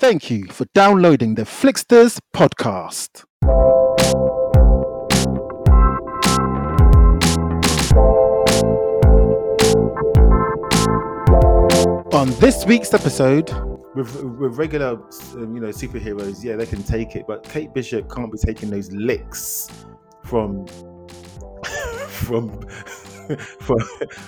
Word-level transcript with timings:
Thank 0.00 0.30
you 0.30 0.46
for 0.46 0.64
downloading 0.72 1.34
the 1.34 1.42
Flixters 1.42 2.18
podcast. 2.34 3.24
On 12.14 12.30
this 12.40 12.64
week's 12.64 12.94
episode, 12.94 13.50
with, 13.94 14.24
with 14.24 14.56
regular, 14.56 15.02
um, 15.34 15.54
you 15.54 15.60
know, 15.60 15.68
superheroes, 15.68 16.42
yeah, 16.42 16.56
they 16.56 16.64
can 16.64 16.82
take 16.82 17.14
it, 17.14 17.26
but 17.28 17.44
Kate 17.44 17.74
Bishop 17.74 18.10
can't 18.10 18.32
be 18.32 18.38
taking 18.38 18.70
those 18.70 18.90
licks 18.92 19.68
from 20.24 20.66
from 22.08 22.66
from 23.60 23.80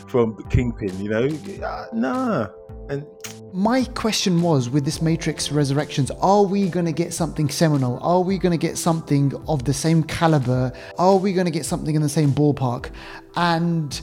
from 0.06 0.36
Kingpin, 0.50 1.02
you 1.02 1.08
know? 1.08 1.66
Uh, 1.66 1.86
nah, 1.94 2.48
and 2.90 3.06
my 3.52 3.84
question 3.84 4.40
was 4.40 4.70
with 4.70 4.84
this 4.84 5.02
Matrix 5.02 5.52
Resurrections, 5.52 6.10
are 6.20 6.42
we 6.42 6.68
going 6.68 6.86
to 6.86 6.92
get 6.92 7.12
something 7.12 7.48
seminal? 7.48 7.98
Are 8.00 8.20
we 8.20 8.38
going 8.38 8.52
to 8.52 8.58
get 8.58 8.78
something 8.78 9.32
of 9.46 9.64
the 9.64 9.74
same 9.74 10.02
caliber? 10.02 10.72
Are 10.98 11.16
we 11.16 11.32
going 11.32 11.44
to 11.44 11.50
get 11.50 11.66
something 11.66 11.94
in 11.94 12.02
the 12.02 12.08
same 12.08 12.30
ballpark? 12.30 12.90
And 13.36 14.00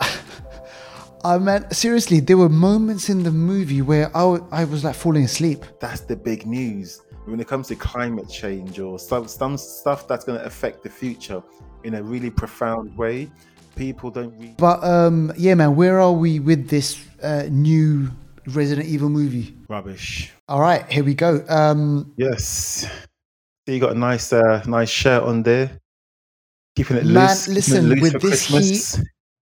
I 1.24 1.38
mean, 1.38 1.70
seriously, 1.70 2.20
there 2.20 2.38
were 2.38 2.48
moments 2.48 3.10
in 3.10 3.22
the 3.22 3.30
movie 3.30 3.82
where 3.82 4.08
I, 4.16 4.20
w- 4.20 4.46
I 4.50 4.64
was 4.64 4.84
like 4.84 4.94
falling 4.94 5.24
asleep. 5.24 5.64
that's 5.80 6.00
the 6.00 6.16
big 6.16 6.46
news 6.46 7.02
when 7.26 7.40
it 7.40 7.46
comes 7.46 7.68
to 7.68 7.76
climate 7.76 8.28
change 8.30 8.80
or 8.80 8.98
some 8.98 9.28
some 9.28 9.58
stuff 9.58 10.08
that's 10.08 10.24
going 10.24 10.38
to 10.38 10.44
affect 10.46 10.82
the 10.82 10.88
future 10.88 11.42
in 11.84 11.96
a 11.96 12.02
really 12.02 12.30
profound 12.30 12.96
way. 12.96 13.30
People 13.76 14.10
don't 14.10 14.36
read. 14.38 14.56
But 14.56 14.82
um, 14.82 15.30
yeah, 15.36 15.54
man, 15.54 15.76
where 15.76 16.00
are 16.00 16.12
we 16.12 16.40
with 16.40 16.68
this 16.68 17.04
uh, 17.22 17.44
new 17.50 18.10
Resident 18.54 18.88
Evil 18.88 19.08
movie? 19.08 19.54
Rubbish. 19.68 20.30
All 20.48 20.60
right, 20.60 20.90
here 20.90 21.04
we 21.04 21.14
go. 21.14 21.44
Um, 21.48 22.12
Yes. 22.16 22.86
So 23.66 23.72
you 23.72 23.80
got 23.80 23.92
a 23.92 23.98
nice, 23.98 24.32
uh, 24.32 24.62
nice 24.66 24.88
shirt 24.88 25.22
on 25.22 25.42
there. 25.42 25.70
Keeping 26.76 26.96
it 26.98 27.04
Man, 27.06 27.28
loose. 27.28 27.48
it 27.48 27.52
listen, 27.52 27.88
loose 27.88 28.00
with 28.00 28.12
this 28.22 28.48
Christmas. 28.50 29.02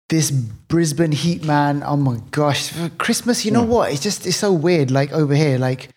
this 0.10 0.32
Brisbane 0.32 1.12
heat, 1.12 1.44
man. 1.44 1.84
Oh 1.86 1.98
my 1.98 2.18
gosh, 2.32 2.70
for 2.70 2.90
Christmas. 2.90 3.46
You 3.46 3.52
know 3.52 3.64
Yeah. 3.64 3.70
what? 3.70 3.92
It's 3.92 4.02
just 4.02 4.26
it's 4.26 4.38
so 4.38 4.52
weird. 4.54 4.90
Like 4.90 5.12
over 5.14 5.36
here, 5.36 5.58
like 5.60 5.90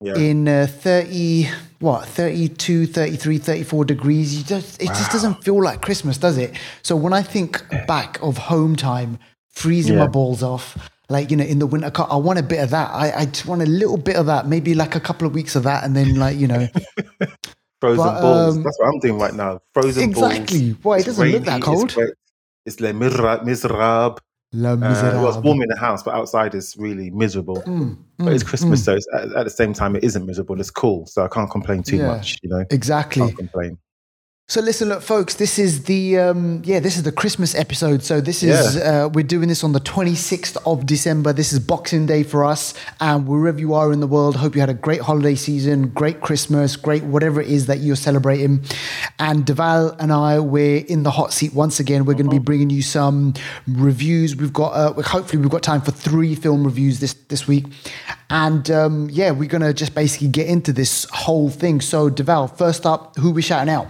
Yeah. 0.00 0.16
in 0.16 0.48
uh, 0.48 0.66
30 0.68 1.48
what 1.80 2.06
32 2.06 2.86
33 2.88 3.38
34 3.38 3.84
degrees 3.84 4.36
you 4.36 4.42
just 4.44 4.82
it 4.82 4.86
just 4.88 5.12
doesn't 5.12 5.44
feel 5.44 5.62
like 5.62 5.80
christmas 5.80 6.18
does 6.18 6.36
it 6.36 6.52
so 6.82 6.96
when 6.96 7.12
i 7.12 7.22
think 7.22 7.62
back 7.86 8.18
of 8.20 8.36
home 8.36 8.74
time 8.74 9.16
freezing 9.48 9.96
my 9.96 10.08
balls 10.08 10.42
off 10.42 10.76
like 11.10 11.30
you 11.30 11.36
know 11.36 11.44
in 11.44 11.58
the 11.58 11.66
winter 11.66 11.90
car 11.90 12.06
i 12.10 12.16
want 12.16 12.38
a 12.38 12.42
bit 12.42 12.60
of 12.62 12.70
that 12.70 12.90
I, 12.92 13.12
I 13.20 13.24
just 13.26 13.46
want 13.46 13.62
a 13.62 13.66
little 13.66 13.96
bit 13.96 14.16
of 14.16 14.26
that 14.26 14.46
maybe 14.46 14.74
like 14.74 14.94
a 14.94 15.00
couple 15.00 15.26
of 15.26 15.34
weeks 15.34 15.56
of 15.56 15.62
that 15.62 15.84
and 15.84 15.96
then 15.96 16.16
like 16.16 16.36
you 16.36 16.46
know 16.46 16.68
Frozen 17.80 18.04
But, 18.04 18.20
balls. 18.20 18.56
um, 18.56 18.62
That's 18.64 18.78
what 18.80 18.88
I'm 18.88 18.98
doing 18.98 19.18
right 19.20 19.34
now. 19.34 19.60
Frozen 19.72 20.10
balls. 20.12 20.32
exactly 20.32 20.70
why 20.82 20.98
it 20.98 21.04
doesn't 21.06 21.28
look 21.30 21.44
that 21.44 21.62
cold 21.62 21.94
wet, 21.94 22.10
It's 22.66 22.80
les 22.80 22.92
misera- 22.92 23.44
miserable. 23.44 24.18
La 24.52 24.72
Uh, 24.72 24.78
well, 24.80 25.28
it's 25.28 25.36
warm 25.38 25.62
in 25.62 25.68
the 25.68 25.76
house, 25.78 26.02
but 26.02 26.12
outside 26.14 26.54
is 26.56 26.74
really 26.76 27.10
miserable. 27.10 27.62
Mm, 27.62 27.96
but 28.18 28.32
it's 28.32 28.42
mm, 28.42 28.48
Christmas, 28.48 28.80
mm. 28.80 28.84
so 28.84 28.94
it's, 28.96 29.06
at, 29.14 29.32
at 29.36 29.44
the 29.44 29.50
same 29.50 29.72
time 29.74 29.94
it 29.94 30.02
isn't 30.02 30.26
miserable. 30.26 30.58
It's 30.58 30.70
cool, 30.72 31.06
so 31.06 31.24
I 31.24 31.28
can't 31.28 31.48
complain 31.50 31.82
too 31.84 31.98
Yeah. 31.98 32.08
much. 32.08 32.38
You 32.42 32.48
know, 32.48 32.64
exactly 32.70 33.22
can't 33.26 33.36
complain. 33.38 33.78
So 34.50 34.62
listen, 34.62 34.88
look, 34.88 35.02
folks. 35.02 35.34
This 35.34 35.58
is 35.58 35.84
the 35.84 36.16
um, 36.16 36.62
yeah, 36.64 36.80
this 36.80 36.96
is 36.96 37.02
the 37.02 37.12
Christmas 37.12 37.54
episode. 37.54 38.02
So 38.02 38.22
this 38.22 38.42
is 38.42 38.78
uh, 38.78 39.10
we're 39.12 39.22
doing 39.22 39.48
this 39.48 39.62
on 39.62 39.72
the 39.72 39.80
26th 39.80 40.56
of 40.64 40.86
December. 40.86 41.34
This 41.34 41.52
is 41.52 41.58
Boxing 41.58 42.06
Day 42.06 42.22
for 42.22 42.46
us, 42.46 42.72
and 42.98 43.28
wherever 43.28 43.60
you 43.60 43.74
are 43.74 43.92
in 43.92 44.00
the 44.00 44.06
world, 44.06 44.36
hope 44.36 44.54
you 44.54 44.62
had 44.62 44.70
a 44.70 44.74
great 44.74 45.02
holiday 45.02 45.34
season, 45.34 45.88
great 45.88 46.22
Christmas, 46.22 46.76
great 46.76 47.04
whatever 47.04 47.42
it 47.42 47.48
is 47.48 47.66
that 47.66 47.80
you're 47.80 47.94
celebrating. 47.94 48.64
And 49.18 49.44
Deval 49.44 49.94
and 50.00 50.10
I, 50.14 50.38
we're 50.38 50.78
in 50.78 51.02
the 51.02 51.10
hot 51.10 51.34
seat 51.34 51.52
once 51.52 51.78
again. 51.78 52.06
We're 52.06 52.14
going 52.14 52.30
to 52.30 52.34
be 52.34 52.38
bringing 52.38 52.70
you 52.70 52.80
some 52.80 53.34
reviews. 53.66 54.34
We've 54.34 54.50
got 54.50 54.70
uh, 54.70 55.02
hopefully 55.02 55.42
we've 55.42 55.50
got 55.50 55.62
time 55.62 55.82
for 55.82 55.90
three 55.90 56.34
film 56.34 56.64
reviews 56.64 57.00
this 57.00 57.12
this 57.28 57.46
week, 57.46 57.66
and 58.30 58.70
um, 58.70 59.10
yeah, 59.12 59.30
we're 59.30 59.46
going 59.46 59.60
to 59.60 59.74
just 59.74 59.94
basically 59.94 60.28
get 60.28 60.46
into 60.46 60.72
this 60.72 61.04
whole 61.12 61.50
thing. 61.50 61.82
So 61.82 62.08
Deval, 62.08 62.56
first 62.56 62.86
up, 62.86 63.14
who 63.18 63.30
we 63.30 63.42
shouting 63.42 63.68
out? 63.74 63.88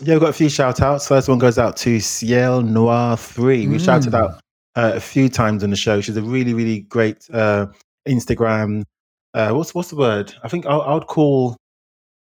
Yeah, 0.00 0.14
we've 0.14 0.20
got 0.20 0.30
a 0.30 0.34
few 0.34 0.48
shout 0.48 0.80
outs. 0.80 1.08
First 1.08 1.28
one 1.28 1.38
goes 1.38 1.58
out 1.58 1.76
to 1.78 1.98
Ciel 1.98 2.62
Noir 2.62 3.16
3. 3.16 3.66
We 3.66 3.78
shouted 3.78 4.12
Mm. 4.12 4.18
out 4.20 4.30
uh, 4.76 4.92
a 4.94 5.00
few 5.00 5.28
times 5.28 5.64
on 5.64 5.70
the 5.70 5.76
show. 5.76 6.00
She's 6.00 6.16
a 6.16 6.22
really, 6.22 6.54
really 6.54 6.80
great 6.82 7.28
uh, 7.32 7.66
Instagram. 8.08 8.84
Uh, 9.34 9.50
what's 9.50 9.74
what's 9.74 9.90
the 9.90 9.96
word? 9.96 10.32
I 10.44 10.48
think 10.48 10.66
I, 10.66 10.94
would 10.94 11.06
call 11.08 11.56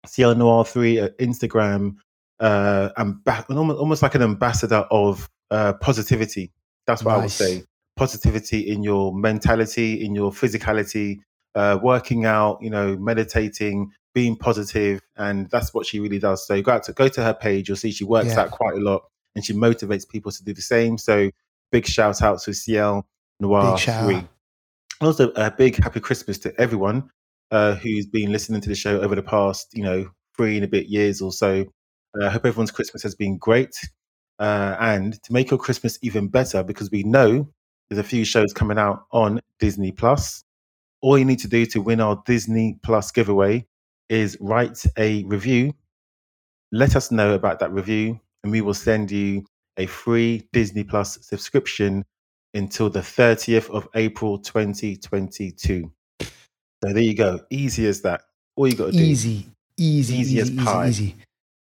Ciel 0.06 0.34
Noir 0.34 0.64
3 0.64 0.98
an 0.98 1.08
Instagram 1.20 1.96
uh, 2.40 2.90
amba- 2.96 3.46
almost, 3.50 3.78
almost 3.78 4.02
like 4.02 4.14
an 4.16 4.22
ambassador 4.22 4.84
of 4.90 5.28
uh, 5.52 5.74
positivity. 5.74 6.50
That's 6.86 7.04
what 7.04 7.14
I 7.14 7.18
would 7.18 7.30
say. 7.30 7.62
Positivity 7.96 8.60
in 8.68 8.82
your 8.82 9.14
mentality, 9.14 10.04
in 10.04 10.14
your 10.14 10.32
physicality, 10.32 11.20
uh, 11.54 11.78
working 11.82 12.24
out, 12.24 12.58
you 12.62 12.70
know, 12.70 12.96
meditating, 12.96 13.90
being 14.14 14.36
positive, 14.36 15.00
and 15.16 15.48
that's 15.50 15.72
what 15.72 15.86
she 15.86 16.00
really 16.00 16.18
does. 16.18 16.46
So 16.46 16.60
go 16.62 16.72
out 16.72 16.82
to 16.84 16.92
go 16.92 17.08
to 17.08 17.22
her 17.22 17.34
page, 17.34 17.68
you'll 17.68 17.76
see 17.76 17.92
she 17.92 18.04
works 18.04 18.28
Yeah. 18.34 18.40
out 18.42 18.50
quite 18.50 18.74
a 18.74 18.80
lot, 18.80 19.02
and 19.34 19.44
she 19.44 19.52
motivates 19.52 20.08
people 20.08 20.32
to 20.32 20.44
do 20.44 20.52
the 20.52 20.62
same. 20.62 20.98
So 20.98 21.30
big 21.72 21.86
shout 21.86 22.20
out 22.22 22.40
to 22.42 22.52
Ciel 22.54 23.06
Noir 23.38 23.72
Big 23.72 23.78
shout 23.80 24.04
Three. 24.04 24.16
out. 24.16 24.28
Also, 25.00 25.30
a 25.36 25.50
big 25.50 25.82
happy 25.82 26.00
Christmas 26.00 26.38
to 26.40 26.60
everyone 26.60 27.10
uh, 27.50 27.74
who's 27.76 28.06
been 28.06 28.30
listening 28.32 28.60
to 28.60 28.68
the 28.68 28.74
show 28.74 29.00
over 29.00 29.14
the 29.14 29.22
past, 29.22 29.68
you 29.72 29.82
know, 29.82 30.10
three 30.36 30.56
and 30.56 30.64
a 30.64 30.68
bit 30.68 30.88
years 30.88 31.20
or 31.22 31.32
so. 31.32 31.64
Uh, 32.20 32.26
I 32.26 32.30
hope 32.30 32.44
everyone's 32.44 32.70
Christmas 32.70 33.02
has 33.02 33.14
been 33.14 33.38
great. 33.38 33.74
Uh, 34.38 34.76
and 34.80 35.22
to 35.22 35.32
make 35.32 35.50
your 35.50 35.58
Christmas 35.58 35.98
even 36.02 36.28
better, 36.28 36.62
because 36.62 36.90
we 36.90 37.02
know 37.02 37.48
there's 37.88 37.98
a 37.98 38.02
few 38.08 38.24
shows 38.24 38.52
coming 38.52 38.78
out 38.78 39.04
on 39.12 39.40
Disney 39.58 39.92
Plus. 39.92 40.44
All 41.02 41.18
you 41.18 41.24
need 41.24 41.38
to 41.40 41.48
do 41.48 41.64
to 41.66 41.80
win 41.80 42.00
our 42.00 42.22
Disney 42.26 42.78
Plus 42.82 43.10
giveaway 43.10 43.66
is 44.10 44.36
write 44.40 44.84
a 44.98 45.24
review. 45.24 45.72
Let 46.72 46.96
us 46.96 47.10
know 47.10 47.32
about 47.34 47.60
that 47.60 47.72
review, 47.72 48.20
and 48.42 48.52
we 48.52 48.60
will 48.60 48.74
send 48.74 49.10
you 49.10 49.44
a 49.78 49.86
free 49.86 50.46
Disney 50.52 50.84
Plus 50.84 51.18
subscription 51.22 52.04
until 52.52 52.90
the 52.90 53.00
30th 53.00 53.70
of 53.70 53.88
April 53.94 54.38
2022. 54.38 55.90
So 56.20 56.28
there 56.82 56.98
you 56.98 57.14
go. 57.14 57.40
Easy 57.50 57.86
as 57.86 58.02
that. 58.02 58.22
All 58.56 58.66
you 58.66 58.74
got 58.76 58.86
to 58.86 58.92
do. 58.92 58.98
Easy, 58.98 59.46
easy, 59.76 60.16
Easy 60.16 60.36
easy, 60.36 60.58
as 60.58 60.64
pie. 60.64 60.88
easy. 60.88 61.16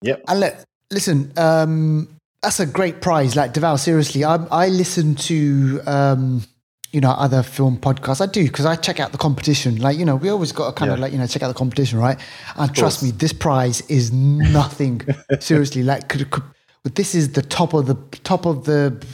Yep. 0.04 0.24
And 0.28 0.40
look, 0.40 0.56
listen, 0.92 1.32
um, 1.38 2.08
that's 2.42 2.60
a 2.60 2.66
great 2.66 3.02
prize. 3.02 3.36
Like 3.36 3.54
Deval, 3.54 3.78
seriously, 3.80 4.24
I, 4.24 4.36
I 4.52 4.68
listen 4.70 5.16
to 5.16 5.82
um, 5.86 6.44
you 6.92 7.00
know 7.02 7.12
other 7.12 7.44
film 7.44 7.78
podcasts. 7.78 8.22
I 8.22 8.26
do 8.26 8.44
because 8.44 8.66
I 8.66 8.76
check 8.76 9.00
out 9.00 9.12
the 9.12 9.18
competition. 9.18 9.78
Like 9.78 9.98
you 9.98 10.06
know, 10.06 10.16
we 10.16 10.30
always 10.30 10.52
got 10.52 10.68
to 10.68 10.74
kind 10.74 10.92
of 10.92 11.00
like 11.00 11.12
you 11.12 11.18
know 11.18 11.28
check 11.28 11.42
out 11.42 11.48
the 11.48 11.54
competition, 11.54 12.00
right? 12.00 12.20
And 12.56 12.74
trust 12.76 13.04
me, 13.04 13.12
this 13.12 13.34
prize 13.34 13.82
is 13.90 14.12
nothing. 14.12 15.02
seriously, 15.40 15.84
like 15.84 16.10
could, 16.10 16.30
could, 16.30 16.44
this 16.84 17.16
is 17.16 17.34
the 17.34 17.42
top 17.42 17.74
of 17.74 17.86
the 17.86 17.96
top 18.24 18.46
of 18.46 18.66
the 18.66 19.06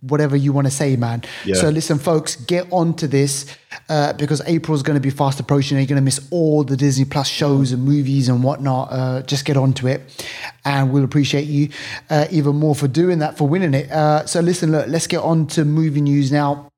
whatever 0.00 0.36
you 0.36 0.52
want 0.52 0.66
to 0.66 0.70
say, 0.70 0.96
man. 0.96 1.22
Yeah. 1.44 1.56
So 1.56 1.68
listen, 1.68 1.98
folks, 1.98 2.36
get 2.36 2.66
on 2.72 2.94
to 2.94 3.08
this 3.08 3.46
uh, 3.88 4.12
because 4.12 4.40
April's 4.46 4.82
going 4.82 4.94
to 4.94 5.00
be 5.00 5.10
fast 5.10 5.40
approaching. 5.40 5.76
You're 5.76 5.86
going 5.86 5.96
to 5.96 6.02
miss 6.02 6.26
all 6.30 6.62
the 6.62 6.76
Disney 6.76 7.04
Plus 7.04 7.28
shows 7.28 7.72
and 7.72 7.82
movies 7.82 8.28
and 8.28 8.42
whatnot. 8.42 8.88
Uh, 8.90 9.22
just 9.22 9.44
get 9.44 9.56
on 9.56 9.72
to 9.74 9.88
it, 9.88 10.26
and 10.64 10.92
we'll 10.92 11.04
appreciate 11.04 11.46
you 11.46 11.70
uh, 12.08 12.26
even 12.30 12.56
more 12.56 12.74
for 12.74 12.88
doing 12.88 13.18
that, 13.18 13.36
for 13.36 13.48
winning 13.48 13.74
it. 13.74 13.90
Uh, 13.90 14.24
so 14.24 14.40
listen, 14.40 14.70
look, 14.72 14.86
let's 14.86 15.06
get 15.06 15.20
on 15.20 15.46
to 15.48 15.64
movie 15.64 16.00
news 16.00 16.32
now. 16.32 16.70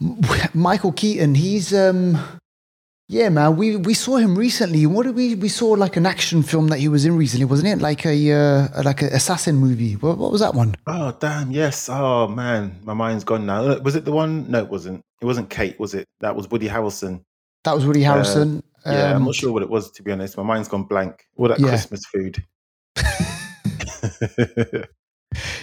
Michael 0.54 0.92
Keaton, 0.92 1.34
he's 1.34 1.72
um, 1.74 2.18
yeah, 3.08 3.28
man. 3.28 3.56
We 3.56 3.76
we 3.76 3.94
saw 3.94 4.16
him 4.16 4.36
recently. 4.36 4.84
What 4.86 5.04
did 5.06 5.14
we 5.14 5.34
we 5.34 5.48
saw 5.48 5.68
like 5.70 5.96
an 5.96 6.06
action 6.06 6.42
film 6.42 6.68
that 6.68 6.78
he 6.78 6.88
was 6.88 7.04
in 7.04 7.16
recently, 7.16 7.44
wasn't 7.44 7.68
it? 7.68 7.78
Like 7.82 8.04
a 8.04 8.32
uh, 8.32 8.82
like 8.82 9.02
an 9.02 9.08
assassin 9.08 9.56
movie. 9.56 9.94
What, 9.94 10.18
what 10.18 10.32
was 10.32 10.40
that 10.40 10.54
one? 10.54 10.74
Oh 10.86 11.16
damn! 11.20 11.50
Yes. 11.50 11.88
Oh 11.88 12.26
man, 12.28 12.78
my 12.84 12.94
mind's 12.94 13.24
gone 13.24 13.46
now. 13.46 13.62
Uh, 13.64 13.80
Was 13.82 13.94
it 13.96 14.04
the 14.04 14.12
one? 14.12 14.50
No, 14.50 14.58
it 14.58 14.68
wasn't. 14.68 15.02
It 15.22 15.24
wasn't 15.24 15.48
Kate, 15.50 15.78
was 15.80 15.94
it? 15.94 16.04
That 16.20 16.36
was 16.36 16.50
Woody 16.50 16.68
Harrelson. 16.68 17.22
That 17.64 17.74
was 17.74 17.86
Woody 17.86 18.02
Harrison. 18.02 18.62
Yeah, 18.84 19.10
I'm 19.10 19.16
Um, 19.16 19.24
not 19.24 19.34
sure 19.34 19.50
what 19.52 19.62
it 19.62 19.70
was 19.70 19.90
to 19.92 20.02
be 20.02 20.12
honest. 20.12 20.36
My 20.36 20.42
mind's 20.42 20.68
gone 20.68 20.84
blank. 20.84 21.24
All 21.36 21.48
that 21.48 21.58
Yeah. 21.58 21.68
Christmas 21.68 22.04
food. 22.06 22.44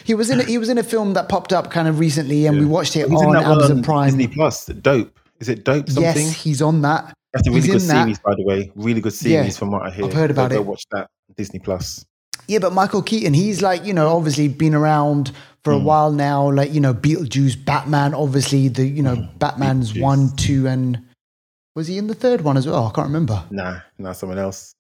He 0.04 0.14
was 0.14 0.30
in 0.30 0.40
a, 0.40 0.44
he 0.44 0.58
was 0.58 0.70
in 0.70 0.78
a 0.78 0.84
film 0.84 1.14
that 1.14 1.30
popped 1.30 1.54
up 1.54 1.72
kind 1.72 1.88
of 1.88 2.00
recently, 2.00 2.46
and 2.46 2.60
we 2.60 2.66
watched 2.66 2.96
it 2.96 3.10
He's 3.10 3.22
on 3.22 3.36
Amazon 3.36 3.78
on 3.78 3.84
Prime. 3.84 4.08
Disney 4.10 4.28
Plus. 4.28 4.66
Dope. 4.66 5.18
Is 5.40 5.50
it 5.50 5.64
Dope? 5.64 5.88
Something. 5.90 6.04
Yes, 6.04 6.34
he's 6.44 6.62
on 6.62 6.82
that. 6.84 7.14
That's 7.34 7.48
a 7.48 7.52
really 7.52 7.62
he's 7.62 7.72
good 7.72 7.82
in 7.82 7.88
that. 7.90 8.04
series, 8.04 8.20
by 8.20 8.36
the 8.36 8.44
way. 8.44 8.72
Really 8.76 9.02
good 9.02 9.14
series 9.14 9.54
Yeah, 9.54 9.60
from 9.60 9.72
what 9.72 9.82
I 9.84 9.90
hear. 9.92 10.06
I've 10.06 10.14
heard 10.14 10.32
about 10.32 10.52
go 10.52 10.58
it. 10.58 10.66
Watch 10.66 10.86
that 10.92 11.10
Disney 11.36 11.60
Plus. 11.60 12.06
Yeah, 12.48 12.60
but 12.60 12.74
Michael 12.74 13.02
Keaton, 13.02 13.34
he's 13.34 13.62
like 13.62 13.86
you 13.86 13.94
know 13.94 14.16
obviously 14.16 14.48
been 14.50 14.76
around 14.76 15.32
for 15.64 15.72
a 15.74 15.80
Hmm. 15.80 15.86
while 15.86 16.12
now. 16.12 16.52
Like 16.52 16.74
you 16.74 16.80
know 16.82 16.94
Beetlejuice, 16.94 17.64
Batman, 17.66 18.14
obviously 18.14 18.68
the 18.68 18.86
you 18.86 19.02
know 19.02 19.28
Batman's 19.40 19.98
one, 19.98 20.36
two, 20.36 20.68
and 20.68 21.02
Was 21.76 21.88
he 21.88 21.98
in 21.98 22.08
the 22.08 22.14
third 22.14 22.42
one 22.42 22.56
as 22.58 22.68
well? 22.68 22.86
I 22.88 22.92
can't 22.92 23.08
remember. 23.08 23.44
Nah, 23.50 23.80
nah, 23.98 24.12
someone 24.12 24.38
else. 24.38 24.76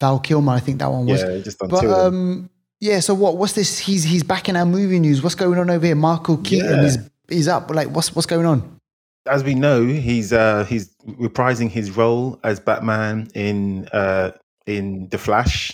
Val 0.00 0.18
Kilmer, 0.20 0.52
I 0.52 0.60
think 0.60 0.78
that 0.78 0.90
one 0.90 1.04
was. 1.06 1.22
Yeah, 1.22 1.38
just 1.40 1.60
on 1.62 1.68
But 1.68 1.80
two. 1.82 1.88
of 1.90 2.12
them. 2.12 2.14
um, 2.14 2.50
yeah. 2.84 3.00
So 3.00 3.14
what? 3.14 3.38
What's 3.38 3.54
this? 3.54 3.78
He's 3.78 4.04
he's 4.04 4.22
back 4.22 4.48
in 4.48 4.56
our 4.56 4.66
movie 4.66 5.00
news. 5.00 5.22
What's 5.22 5.34
going 5.34 5.58
on 5.58 5.70
over 5.70 5.86
here? 5.86 5.94
Michael 5.94 6.36
Keaton 6.38 6.80
Yeah. 6.80 6.84
is 6.84 6.98
is 7.28 7.48
up. 7.48 7.70
Like 7.70 7.88
what's 7.88 8.14
what's 8.14 8.26
going 8.26 8.44
on? 8.46 8.78
As 9.26 9.42
we 9.42 9.54
know, 9.54 9.86
he's 9.86 10.32
uh, 10.34 10.64
he's 10.64 10.94
reprising 11.06 11.70
his 11.70 11.90
role 11.96 12.38
as 12.44 12.60
Batman 12.60 13.28
in 13.34 13.88
uh, 13.88 14.32
in 14.66 15.08
the 15.08 15.16
Flash. 15.16 15.72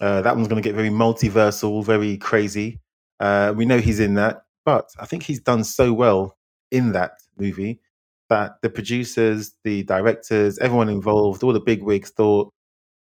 Uh, 0.00 0.20
that 0.22 0.34
one's 0.34 0.48
going 0.48 0.60
to 0.60 0.68
get 0.68 0.74
very 0.74 0.90
multiversal, 0.90 1.84
very 1.84 2.16
crazy. 2.16 2.80
Uh, 3.20 3.52
we 3.56 3.64
know 3.64 3.78
he's 3.78 4.00
in 4.00 4.14
that, 4.14 4.42
but 4.64 4.90
I 4.98 5.06
think 5.06 5.22
he's 5.22 5.40
done 5.40 5.62
so 5.64 5.92
well 5.92 6.36
in 6.70 6.92
that 6.92 7.12
movie 7.36 7.80
that 8.28 8.60
the 8.62 8.70
producers, 8.70 9.54
the 9.64 9.82
directors, 9.84 10.58
everyone 10.58 10.88
involved, 10.88 11.42
all 11.42 11.52
the 11.52 11.60
big 11.60 11.82
wigs 11.82 12.10
thought, 12.10 12.52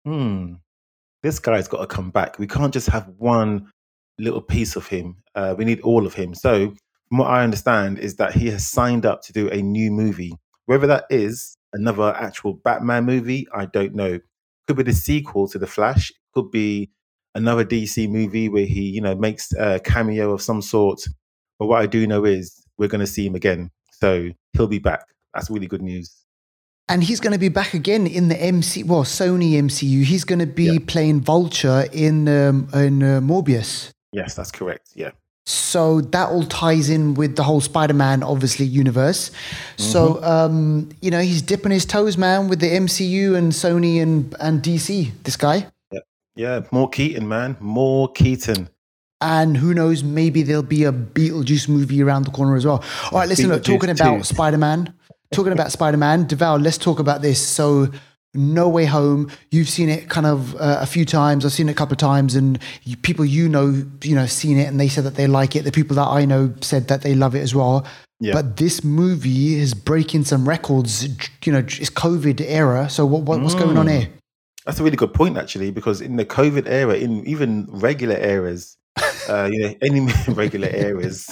hmm, 0.05 0.55
this 1.23 1.39
guy's 1.39 1.67
got 1.67 1.79
to 1.79 1.87
come 1.87 2.11
back. 2.11 2.37
We 2.37 2.47
can't 2.47 2.73
just 2.73 2.89
have 2.89 3.09
one 3.17 3.71
little 4.19 4.41
piece 4.41 4.75
of 4.75 4.87
him. 4.87 5.17
Uh, 5.33 5.55
we 5.57 5.65
need 5.65 5.81
all 5.81 6.05
of 6.05 6.13
him. 6.13 6.35
So, 6.35 6.73
from 7.09 7.17
what 7.17 7.29
I 7.29 7.43
understand, 7.43 7.99
is 7.99 8.17
that 8.17 8.33
he 8.33 8.47
has 8.49 8.67
signed 8.67 9.05
up 9.05 9.21
to 9.23 9.33
do 9.33 9.49
a 9.49 9.61
new 9.61 9.89
movie. 9.89 10.33
Whether 10.65 10.87
that 10.87 11.05
is 11.09 11.55
another 11.73 12.13
actual 12.15 12.53
Batman 12.53 13.05
movie, 13.05 13.47
I 13.53 13.65
don't 13.65 13.95
know. 13.95 14.19
Could 14.67 14.77
be 14.77 14.83
the 14.83 14.93
sequel 14.93 15.47
to 15.49 15.59
The 15.59 15.67
Flash. 15.67 16.11
Could 16.33 16.51
be 16.51 16.91
another 17.35 17.65
DC 17.65 18.09
movie 18.09 18.49
where 18.49 18.65
he, 18.65 18.81
you 18.81 19.01
know, 19.01 19.15
makes 19.15 19.51
a 19.53 19.79
cameo 19.79 20.31
of 20.31 20.41
some 20.41 20.61
sort. 20.61 21.01
But 21.59 21.67
what 21.67 21.81
I 21.81 21.85
do 21.85 22.05
know 22.07 22.25
is 22.25 22.63
we're 22.77 22.87
going 22.87 23.01
to 23.01 23.07
see 23.07 23.25
him 23.25 23.35
again. 23.35 23.71
So 23.91 24.29
he'll 24.53 24.67
be 24.67 24.79
back. 24.79 25.05
That's 25.33 25.49
really 25.49 25.67
good 25.67 25.81
news. 25.81 26.22
And 26.89 27.03
he's 27.03 27.19
going 27.21 27.33
to 27.33 27.39
be 27.39 27.49
back 27.49 27.73
again 27.73 28.05
in 28.05 28.27
the 28.27 28.35
MC, 28.41 28.83
well, 28.83 29.03
Sony 29.03 29.53
MCU. 29.53 30.03
He's 30.03 30.25
going 30.25 30.39
to 30.39 30.45
be 30.45 30.65
Yeah. 30.65 30.79
playing 30.85 31.21
Vulture 31.21 31.85
in 31.93 32.27
um, 32.27 32.67
in 32.73 33.01
uh, 33.01 33.21
Morbius. 33.21 33.91
Yes, 34.11 34.35
that's 34.35 34.51
correct. 34.51 34.89
Yeah. 34.93 35.11
So 35.45 36.01
that 36.01 36.29
all 36.29 36.43
ties 36.43 36.89
in 36.89 37.15
with 37.15 37.35
the 37.35 37.43
whole 37.43 37.61
Spider-Man, 37.61 38.21
obviously, 38.23 38.65
universe. 38.65 39.31
So 39.77 40.15
Mm-hmm. 40.15 40.23
um, 40.25 40.89
you 41.01 41.09
know 41.11 41.19
he's 41.21 41.41
dipping 41.41 41.71
his 41.71 41.85
toes, 41.85 42.17
man, 42.17 42.47
with 42.49 42.59
the 42.59 42.69
MCU 42.69 43.35
and 43.35 43.51
Sony 43.53 44.01
and 44.01 44.35
and 44.39 44.61
DC. 44.61 45.11
This 45.23 45.35
guy, 45.37 45.67
Yeah. 45.91 45.99
Yeah. 46.35 46.61
More 46.71 46.89
Keaton, 46.89 47.27
man. 47.27 47.55
More 47.59 48.11
Keaton. 48.11 48.69
and 49.21 49.55
who 49.55 49.73
knows, 49.73 50.03
maybe 50.03 50.43
there'll 50.43 50.63
be 50.63 50.83
a 50.83 50.91
Beetlejuice 50.91 51.69
movie 51.69 52.03
around 52.03 52.25
the 52.25 52.31
corner 52.31 52.57
as 52.57 52.65
well. 52.65 52.83
All 53.11 53.19
right, 53.19 53.29
listen, 53.29 53.47
look, 53.49 53.63
talking 53.63 53.89
about 53.89 54.25
Spider-Man, 54.25 54.93
talking 55.33 55.53
about 55.53 55.71
Spider-Man, 55.71 56.25
Deval, 56.27 56.63
let's 56.63 56.77
talk 56.77 56.99
about 56.99 57.21
this. 57.21 57.45
So. 57.45 57.89
No 58.35 58.67
Way 58.67 58.85
Home. 58.85 59.29
You've 59.51 59.69
seen 59.69 59.89
it 59.89 60.09
kind 60.09 60.25
of 60.25 60.55
uh, 60.55 60.79
a 60.81 60.87
few 60.87 61.05
times. 61.05 61.45
I've 61.45 61.51
seen 61.51 61.69
it 61.69 61.73
a 61.73 61.75
couple 61.75 61.93
of 61.93 61.99
times, 61.99 62.33
and 62.33 62.57
you, 62.81 62.97
people 62.97 63.23
you 63.23 63.47
know, 63.47 63.85
you 64.01 64.15
know, 64.15 64.25
seen 64.25 64.57
it, 64.57 64.67
and 64.67 64.79
they 64.79 64.87
said 64.87 65.03
that 65.03 65.13
they 65.13 65.27
like 65.27 65.55
it. 65.55 65.65
The 65.65 65.71
people 65.71 65.95
that 65.97 66.07
I 66.07 66.25
know 66.25 66.51
said 66.61 66.87
that 66.87 67.03
they 67.03 67.13
love 67.13 67.35
it 67.35 67.41
as 67.41 67.53
well. 67.53 67.85
Yeah. 68.19 68.33
But 68.33 68.57
this 68.57 68.83
movie 68.83 69.53
is 69.53 69.75
breaking 69.75 70.23
some 70.23 70.49
records. 70.49 71.07
You 71.45 71.51
know, 71.53 71.59
it's 71.59 71.91
COVID 71.91 72.41
era. 72.41 72.89
So 72.89 73.05
what, 73.05 73.21
what 73.21 73.39
what's 73.39 73.53
going 73.53 73.77
on 73.77 73.85
Mm. 73.85 73.99
here? 73.99 74.09
That's 74.65 74.79
a 74.79 74.83
really 74.83 74.97
good 74.97 75.13
point, 75.13 75.37
actually, 75.37 75.69
because 75.69 76.01
in 76.01 76.15
the 76.15 76.25
COVID 76.25 76.67
era, 76.67 76.95
in 76.95 77.23
even 77.27 77.67
regular 77.69 78.15
eras, 78.17 78.77
uh, 79.29 79.47
you 79.51 79.59
know, 79.61 79.75
any 79.83 79.99
regular 80.29 80.69
eras, 80.69 81.29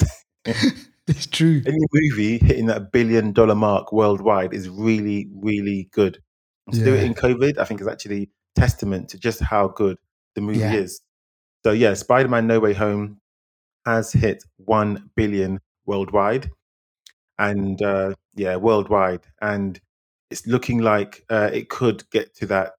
It's 1.16 1.26
true. 1.26 1.62
any 1.66 1.78
movie 1.92 2.38
hitting 2.38 2.66
that 2.66 2.92
billion 2.92 3.32
dollar 3.32 3.54
mark 3.54 3.92
worldwide 3.92 4.52
is 4.54 4.68
really, 4.68 5.28
really 5.34 5.88
good. 5.92 6.18
And 6.66 6.76
to 6.76 6.84
do 6.84 6.94
it 6.94 7.04
in 7.04 7.14
COVID, 7.14 7.58
I 7.58 7.64
think 7.64 7.80
is 7.80 7.86
actually 7.88 8.30
testament 8.54 9.08
to 9.10 9.18
just 9.18 9.40
how 9.40 9.68
good 9.68 9.98
the 10.34 10.40
movie 10.40 10.60
Yeah. 10.60 10.74
is. 10.74 11.00
So 11.64 11.72
yeah, 11.72 11.94
Spider-Man 11.94 12.46
No 12.46 12.60
Way 12.60 12.72
Home 12.74 13.20
has 13.86 14.12
hit 14.12 14.44
one 14.56 15.10
billion 15.16 15.60
worldwide, 15.86 16.50
and 17.38 17.80
uh, 17.82 18.14
yeah, 18.34 18.56
worldwide, 18.56 19.22
and 19.40 19.80
it's 20.30 20.46
looking 20.46 20.78
like 20.78 21.24
uh, 21.30 21.50
it 21.52 21.68
could 21.68 22.08
get 22.10 22.34
to 22.36 22.46
that. 22.46 22.72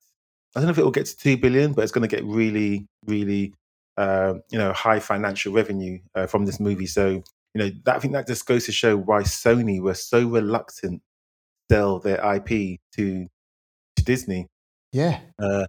I 0.56 0.60
don't 0.60 0.66
know 0.68 0.72
if 0.72 0.78
it 0.78 0.84
will 0.84 0.92
get 0.92 1.08
to 1.08 1.18
two 1.18 1.38
billion, 1.38 1.74
but 1.74 1.84
it's 1.84 1.92
going 1.92 2.08
to 2.08 2.16
get 2.16 2.24
really, 2.26 2.88
really, 3.06 3.54
uh, 3.98 4.36
you 4.52 4.58
know, 4.58 4.72
high 4.74 5.00
financial 5.00 5.54
revenue 5.54 6.00
uh, 6.16 6.28
from 6.28 6.46
this 6.46 6.60
movie. 6.60 6.86
So 6.88 7.24
you 7.54 7.62
know, 7.62 7.72
that, 7.86 7.96
I 7.96 8.00
think 8.00 8.14
that 8.14 8.28
just 8.28 8.46
goes 8.46 8.66
to 8.66 8.72
show 8.72 8.98
why 8.98 9.22
Sony 9.22 9.82
were 9.82 9.94
so 9.94 10.28
reluctant 10.28 11.02
to 11.70 11.76
sell 11.76 12.00
their 12.00 12.18
IP 12.36 12.80
to 12.96 13.28
to 13.96 14.04
Disney. 14.04 14.48
Yeah. 14.92 15.20
Uh, 15.42 15.66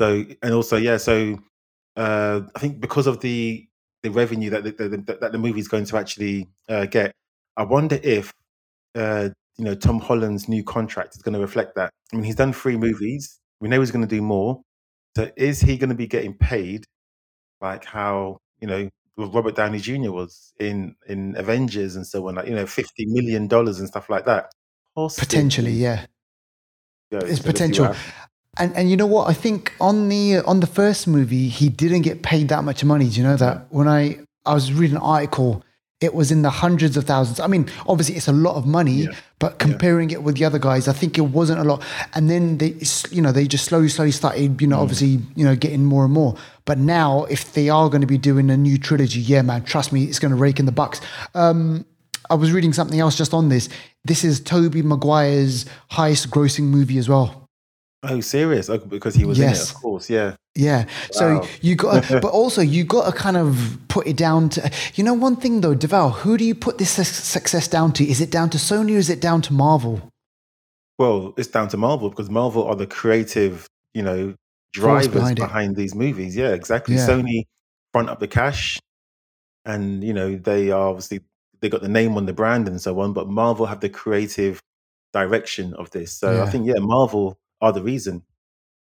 so 0.00 0.24
and 0.42 0.54
also 0.54 0.76
yeah, 0.76 0.96
so 0.96 1.38
uh, 1.96 2.40
I 2.54 2.58
think 2.58 2.80
because 2.80 3.06
of 3.06 3.20
the 3.20 3.66
the 4.02 4.10
revenue 4.10 4.50
that 4.50 4.64
the, 4.64 4.72
the, 4.72 5.18
that 5.20 5.32
the 5.32 5.38
movie 5.38 5.60
is 5.60 5.68
going 5.68 5.84
to 5.84 5.98
actually 5.98 6.48
uh, 6.70 6.86
get, 6.86 7.12
I 7.58 7.64
wonder 7.64 8.00
if 8.02 8.32
uh, 8.94 9.28
you 9.58 9.64
know 9.64 9.74
Tom 9.74 10.00
Holland's 10.00 10.48
new 10.48 10.64
contract 10.64 11.16
is 11.16 11.22
going 11.22 11.34
to 11.34 11.40
reflect 11.40 11.74
that. 11.76 11.90
I 12.12 12.16
mean, 12.16 12.24
he's 12.24 12.36
done 12.36 12.52
three 12.52 12.76
movies. 12.76 13.38
We 13.60 13.68
know 13.68 13.80
he's 13.80 13.90
going 13.90 14.06
to 14.06 14.16
do 14.16 14.22
more. 14.22 14.62
So 15.16 15.30
is 15.36 15.60
he 15.60 15.76
going 15.76 15.90
to 15.90 15.96
be 15.96 16.06
getting 16.06 16.34
paid 16.34 16.84
like 17.60 17.84
how 17.84 18.38
you 18.60 18.68
know 18.68 18.88
Robert 19.16 19.56
Downey 19.56 19.78
Jr. 19.80 20.10
was 20.10 20.52
in 20.58 20.96
in 21.06 21.36
Avengers 21.36 21.96
and 21.96 22.06
so 22.06 22.28
on, 22.28 22.36
like 22.36 22.46
you 22.46 22.54
know, 22.54 22.66
fifty 22.66 23.06
million 23.06 23.46
dollars 23.46 23.78
and 23.78 23.88
stuff 23.88 24.08
like 24.08 24.24
that? 24.26 24.50
Potentially, 25.18 25.72
yeah. 25.72 26.06
Yeah, 27.10 27.20
It's 27.24 27.40
potential. 27.40 27.94
And 28.58 28.74
and 28.76 28.90
you 28.90 28.96
know 28.96 29.06
what? 29.06 29.28
I 29.28 29.32
think 29.32 29.72
on 29.80 30.08
the 30.08 30.38
on 30.38 30.60
the 30.60 30.66
first 30.66 31.06
movie, 31.06 31.48
he 31.48 31.68
didn't 31.68 32.02
get 32.02 32.22
paid 32.22 32.48
that 32.48 32.64
much 32.64 32.84
money. 32.84 33.08
Do 33.08 33.16
you 33.16 33.22
know 33.22 33.36
that? 33.36 33.66
When 33.70 33.88
I 33.88 34.20
I 34.44 34.54
was 34.54 34.72
reading 34.72 34.96
an 34.96 35.02
article, 35.02 35.64
it 36.00 36.14
was 36.14 36.30
in 36.32 36.42
the 36.42 36.50
hundreds 36.50 36.96
of 36.96 37.04
thousands. 37.04 37.40
I 37.40 37.46
mean, 37.46 37.68
obviously 37.86 38.16
it's 38.16 38.28
a 38.28 38.32
lot 38.32 38.54
of 38.56 38.66
money, 38.66 39.02
Yeah. 39.02 39.10
but 39.38 39.58
comparing 39.58 40.10
it 40.10 40.22
with 40.22 40.36
the 40.36 40.44
other 40.46 40.58
guys, 40.58 40.88
I 40.88 40.92
think 40.94 41.18
it 41.18 41.22
wasn't 41.26 41.60
a 41.60 41.64
lot. 41.64 41.82
And 42.14 42.30
then 42.30 42.56
they, 42.58 42.74
you 43.10 43.20
know, 43.20 43.32
they 43.32 43.46
just 43.46 43.64
slowly, 43.66 43.88
slowly 43.88 44.10
started, 44.12 44.60
you 44.62 44.66
know, 44.66 44.78
Mm. 44.78 44.82
obviously, 44.82 45.20
you 45.36 45.44
know, 45.44 45.54
getting 45.54 45.84
more 45.84 46.04
and 46.04 46.12
more. 46.12 46.36
But 46.64 46.78
now, 46.78 47.24
if 47.24 47.52
they 47.52 47.68
are 47.68 47.88
going 47.90 48.00
to 48.00 48.06
be 48.06 48.16
doing 48.18 48.50
a 48.50 48.56
new 48.56 48.78
trilogy, 48.78 49.20
yeah, 49.20 49.42
man, 49.42 49.62
trust 49.64 49.92
me, 49.92 50.04
it's 50.04 50.18
going 50.18 50.30
to 50.30 50.36
rake 50.38 50.58
in 50.58 50.66
the 50.66 50.72
bucks. 50.72 51.00
Um, 51.34 51.84
I 52.30 52.34
was 52.34 52.52
reading 52.52 52.72
something 52.72 52.98
else 53.00 53.16
just 53.16 53.34
on 53.34 53.48
this. 53.48 53.68
This 54.04 54.24
is 54.24 54.40
Tobey 54.40 54.82
Maguire's 54.82 55.66
highest 55.88 56.30
grossing 56.30 56.64
movie 56.64 56.96
as 56.96 57.08
well. 57.08 57.39
Oh, 58.02 58.20
serious? 58.20 58.70
Oh, 58.70 58.78
because 58.78 59.14
he 59.14 59.24
was 59.24 59.38
in 59.38 59.50
it, 59.50 59.60
of 59.60 59.74
course. 59.74 60.08
Yeah. 60.08 60.36
Yeah. 60.54 60.86
So 61.10 61.46
you 61.60 61.74
got, 61.74 62.08
but 62.10 62.24
also 62.24 62.62
you 62.62 62.84
got 62.84 63.12
to 63.12 63.16
kind 63.16 63.36
of 63.36 63.78
put 63.88 64.06
it 64.06 64.16
down 64.16 64.48
to, 64.50 64.70
you 64.94 65.04
know, 65.04 65.12
one 65.12 65.36
thing 65.36 65.60
though, 65.60 65.74
Deval, 65.74 66.12
who 66.12 66.38
do 66.38 66.44
you 66.44 66.54
put 66.54 66.78
this 66.78 66.90
success 66.90 67.68
down 67.68 67.92
to? 67.94 68.04
Is 68.04 68.20
it 68.20 68.30
down 68.30 68.48
to 68.50 68.58
Sony 68.58 68.94
or 68.94 68.98
is 68.98 69.10
it 69.10 69.20
down 69.20 69.42
to 69.42 69.52
Marvel? 69.52 70.10
Well, 70.98 71.34
it's 71.36 71.48
down 71.48 71.68
to 71.68 71.76
Marvel 71.76 72.10
because 72.10 72.30
Marvel 72.30 72.66
are 72.66 72.74
the 72.74 72.86
creative, 72.86 73.66
you 73.94 74.02
know, 74.02 74.34
drivers 74.72 75.08
behind 75.08 75.36
behind, 75.36 75.76
these 75.76 75.94
movies. 75.94 76.36
Yeah, 76.36 76.52
exactly. 76.52 76.96
Yeah. 76.96 77.06
Sony 77.06 77.44
front 77.92 78.08
up 78.08 78.20
the 78.20 78.28
cash, 78.28 78.78
and 79.64 80.04
you 80.04 80.12
know 80.12 80.36
they 80.36 80.70
are 80.70 80.88
obviously 80.88 81.20
they 81.60 81.68
got 81.68 81.82
the 81.82 81.88
name 81.88 82.16
on 82.16 82.26
the 82.26 82.32
brand 82.32 82.68
and 82.68 82.80
so 82.80 82.98
on. 83.00 83.12
But 83.12 83.28
Marvel 83.28 83.66
have 83.66 83.80
the 83.80 83.88
creative 83.88 84.60
direction 85.12 85.74
of 85.74 85.90
this. 85.90 86.12
So 86.12 86.32
Yeah. 86.32 86.42
I 86.42 86.50
think 86.50 86.66
yeah, 86.66 86.78
Marvel 86.78 87.38
are 87.60 87.72
the 87.72 87.82
reason, 87.82 88.22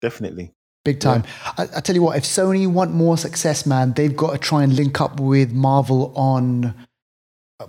definitely. 0.00 0.52
Big 0.84 1.00
time. 1.00 1.24
I, 1.58 1.66
I 1.76 1.80
tell 1.80 1.96
you 1.96 2.02
what, 2.02 2.16
if 2.16 2.24
Sony 2.24 2.68
want 2.68 2.92
more 2.92 3.18
success, 3.18 3.66
man, 3.66 3.92
they've 3.94 4.16
got 4.16 4.32
to 4.32 4.38
try 4.38 4.62
and 4.62 4.74
link 4.74 5.00
up 5.00 5.18
with 5.18 5.52
Marvel 5.52 6.12
on. 6.14 6.74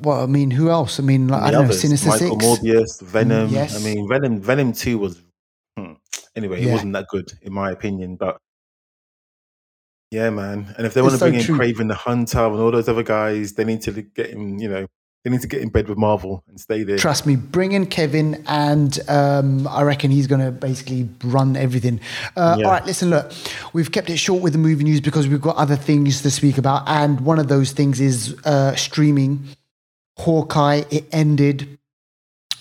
Well, 0.02 0.22
I 0.22 0.28
mean, 0.28 0.52
who 0.52 0.70
else? 0.70 1.00
I 1.00 1.04
mean, 1.04 1.28
like, 1.28 1.42
I 1.42 1.52
don't 1.52 1.62
know, 1.62 1.66
others, 1.66 1.82
Sinister 1.82 2.10
Michael 2.10 2.40
Six. 2.40 2.46
Morbius, 2.46 3.02
Venom. 3.02 3.50
yes. 3.50 3.76
I 3.76 3.84
mean, 3.84 4.08
Venom. 4.08 4.40
Venom 4.42 4.74
Two 4.74 5.00
was 5.00 5.24
hmm. 5.76 5.94
anyway. 6.36 6.62
It 6.62 6.72
wasn't 6.72 6.94
that 6.94 7.08
good 7.08 7.32
in 7.42 7.54
my 7.54 7.72
opinion, 7.72 8.18
but 8.18 8.38
yeah, 10.12 10.30
man. 10.30 10.74
And 10.78 10.86
if 10.86 10.94
they 10.94 11.02
want 11.02 11.14
to 11.14 11.18
so 11.18 11.26
bring 11.26 11.40
in 11.40 11.46
true. 11.46 11.58
Kraven 11.58 11.88
the 11.88 11.96
Hunter 11.96 12.46
and 12.46 12.56
all 12.56 12.72
those 12.72 12.88
other 12.88 13.04
guys, 13.04 13.54
they 13.54 13.66
need 13.66 13.82
to 13.82 13.92
get 14.02 14.30
him. 14.30 14.60
You 14.60 14.70
know, 14.70 14.88
they 15.28 15.32
need 15.34 15.42
to 15.42 15.48
get 15.48 15.62
in 15.62 15.68
bed 15.68 15.90
with 15.90 15.98
Marvel 15.98 16.42
and 16.48 16.58
stay 16.58 16.84
there. 16.84 16.98
Trust 16.98 17.26
me, 17.26 17.36
bring 17.36 17.74
in 17.74 17.86
Kevin, 17.86 18.42
and 18.48 18.98
um, 19.10 19.68
I 19.68 19.82
reckon 19.82 20.10
he's 20.10 20.26
going 20.26 20.40
to 20.40 20.52
basically 20.52 21.10
run 21.22 21.58
everything. 21.58 22.00
Uh, 22.38 22.56
Yeah. 22.58 22.66
All 22.66 22.72
right, 22.72 22.86
listen, 22.86 23.10
look, 23.10 23.34
we've 23.74 23.92
kept 23.92 24.10
it 24.10 24.16
short 24.18 24.42
with 24.42 24.54
the 24.54 24.60
movie 24.60 24.86
news 24.86 25.02
because 25.02 25.28
we've 25.28 25.42
got 25.42 25.58
other 25.58 25.76
things 25.76 26.22
to 26.22 26.32
speak 26.32 26.58
about, 26.58 26.84
and 26.88 27.20
one 27.22 27.40
of 27.40 27.50
those 27.50 27.74
things 27.74 28.00
is 28.00 28.38
uh, 28.46 28.74
streaming. 28.76 29.44
Hawkeye, 30.18 30.84
it 30.90 31.06
ended. 31.12 31.78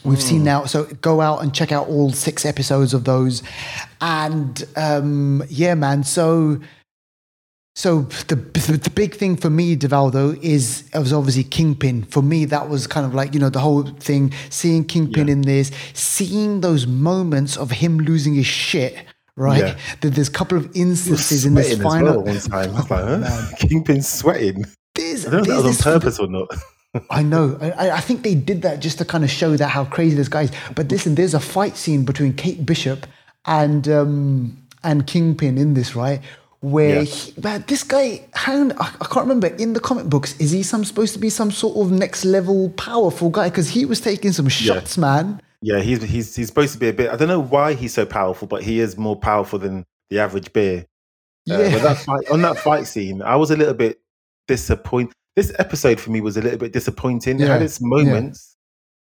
We've 0.05 0.23
seen 0.23 0.43
now, 0.45 0.65
so 0.67 0.85
go 0.85 1.21
out 1.21 1.43
and 1.43 1.55
check 1.55 1.71
out 1.73 1.89
all 1.89 2.13
six 2.13 2.45
episodes 2.45 2.95
of 2.95 3.05
those, 3.05 3.43
and 4.01 4.65
um, 4.77 5.43
yeah, 5.49 5.75
man. 5.75 6.03
So 6.05 6.61
So 7.77 8.03
the 8.29 8.37
the 8.37 8.91
big 8.95 9.15
thing 9.15 9.37
for 9.37 9.51
me, 9.51 9.77
Deval, 9.77 10.11
though, 10.11 10.35
is 10.41 10.85
it 10.95 10.99
was 10.99 11.13
obviously 11.13 11.45
Kingpin. 11.45 12.05
For 12.05 12.23
me, 12.23 12.47
that 12.47 12.71
was 12.71 12.87
kind 12.87 13.05
of 13.05 13.13
like 13.15 13.35
you 13.35 13.39
know 13.41 13.51
the 13.51 13.61
whole 13.61 13.83
thing. 13.85 14.33
Seeing 14.49 14.83
Kingpin 14.85 15.27
Yeah. 15.29 15.33
in 15.35 15.41
this, 15.43 15.71
seeing 15.93 16.63
those 16.63 16.87
moments 16.87 17.59
of 17.59 17.71
him 17.71 17.99
losing 17.99 18.35
his 18.35 18.47
shit. 18.47 18.97
Right, 19.39 19.59
Yeah. 19.61 19.77
There's 20.01 20.29
a 20.29 20.31
couple 20.31 20.57
of 20.57 20.75
instances 20.75 21.45
in 21.45 21.53
this 21.53 21.77
final. 21.83 22.15
well 22.17 22.25
one 22.25 22.41
time. 22.41 22.71
I 22.75 22.81
was 22.81 22.91
like, 22.91 23.05
huh? 23.05 23.19
man. 23.19 23.53
Kingpin's 23.59 24.09
sweating. 24.09 24.65
There's, 24.95 25.27
I 25.27 25.31
don't 25.31 25.47
know 25.47 25.59
if 25.59 25.63
that 25.63 25.69
was 25.69 25.87
on 25.87 25.93
purpose 25.93 26.19
or 26.19 26.27
not. 26.29 26.49
I 27.11 27.23
know. 27.23 27.59
I, 27.61 27.91
I 27.91 28.01
think 28.01 28.23
they 28.23 28.35
did 28.35 28.63
that 28.63 28.81
just 28.81 28.97
to 28.97 29.05
kind 29.05 29.23
of 29.23 29.31
show 29.31 29.55
that 29.59 29.69
how 29.69 29.85
crazy 29.85 30.17
this 30.17 30.29
guy 30.29 30.45
is. 30.45 30.53
But 30.75 30.91
listen, 30.91 31.15
there's 31.17 31.35
a 31.35 31.41
fight 31.41 31.77
scene 31.77 32.07
between 32.07 32.33
Kate 32.33 32.65
Bishop 32.65 33.07
and 33.45 33.87
um, 33.87 34.57
and 34.83 35.07
Kingpin 35.07 35.59
in 35.59 35.75
this, 35.75 35.95
right? 35.95 36.23
Where 36.67 36.97
Yeah. 36.97 37.03
he, 37.03 37.41
man, 37.41 37.65
this 37.69 37.85
guy, 37.85 38.23
on, 38.49 38.73
I, 38.73 38.93
I 39.01 39.05
can't 39.07 39.27
remember. 39.29 39.47
In 39.47 39.73
the 39.73 39.79
comic 39.79 40.07
books, 40.07 40.37
is 40.41 40.51
he 40.51 40.65
some 40.65 40.85
supposed 40.85 41.13
to 41.13 41.21
be 41.21 41.31
some 41.31 41.53
sort 41.53 41.77
of 41.77 41.93
next 41.93 42.25
level 42.25 42.71
powerful 42.71 43.31
guy? 43.31 43.49
Because 43.51 43.69
he 43.69 43.85
was 43.85 44.01
taking 44.01 44.33
some 44.33 44.49
shots, 44.49 44.99
man. 44.99 45.41
Yeah, 45.63 45.79
he's 45.81 46.03
he's 46.03 46.35
he's 46.35 46.49
supposed 46.49 46.73
to 46.73 46.79
be 46.81 46.89
a 46.89 46.93
bit. 46.93 47.09
I 47.11 47.17
don't 47.17 47.29
know 47.29 47.39
why 47.41 47.75
he's 47.75 47.95
so 47.95 48.05
powerful, 48.05 48.49
but 48.49 48.65
he 48.65 48.81
is 48.81 48.97
more 48.99 49.15
powerful 49.15 49.61
than 49.61 49.85
the 50.11 50.19
average 50.19 50.53
bear. 50.53 50.87
Uh, 51.49 51.57
Yeah. 51.59 51.71
but 51.71 51.83
that 51.83 51.99
fight, 51.99 52.31
on 52.33 52.43
that 52.43 52.59
fight 52.59 52.87
scene, 52.89 53.23
I 53.23 53.37
was 53.37 53.53
a 53.53 53.57
little 53.57 53.75
bit 53.75 54.01
disappointed. 54.49 55.13
This 55.37 55.53
episode 55.61 56.01
for 56.01 56.11
me 56.11 56.21
was 56.21 56.37
a 56.37 56.43
little 56.43 56.59
bit 56.59 56.73
disappointing. 56.73 57.39
It 57.41 57.47
had 57.47 57.63
its 57.63 57.81
moments, 57.81 58.57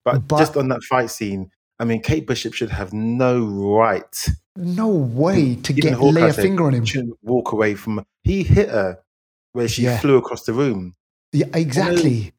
but, 0.05 0.27
But- 0.27 0.39
just 0.39 0.57
on 0.57 0.67
that 0.69 0.83
fight 0.83 1.11
scene, 1.11 1.49
I 1.83 1.85
mean, 1.85 2.01
Kate 2.01 2.27
Bishop 2.29 2.55
should 2.55 2.71
have 2.71 2.93
no 2.93 3.45
right 3.45 4.29
No 4.55 4.87
way 4.87 5.57
to 5.57 5.73
Even 5.73 5.83
get 5.91 5.99
Hawkeye 5.99 6.21
lay 6.21 6.29
a 6.29 6.33
said 6.33 6.43
finger 6.43 6.65
on 6.67 6.75
him. 6.75 6.85
shouldn't 6.85 7.19
walk 7.23 7.51
away 7.51 7.75
from. 7.75 8.05
He 8.23 8.45
hit 8.45 8.69
her 8.69 8.99
where 9.53 9.67
she 9.67 9.83
Yeah. 9.83 9.99
flew 9.99 10.17
across 10.17 10.45
the 10.45 10.53
room. 10.53 10.95
Yeah, 11.33 11.47
exactly. 11.53 12.33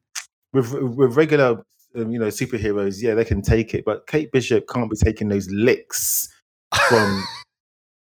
With 0.54 0.72
with 0.72 1.14
regular, 1.16 1.62
um, 1.94 2.10
you 2.10 2.18
know, 2.18 2.28
superheroes, 2.28 3.02
yeah, 3.02 3.12
they 3.14 3.24
can 3.26 3.42
take 3.42 3.74
it, 3.74 3.84
but 3.84 4.06
Kate 4.06 4.32
Bishop 4.32 4.66
can't 4.66 4.90
be 4.90 4.96
taking 4.96 5.28
those 5.28 5.46
licks 5.50 6.28
from 6.88 7.24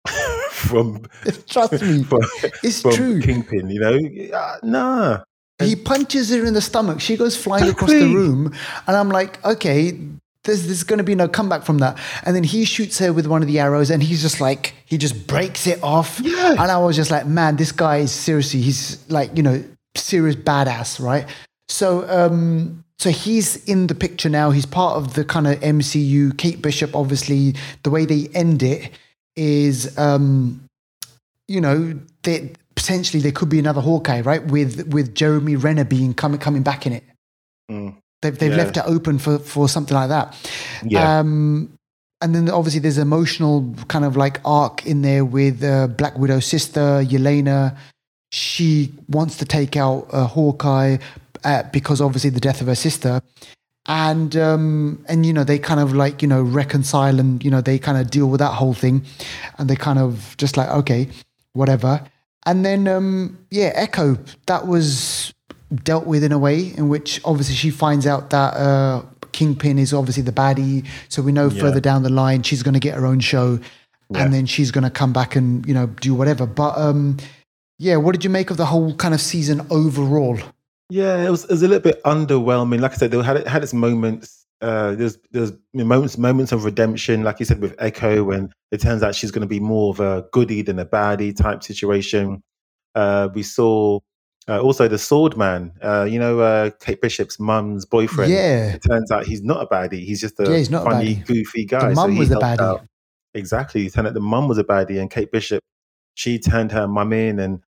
from 0.50 1.04
Trust 1.48 1.82
me, 1.82 2.02
from, 2.10 2.20
it's 2.62 2.80
from 2.80 2.94
true. 2.94 3.20
Kingpin. 3.20 3.68
You 3.68 3.80
know, 3.80 3.98
uh, 4.34 4.56
nah. 4.62 5.18
He 5.60 5.74
punches 5.76 6.30
her 6.30 6.44
in 6.46 6.54
the 6.54 6.60
stomach. 6.62 7.00
She 7.00 7.16
goes 7.18 7.36
flying 7.36 7.68
across 7.68 7.90
the 7.90 8.14
room, 8.14 8.54
and 8.86 8.96
I'm 8.96 9.08
like, 9.10 9.44
okay, 9.44 9.98
there's 10.44 10.66
there's 10.66 10.84
going 10.84 10.98
to 10.98 11.04
be 11.04 11.14
no 11.14 11.28
comeback 11.28 11.62
from 11.64 11.78
that. 11.78 11.98
And 12.24 12.34
then 12.34 12.44
he 12.44 12.64
shoots 12.64 12.98
her 12.98 13.12
with 13.12 13.26
one 13.26 13.42
of 13.42 13.48
the 13.48 13.58
arrows, 13.58 13.90
and 13.90 14.02
he's 14.02 14.22
just 14.22 14.40
like, 14.40 14.74
he 14.84 14.98
just 14.98 15.26
breaks 15.26 15.66
it 15.66 15.82
off. 15.82 16.20
Yeah. 16.20 16.52
And 16.52 16.70
I 16.70 16.78
was 16.78 16.96
just 16.96 17.10
like, 17.10 17.26
man, 17.26 17.56
this 17.56 17.72
guy 17.72 17.98
is 17.98 18.12
seriously, 18.12 18.60
he's 18.60 19.08
like, 19.10 19.36
you 19.36 19.42
know, 19.42 19.62
serious 19.94 20.36
badass, 20.36 21.04
right? 21.04 21.26
So, 21.68 22.08
um, 22.08 22.84
so 22.98 23.10
he's 23.10 23.64
in 23.66 23.86
the 23.86 23.94
picture 23.94 24.28
now. 24.28 24.50
He's 24.50 24.66
part 24.66 24.96
of 24.96 25.14
the 25.14 25.24
kind 25.24 25.46
of 25.46 25.60
MCU. 25.60 26.36
Kate 26.36 26.62
Bishop, 26.62 26.96
obviously, 26.96 27.54
the 27.82 27.90
way 27.90 28.06
they 28.06 28.28
end 28.34 28.62
it 28.62 28.90
is, 29.36 29.96
um, 29.98 30.64
you 31.46 31.60
know, 31.60 31.98
they, 32.22 32.52
potentially 32.74 33.20
there 33.20 33.32
could 33.32 33.48
be 33.48 33.58
another 33.58 33.80
Hawkeye, 33.80 34.20
right? 34.20 34.44
With 34.44 34.92
with 34.92 35.14
Jeremy 35.14 35.56
Renner 35.56 35.84
being 35.84 36.14
coming 36.14 36.38
coming 36.38 36.62
back 36.62 36.86
in 36.86 36.92
it. 36.92 37.04
Mm. 37.70 37.96
They've 38.22 38.36
they've 38.36 38.50
Yeah. 38.50 38.56
left 38.64 38.76
it 38.76 38.84
open 38.86 39.18
for 39.18 39.38
for 39.38 39.68
something 39.68 39.96
like 39.96 40.08
that. 40.08 40.34
Yeah. 40.84 41.20
Um, 41.20 41.70
and 42.20 42.34
then 42.34 42.50
obviously 42.50 42.80
there's 42.80 42.98
emotional 42.98 43.74
kind 43.86 44.04
of 44.04 44.16
like 44.16 44.40
arc 44.44 44.84
in 44.86 45.02
there 45.02 45.24
with 45.24 45.62
uh, 45.62 45.86
Black 45.86 46.18
Widow's 46.18 46.46
sister 46.46 47.02
Yelena. 47.04 47.76
She 48.30 48.92
wants 49.08 49.36
to 49.38 49.44
take 49.44 49.76
out 49.76 50.08
uh, 50.12 50.26
Hawkeye 50.26 50.98
uh, 51.44 51.62
because 51.72 52.00
obviously 52.00 52.30
the 52.30 52.40
death 52.40 52.60
of 52.60 52.66
her 52.66 52.74
sister, 52.74 53.22
and 53.86 54.36
um, 54.36 55.02
and 55.08 55.24
you 55.24 55.32
know 55.32 55.44
they 55.44 55.58
kind 55.58 55.80
of 55.80 55.94
like 55.94 56.20
you 56.20 56.28
know 56.28 56.42
reconcile 56.42 57.18
and 57.20 57.42
you 57.44 57.50
know 57.50 57.60
they 57.60 57.78
kind 57.78 57.96
of 57.96 58.10
deal 58.10 58.28
with 58.28 58.40
that 58.40 58.52
whole 58.52 58.74
thing, 58.74 59.04
and 59.58 59.70
they 59.70 59.76
kind 59.76 59.98
of 59.98 60.34
just 60.38 60.56
like 60.56 60.68
okay, 60.70 61.08
whatever. 61.52 62.02
And 62.46 62.64
then 62.64 62.88
um, 62.88 63.38
yeah, 63.50 63.70
Echo 63.74 64.18
that 64.46 64.66
was 64.66 65.17
dealt 65.84 66.06
with 66.06 66.24
in 66.24 66.32
a 66.32 66.38
way 66.38 66.72
in 66.76 66.88
which 66.88 67.20
obviously 67.24 67.54
she 67.54 67.70
finds 67.70 68.06
out 68.06 68.30
that 68.30 68.54
uh, 68.54 69.02
Kingpin 69.32 69.78
is 69.78 69.92
obviously 69.92 70.22
the 70.22 70.32
baddie. 70.32 70.86
So 71.08 71.22
we 71.22 71.32
know 71.32 71.48
Yeah. 71.48 71.60
further 71.60 71.80
down 71.80 72.02
the 72.02 72.10
line 72.10 72.42
she's 72.42 72.62
going 72.62 72.74
to 72.74 72.80
get 72.80 72.94
her 72.94 73.06
own 73.06 73.20
show, 73.20 73.58
Yeah. 74.10 74.22
and 74.24 74.32
then 74.32 74.46
she's 74.46 74.70
going 74.70 74.84
to 74.84 74.90
come 74.90 75.12
back 75.12 75.36
and 75.36 75.66
you 75.66 75.74
know 75.74 75.86
do 75.86 76.14
whatever. 76.14 76.46
But 76.46 76.78
um, 76.78 77.18
yeah, 77.78 77.96
what 77.96 78.12
did 78.12 78.24
you 78.24 78.30
make 78.30 78.50
of 78.50 78.56
the 78.56 78.66
whole 78.66 78.94
kind 78.94 79.14
of 79.14 79.20
season 79.20 79.66
overall? 79.70 80.38
Yeah, 80.90 81.26
it 81.26 81.30
was, 81.30 81.44
it 81.44 81.50
was 81.50 81.62
a 81.62 81.68
little 81.68 81.82
bit 81.82 82.02
underwhelming. 82.04 82.80
Like 82.80 82.92
I 82.92 82.96
said, 82.96 83.10
they 83.10 83.22
had 83.22 83.36
it 83.36 83.46
had 83.46 83.62
its 83.62 83.74
moments. 83.74 84.46
Uh, 84.60 84.94
there's 84.96 85.18
there's 85.30 85.52
moments 85.74 86.16
moments 86.18 86.50
of 86.50 86.64
redemption, 86.64 87.22
like 87.22 87.38
you 87.38 87.44
said 87.46 87.60
with 87.60 87.74
Echo, 87.78 88.24
when 88.24 88.50
it 88.72 88.80
turns 88.80 89.02
out 89.02 89.14
she's 89.14 89.30
going 89.30 89.42
to 89.42 89.46
be 89.46 89.60
more 89.60 89.90
of 89.92 90.00
a 90.00 90.24
goody 90.32 90.62
than 90.62 90.78
a 90.78 90.86
baddie 90.86 91.36
type 91.36 91.62
situation. 91.62 92.42
Uh, 92.94 93.28
we 93.34 93.42
saw 93.42 94.00
uh, 94.48 94.60
also 94.60 94.88
the 94.88 94.98
Sword 94.98 95.36
Man. 95.36 95.72
Uh, 95.82 96.04
you 96.08 96.18
know, 96.18 96.40
uh, 96.40 96.70
Kate 96.80 97.00
Bishop's 97.00 97.38
mum's 97.38 97.84
boyfriend. 97.84 98.32
Yeah, 98.32 98.72
It 98.74 98.82
turns 98.82 99.10
out 99.10 99.26
he's 99.26 99.42
not 99.42 99.62
a 99.62 99.66
baddie. 99.66 100.04
He's 100.04 100.20
just 100.20 100.40
a 100.40 100.44
Yeah, 100.50 100.56
he's 100.56 100.70
not 100.70 100.84
funny, 100.84 101.16
baddie. 101.16 101.26
goofy 101.26 101.64
guy. 101.64 101.88
the 101.90 101.94
mum 101.94 102.12
he 102.12 102.18
was 102.18 102.28
the 102.30 102.36
baddie. 102.36 102.60
out. 102.60 102.86
Exactly. 103.34 103.86
It 103.86 103.92
turned 103.94 104.06
out 104.08 104.14
the 104.14 104.20
mum 104.20 104.48
was 104.48 104.58
a 104.58 104.64
baddie, 104.64 105.00
and 105.00 105.10
Kate 105.10 105.30
Bishop, 105.30 105.62
she 106.14 106.38
turned 106.38 106.72
her 106.72 106.88
mum 106.88 107.12
in 107.12 107.38
and 107.38 107.60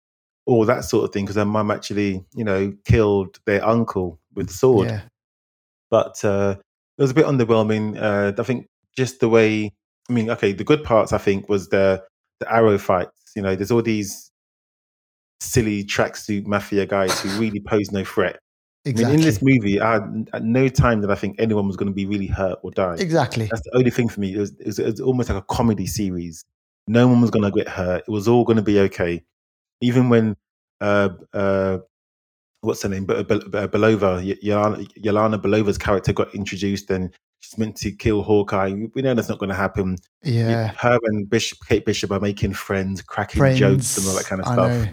all 0.46 0.64
that 0.64 0.84
sort 0.84 1.04
of 1.04 1.12
thing 1.12 1.25
because 1.25 1.37
her 1.37 1.44
mum 1.44 1.70
actually, 1.70 2.25
you 2.34 2.44
know, 2.44 2.72
killed 2.84 3.38
their 3.46 3.64
uncle 3.64 4.18
with 4.34 4.49
the 4.49 4.54
sword. 4.54 4.88
Yeah, 4.88 5.02
But 5.90 6.25
uh, 6.25 6.56
it 6.99 7.02
was 7.02 7.10
a 7.10 7.14
bit 7.14 7.26
underwhelming. 7.26 8.00
Uh, 8.00 8.32
I 8.40 8.42
think 8.44 8.66
just 8.96 9.20
the 9.20 9.28
way, 9.28 9.72
I 10.08 10.12
mean, 10.12 10.30
okay, 10.30 10.52
the 10.52 10.64
good 10.64 10.82
parts 10.82 11.12
I 11.12 11.18
think 11.18 11.49
was 11.49 11.68
the 11.68 12.02
the 12.40 12.52
arrow 12.52 12.78
fights. 12.78 13.32
You 13.37 13.42
know, 13.42 13.54
there's 13.54 13.70
all 13.70 13.82
these 13.82 14.29
silly 15.40 15.85
tracksuit 15.85 16.47
mafia 16.47 16.87
guys 16.87 17.18
who 17.20 17.28
really 17.40 17.61
pose 17.61 17.90
no 17.92 18.04
threat. 18.04 18.38
exactly. 18.85 19.04
I 19.04 19.09
mean, 19.09 19.20
in 19.20 19.25
this 19.26 19.40
movie, 19.42 19.80
I 19.80 19.92
had, 19.94 20.28
at 20.32 20.42
no 20.44 20.68
time 20.68 21.00
did 21.00 21.11
I 21.11 21.14
think 21.14 21.37
anyone 21.38 21.66
was 21.66 21.76
going 21.76 21.88
to 21.88 21.94
be 21.94 22.06
really 22.06 22.26
hurt 22.26 22.59
or 22.62 22.70
die. 22.70 22.97
exactly. 22.99 23.47
That's 23.47 23.62
the 23.62 23.76
only 23.76 23.90
thing 23.90 24.09
for 24.09 24.20
me. 24.20 24.35
It 24.35 24.38
was, 24.38 24.50
it 24.61 24.66
was, 24.66 24.78
it 24.78 24.85
was 24.87 25.00
almost 25.00 25.28
like 25.30 25.38
a 25.38 25.47
comedy 25.47 25.87
series. 25.87 26.44
No 26.87 27.09
one 27.09 27.20
was 27.20 27.30
going 27.30 27.44
to 27.44 27.50
get 27.50 27.68
hurt. 27.68 28.04
It 28.06 28.11
was 28.11 28.26
all 28.28 28.44
going 28.44 28.56
to 28.56 28.62
be 28.62 28.78
okay. 28.80 29.23
Even 29.80 30.09
when, 30.09 30.37
uh, 30.80 31.11
uh, 31.32 31.78
what's 32.62 32.82
her 32.82 32.88
name? 32.88 33.06
Be- 33.06 33.23
Be- 33.23 33.38
Be- 33.38 33.68
Belova, 33.68 34.16
Y- 34.25 34.37
Yelena, 34.42 34.87
Yelena 34.99 35.40
Belova's 35.40 35.78
character 35.78 36.12
got 36.12 36.35
introduced 36.35 36.90
and 36.90 37.14
she's 37.40 37.56
meant 37.59 37.76
to 37.76 37.92
kill 37.92 38.23
Hawkeye. 38.23 38.75
We 38.94 39.02
know 39.02 39.14
that's 39.14 39.28
not 39.28 39.38
going 39.38 39.49
to 39.50 39.54
happen. 39.54 39.97
Yeah, 40.23 40.73
Her 40.78 40.99
and 41.04 41.28
Bishop, 41.30 41.59
Kate 41.66 41.85
Bishop 41.85 42.11
are 42.11 42.20
making 42.20 42.54
friends, 42.54 43.00
cracking 43.02 43.38
friends 43.38 43.59
jokes 43.59 43.97
and 43.99 44.06
all 44.09 44.14
that 44.16 44.26
kind 44.26 44.40
of 44.42 44.49
I 44.49 44.52
stuff. 44.52 44.70
know. 44.70 44.88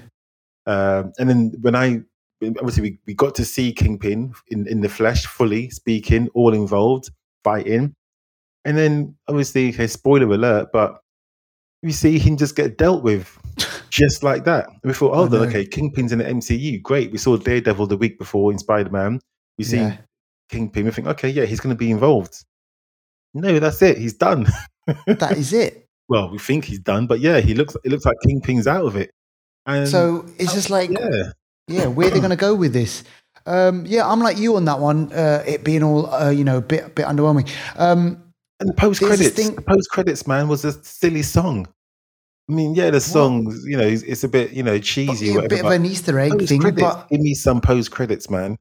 Um, 0.67 1.13
and 1.17 1.29
then 1.29 1.53
when 1.61 1.75
I 1.75 2.01
obviously 2.43 2.83
we, 2.83 2.99
we 3.07 3.13
got 3.13 3.33
to 3.35 3.45
see 3.45 3.73
Kingpin 3.73 4.33
in, 4.49 4.67
in 4.67 4.81
the 4.81 4.89
flesh, 4.89 5.25
fully 5.25 5.69
speaking, 5.69 6.29
all 6.33 6.53
involved, 6.53 7.09
fighting. 7.43 7.95
And 8.65 8.77
then 8.77 9.15
obviously, 9.27 9.69
okay, 9.69 9.87
spoiler 9.87 10.27
alert, 10.27 10.69
but 10.71 10.99
we 11.81 11.91
see 11.91 12.19
him 12.19 12.37
just 12.37 12.55
get 12.55 12.77
dealt 12.77 13.03
with 13.03 13.37
just 13.89 14.23
like 14.23 14.43
that. 14.45 14.67
We 14.83 14.93
thought, 14.93 15.13
oh, 15.15 15.27
then, 15.27 15.47
okay, 15.47 15.65
Kingpin's 15.65 16.11
in 16.11 16.19
the 16.19 16.25
MCU. 16.25 16.81
Great. 16.81 17.11
We 17.11 17.17
saw 17.17 17.37
Daredevil 17.37 17.87
the 17.87 17.97
week 17.97 18.19
before 18.19 18.51
in 18.51 18.59
Spider 18.59 18.89
Man. 18.89 19.19
We 19.57 19.63
see 19.63 19.77
Yeah. 19.77 19.97
Kingpin. 20.49 20.85
We 20.85 20.91
think, 20.91 21.07
okay, 21.07 21.29
yeah, 21.29 21.45
he's 21.45 21.59
going 21.59 21.75
to 21.75 21.79
be 21.79 21.91
involved. 21.91 22.43
No, 23.33 23.59
that's 23.59 23.81
it. 23.81 23.97
He's 23.97 24.13
done. 24.13 24.47
That 25.05 25.37
is 25.37 25.53
it. 25.53 25.87
well, 26.09 26.29
we 26.29 26.39
think 26.39 26.65
he's 26.65 26.79
done, 26.79 27.07
but 27.07 27.19
yeah, 27.19 27.39
he 27.39 27.53
looks. 27.53 27.75
It 27.83 27.91
looks 27.91 28.05
like 28.05 28.15
Kingpin's 28.25 28.67
out 28.67 28.85
of 28.85 28.95
it. 28.95 29.11
And 29.67 29.87
So 29.87 30.25
it's 30.39 30.53
just 30.53 30.69
like 30.69 30.89
yeah, 30.89 31.31
yeah, 31.67 31.85
where 31.87 32.09
they're 32.09 32.19
going 32.19 32.31
to 32.31 32.35
go 32.35 32.55
with 32.55 32.73
this. 32.73 33.03
Um, 33.45 33.85
yeah, 33.85 34.07
I'm 34.09 34.19
like 34.19 34.37
you 34.37 34.55
on 34.55 34.65
that 34.65 34.79
one. 34.79 35.11
Uh, 35.13 35.43
it 35.45 35.63
being 35.63 35.83
all 35.83 36.07
uh, 36.13 36.29
you 36.29 36.43
know, 36.43 36.57
a 36.57 36.61
bit 36.61 36.95
bit 36.95 37.05
underwhelming. 37.05 37.49
Um, 37.77 38.23
And 38.59 38.75
post 38.75 39.01
credits, 39.01 39.29
thing- 39.35 39.55
the 39.55 39.61
post 39.61 39.89
credits, 39.91 40.25
man, 40.27 40.47
was 40.47 40.65
a 40.65 40.71
silly 40.83 41.21
song. 41.21 41.67
I 42.49 42.53
mean, 42.53 42.75
yeah, 42.75 42.89
the 42.91 43.01
song, 43.01 43.53
you 43.65 43.75
know, 43.75 43.83
it's, 43.85 44.03
it's 44.03 44.23
a 44.23 44.27
bit, 44.29 44.51
you 44.53 44.63
know, 44.63 44.79
cheesy, 44.79 45.31
a 45.31 45.33
whatever. 45.35 45.49
bit 45.49 45.65
of 45.65 45.71
an 45.71 45.85
Easter 45.85 46.17
egg 46.17 46.31
thing, 46.47 46.61
credits, 46.61 46.81
but 46.81 47.09
give 47.09 47.19
me 47.19 47.33
some 47.33 47.59
post 47.59 47.91
credits, 47.91 48.29
man. 48.29 48.55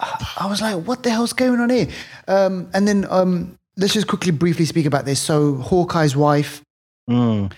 I 0.00 0.46
was 0.48 0.60
like, 0.60 0.84
what 0.84 1.04
the 1.04 1.10
hell's 1.10 1.32
going 1.32 1.60
on 1.60 1.70
here? 1.70 1.86
Um, 2.26 2.68
and 2.74 2.86
then 2.88 3.06
um, 3.10 3.56
let's 3.76 3.94
just 3.94 4.08
quickly, 4.08 4.32
briefly 4.32 4.64
speak 4.64 4.86
about 4.86 5.04
this. 5.04 5.20
So 5.20 5.54
Hawkeye's 5.56 6.16
wife, 6.16 6.62
Mm. 7.08 7.52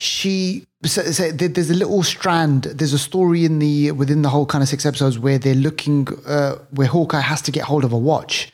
she 0.00 0.66
so, 0.84 1.02
so 1.02 1.30
there's 1.32 1.70
a 1.70 1.74
little 1.74 2.02
strand. 2.02 2.64
There's 2.64 2.92
a 2.92 2.98
story 2.98 3.44
in 3.44 3.58
the 3.58 3.90
within 3.92 4.22
the 4.22 4.28
whole 4.28 4.46
kind 4.46 4.62
of 4.62 4.68
six 4.68 4.84
episodes 4.86 5.18
where 5.18 5.38
they're 5.38 5.54
looking 5.54 6.06
uh, 6.26 6.56
where 6.70 6.86
Hawkeye 6.86 7.20
has 7.20 7.40
to 7.42 7.50
get 7.50 7.64
hold 7.64 7.84
of 7.84 7.92
a 7.92 7.98
watch. 7.98 8.52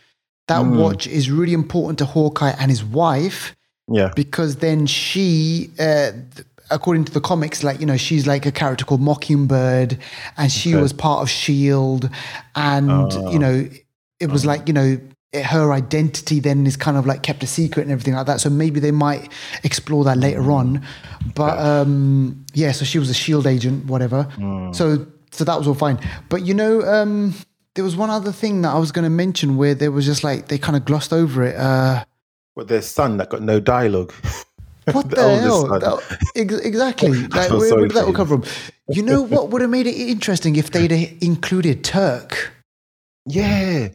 That 0.49 0.63
Mm. 0.63 0.77
watch 0.79 1.07
is 1.07 1.31
really 1.31 1.53
important 1.53 1.99
to 2.01 2.05
Hawkeye 2.07 2.55
and 2.59 2.71
his 2.71 2.83
wife 2.85 3.55
Yeah, 3.89 4.11
because 4.17 4.57
then 4.57 4.87
she 4.87 5.71
uh, 5.79 6.11
according 6.71 7.05
to 7.07 7.13
the 7.13 7.21
comics, 7.21 7.63
like 7.65 7.81
you 7.81 7.87
know, 7.87 7.97
she's 7.97 8.27
like 8.27 8.47
a 8.47 8.53
character 8.53 8.85
called 8.85 9.01
Mockingbird, 9.01 9.99
and 10.37 10.51
she 10.53 10.75
Okay. 10.75 10.83
was 10.83 10.93
part 10.93 11.23
of 11.23 11.29
Shield, 11.31 12.09
and 12.55 12.91
Ah. 12.91 13.31
you 13.31 13.39
know, 13.39 13.69
it 14.21 14.31
was 14.31 14.45
like 14.45 14.67
you 14.69 14.75
know. 14.75 14.99
Her 15.33 15.73
identity 15.73 16.41
then 16.41 16.67
is 16.67 16.77
kind 16.77 16.97
of 16.97 17.07
like 17.07 17.23
kept 17.23 17.43
a 17.45 17.47
secret 17.47 17.83
and 17.83 17.93
everything 17.93 18.15
like 18.15 18.27
that. 18.27 18.41
So 18.41 18.51
maybe 18.51 18.81
they 18.81 18.91
might 18.91 19.31
explore 19.63 20.03
that 20.05 20.19
later 20.19 20.51
on. 20.51 20.83
But 21.37 21.59
um, 21.59 22.45
yeah, 22.53 22.73
so 22.73 22.85
she 22.85 22.99
was 22.99 23.11
a 23.11 23.15
shield 23.15 23.47
agent, 23.47 23.87
whatever. 23.87 24.27
So 24.73 25.07
so 25.31 25.45
that 25.45 25.57
was 25.57 25.69
all 25.69 25.75
fine. 25.75 26.01
But 26.29 26.45
you 26.45 26.55
know, 26.55 26.83
um, 26.83 27.35
there 27.77 27.85
was 27.85 27.95
one 27.95 28.11
other 28.11 28.33
thing 28.33 28.63
that 28.63 28.75
I 28.75 28.79
was 28.79 28.91
going 28.91 29.05
to 29.05 29.11
mention 29.11 29.57
where 29.57 29.75
there 29.77 29.93
was 29.93 30.05
just 30.05 30.25
like 30.25 30.49
they 30.49 30.59
kind 30.59 30.77
of 30.77 30.85
glossed 30.85 31.13
over 31.13 31.45
it. 31.45 31.55
Uh, 31.57 32.05
But 32.57 32.67
their 32.67 32.83
son 32.83 33.17
that 33.19 33.31
got 33.31 33.41
no 33.43 33.61
dialogue. 33.61 34.13
what 34.93 35.09
The 35.11 35.17
the, 35.17 35.37
hell? 35.39 35.67
That- 35.67 36.19
exactly. 36.35 37.11
Like, 37.29 37.51
where, 37.51 37.59
where 37.77 37.81
did 37.87 37.93
that 37.93 38.05
all 38.07 38.13
come 38.13 38.27
from? 38.27 38.45
You 38.89 39.03
know 39.03 39.23
what 39.23 39.51
would 39.51 39.61
have 39.63 39.71
made 39.71 39.87
it 39.87 39.95
interesting 39.97 40.57
if 40.57 40.73
they'd 40.73 40.91
included 41.23 41.85
Turk. 41.85 42.53
Yeah, 43.27 43.91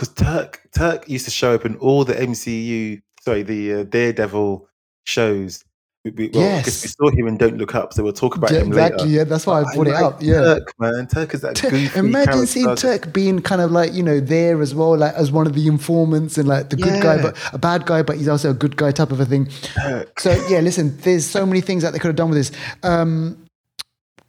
because 0.00 0.14
Turk 0.14 0.62
Turk 0.72 1.08
used 1.08 1.26
to 1.26 1.30
show 1.30 1.54
up 1.54 1.66
in 1.66 1.76
all 1.76 2.04
the 2.04 2.14
MCU, 2.14 3.02
sorry, 3.20 3.42
the 3.42 3.74
uh, 3.74 3.84
Daredevil 3.84 4.66
shows. 5.04 5.62
We, 6.06 6.10
we, 6.12 6.30
well, 6.32 6.58
I 6.58 6.62
guess 6.62 6.82
we 6.82 6.88
saw 6.88 7.10
him 7.14 7.28
in 7.28 7.36
Don't 7.36 7.58
Look 7.58 7.74
Up, 7.74 7.92
so 7.92 8.02
we'll 8.02 8.14
talk 8.14 8.34
about 8.34 8.50
Yeah, 8.50 8.60
him 8.60 8.68
exactly. 8.68 9.04
later. 9.04 9.18
Yeah, 9.18 9.24
that's 9.24 9.46
why 9.46 9.60
I 9.60 9.74
brought 9.74 9.88
it 9.88 9.92
like 9.92 10.02
up. 10.02 10.22
Yeah. 10.22 10.40
Turk, 10.40 10.74
man, 10.78 11.06
Turk 11.06 11.34
is 11.34 11.42
that 11.42 11.54
Tur- 11.56 11.68
goofy. 11.68 11.98
Imagine 11.98 12.46
seeing. 12.46 12.74
Turk 12.76 13.12
being 13.12 13.42
kind 13.42 13.60
of 13.60 13.70
like 13.70 13.92
you 13.92 14.02
know 14.02 14.18
there 14.20 14.62
as 14.62 14.74
well, 14.74 14.96
like 14.96 15.12
as 15.12 15.30
one 15.30 15.46
of 15.46 15.52
the 15.52 15.66
informants 15.66 16.38
and 16.38 16.48
like 16.48 16.70
the 16.70 16.76
good 16.76 17.02
guy, 17.02 17.20
but 17.20 17.36
a 17.52 17.58
bad 17.58 17.84
guy, 17.84 18.02
but 18.02 18.16
he's 18.16 18.28
also 18.28 18.48
a 18.48 18.54
good 18.54 18.76
guy 18.76 18.90
type 18.92 19.10
of 19.10 19.20
a 19.20 19.26
thing. 19.26 19.46
Turk. 19.60 20.18
So 20.18 20.30
yeah, 20.48 20.60
listen, 20.60 20.96
there's 21.00 21.26
so 21.26 21.44
many 21.44 21.60
things 21.60 21.82
that 21.82 21.92
they 21.92 21.98
could 21.98 22.08
have 22.08 22.16
done 22.16 22.30
with 22.30 22.38
this. 22.38 22.52
Um, 22.82 23.44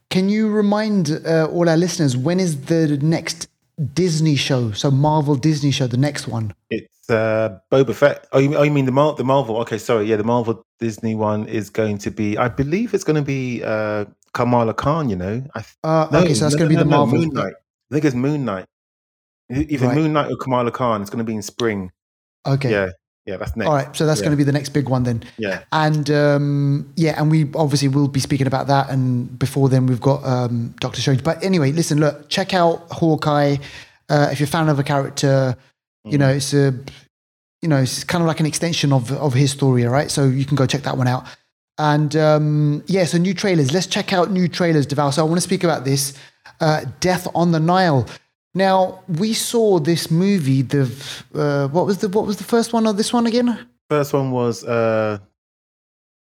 can 0.09 0.27
you 0.27 0.49
remind 0.49 1.09
uh, 1.25 1.45
all 1.45 1.69
our 1.69 1.77
listeners 1.77 2.17
when 2.17 2.41
is 2.41 2.65
the 2.65 2.97
next 2.97 3.47
Disney 3.93 4.35
show? 4.35 4.71
So 4.71 4.91
Marvel 4.91 5.35
Disney 5.35 5.71
show, 5.71 5.87
the 5.87 5.97
next 5.97 6.27
one. 6.27 6.53
It's 6.69 7.09
uh, 7.09 7.59
Boba 7.71 7.93
Fett. 7.95 8.27
Oh, 8.31 8.39
you, 8.39 8.55
oh, 8.55 8.63
you 8.63 8.71
mean 8.71 8.85
the 8.85 8.91
Mar- 8.91 9.15
the 9.15 9.23
Marvel? 9.23 9.57
Okay, 9.57 9.77
sorry. 9.77 10.05
Yeah, 10.05 10.15
the 10.17 10.23
Marvel 10.23 10.63
Disney 10.79 11.15
one 11.15 11.47
is 11.47 11.69
going 11.69 11.97
to 11.99 12.11
be. 12.11 12.37
I 12.37 12.47
believe 12.47 12.93
it's 12.93 13.03
going 13.03 13.15
to 13.17 13.21
be 13.21 13.63
uh, 13.63 14.05
Kamala 14.33 14.73
Khan. 14.73 15.09
You 15.09 15.15
know, 15.15 15.43
I 15.55 15.59
th- 15.61 15.75
Uh, 15.83 16.07
no, 16.11 16.19
okay, 16.19 16.33
so 16.33 16.45
that's 16.45 16.55
no, 16.55 16.59
going 16.59 16.69
to 16.69 16.75
no, 16.75 16.83
be 16.83 16.83
the 16.83 16.89
no, 16.89 16.97
Marvel. 16.97 17.19
Moon 17.19 17.29
Knight. 17.29 17.53
I 17.89 17.93
think 17.93 18.05
it's 18.05 18.15
Moon 18.15 18.45
Knight. 18.45 18.65
Either 19.51 19.87
Right. 19.87 19.95
Moon 19.95 20.13
Knight 20.13 20.31
or 20.31 20.37
Kamala 20.37 20.71
Khan. 20.71 21.01
It's 21.01 21.09
going 21.09 21.19
to 21.19 21.25
be 21.25 21.35
in 21.35 21.41
spring. 21.41 21.91
Okay. 22.45 22.71
Yeah, 22.71 22.89
yeah, 23.25 23.37
that's 23.37 23.55
next. 23.55 23.67
All 23.67 23.75
right, 23.75 23.95
so 23.95 24.05
that's 24.05 24.19
Yeah. 24.19 24.25
going 24.25 24.31
to 24.31 24.37
be 24.37 24.43
the 24.43 24.51
next 24.51 24.69
big 24.69 24.89
one 24.89 25.03
then. 25.03 25.23
Yeah, 25.37 25.63
And 25.71 26.09
um, 26.09 26.91
yeah, 26.95 27.19
and 27.21 27.29
we 27.29 27.49
obviously 27.55 27.87
will 27.87 28.07
be 28.07 28.19
speaking 28.19 28.47
about 28.47 28.67
that. 28.67 28.89
And 28.89 29.37
before 29.37 29.69
then, 29.69 29.85
we've 29.85 30.01
got 30.01 30.25
um, 30.25 30.73
Doctor 30.79 31.01
Strange. 31.01 31.23
But 31.23 31.43
anyway, 31.43 31.71
listen, 31.71 31.99
look, 31.99 32.29
check 32.29 32.53
out 32.53 32.87
Hawkeye. 32.91 33.57
Uh, 34.09 34.29
if 34.31 34.39
you're 34.39 34.47
a 34.47 34.49
fan 34.49 34.69
of 34.69 34.79
a 34.79 34.83
character, 34.83 35.55
you 36.03 36.17
know 36.17 36.29
it's 36.29 36.53
a, 36.53 36.73
you 37.61 37.69
know, 37.69 37.77
it's 37.77 38.03
kind 38.03 38.23
of 38.23 38.27
like 38.27 38.39
an 38.39 38.45
extension 38.47 38.91
of 38.91 39.11
of 39.11 39.33
his 39.33 39.51
story, 39.51 39.85
all 39.85 39.93
right? 39.93 40.09
So 40.09 40.25
you 40.25 40.43
can 40.45 40.55
go 40.55 40.65
check 40.65 40.81
that 40.81 40.97
one 40.97 41.07
out. 41.07 41.25
And 41.77 42.15
um, 42.15 42.83
yeah, 42.87 43.05
so 43.05 43.17
new 43.17 43.33
trailers. 43.33 43.71
Let's 43.71 43.87
check 43.87 44.11
out 44.13 44.31
new 44.31 44.47
trailers, 44.47 44.85
Deval. 44.87 45.13
So 45.13 45.21
I 45.23 45.25
want 45.25 45.37
to 45.37 45.41
speak 45.41 45.63
about 45.63 45.85
this, 45.85 46.13
uh, 46.59 46.85
Death 46.99 47.27
on 47.33 47.51
the 47.51 47.59
Nile. 47.59 48.07
Now 48.53 49.03
we 49.07 49.33
saw 49.33 49.79
this 49.79 50.11
movie. 50.11 50.61
The 50.61 50.83
uh, 51.33 51.67
what 51.69 51.85
was 51.85 51.99
the 51.99 52.09
what 52.09 52.25
was 52.25 52.37
the 52.37 52.43
first 52.43 52.73
one 52.73 52.85
of 52.87 52.97
this 52.97 53.13
one 53.13 53.25
again? 53.27 53.67
first 53.89 54.13
one 54.13 54.31
was 54.31 54.63
uh, 54.63 55.17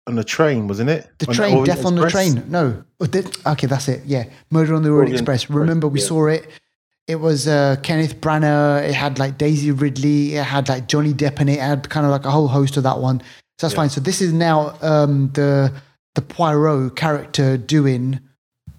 on 0.06 0.14
the 0.16 0.24
train, 0.24 0.68
wasn't 0.68 0.90
it? 0.90 1.08
The 1.18 1.28
On 1.28 1.34
train, 1.34 1.64
Death 1.64 1.86
on 1.86 1.94
the 1.94 2.10
Train. 2.10 2.44
No. 2.48 2.84
Oh, 3.00 3.06
okay, 3.52 3.66
that's 3.66 3.88
it. 3.88 4.02
Yeah. 4.04 4.24
Murder 4.50 4.74
on 4.74 4.82
the 4.82 4.90
Orient 4.90 5.08
Orient 5.08 5.14
Express. 5.20 5.42
Express, 5.44 5.56
Remember, 5.56 5.88
we 5.88 6.00
yeah. 6.00 6.06
saw 6.06 6.26
it. 6.26 6.46
It 7.06 7.16
was 7.16 7.46
uh, 7.48 7.76
Kenneth 7.82 8.20
Branagh. 8.20 8.88
It 8.88 8.94
had 8.94 9.18
like 9.18 9.38
Daisy 9.38 9.70
Ridley. 9.70 10.36
It 10.36 10.44
had 10.44 10.68
like 10.68 10.88
Johnny 10.88 11.12
Depp 11.14 11.40
in 11.40 11.48
it. 11.48 11.54
It 11.54 11.60
had 11.60 11.88
kind 11.88 12.04
of 12.06 12.12
like 12.12 12.24
a 12.26 12.30
whole 12.30 12.48
host 12.48 12.76
of 12.76 12.82
that 12.82 12.98
one. 12.98 13.20
So 13.58 13.66
that's 13.66 13.72
Yeah. 13.74 13.76
fine. 13.76 13.90
So 13.90 14.00
this 14.00 14.20
is 14.20 14.32
now 14.32 14.76
um, 14.82 15.30
the 15.32 15.72
the 16.14 16.22
Poirot 16.22 16.96
character 16.96 17.56
doing 17.56 18.20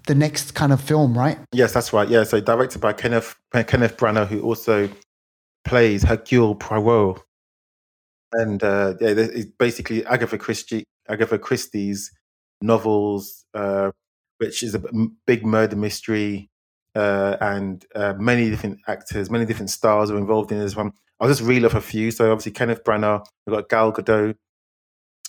the 0.06 0.14
next 0.14 0.52
kind 0.52 0.72
of 0.72 0.80
film, 0.80 1.16
right? 1.16 1.38
Yes, 1.52 1.72
that's 1.72 1.92
right. 1.92 2.08
Yeah, 2.08 2.24
so 2.24 2.40
directed 2.40 2.80
by 2.80 2.92
Kenneth 2.92 3.36
Kenneth 3.52 3.96
Branagh, 3.96 4.28
who 4.28 4.40
also 4.42 4.88
plays 5.64 6.02
Hercule 6.04 6.54
Poirot, 6.54 7.20
and 8.32 8.62
uh, 8.62 8.94
yeah, 9.00 9.08
it's 9.16 9.50
basically 9.58 10.04
Agatha 10.06 10.38
Christie, 10.38 10.84
Agatha 11.08 11.38
Christie's 11.38 12.10
novels, 12.62 13.44
uh, 13.54 13.90
which 14.38 14.62
is 14.62 14.74
a 14.74 14.82
big 15.26 15.44
murder 15.44 15.76
mystery, 15.76 16.50
uh, 16.94 17.36
and 17.40 17.84
uh, 17.94 18.14
many 18.14 18.50
different 18.50 18.78
actors, 18.86 19.30
many 19.30 19.44
different 19.44 19.70
stars 19.70 20.10
are 20.10 20.18
involved 20.18 20.52
in 20.52 20.58
this 20.58 20.76
one. 20.76 20.92
I'll 21.20 21.28
just 21.28 21.42
reel 21.42 21.64
off 21.66 21.74
a 21.74 21.80
few. 21.80 22.10
So 22.10 22.30
obviously 22.30 22.52
Kenneth 22.52 22.84
Branagh, 22.84 23.24
we've 23.46 23.56
got 23.56 23.68
Gal 23.68 23.92
Gadot, 23.92 24.36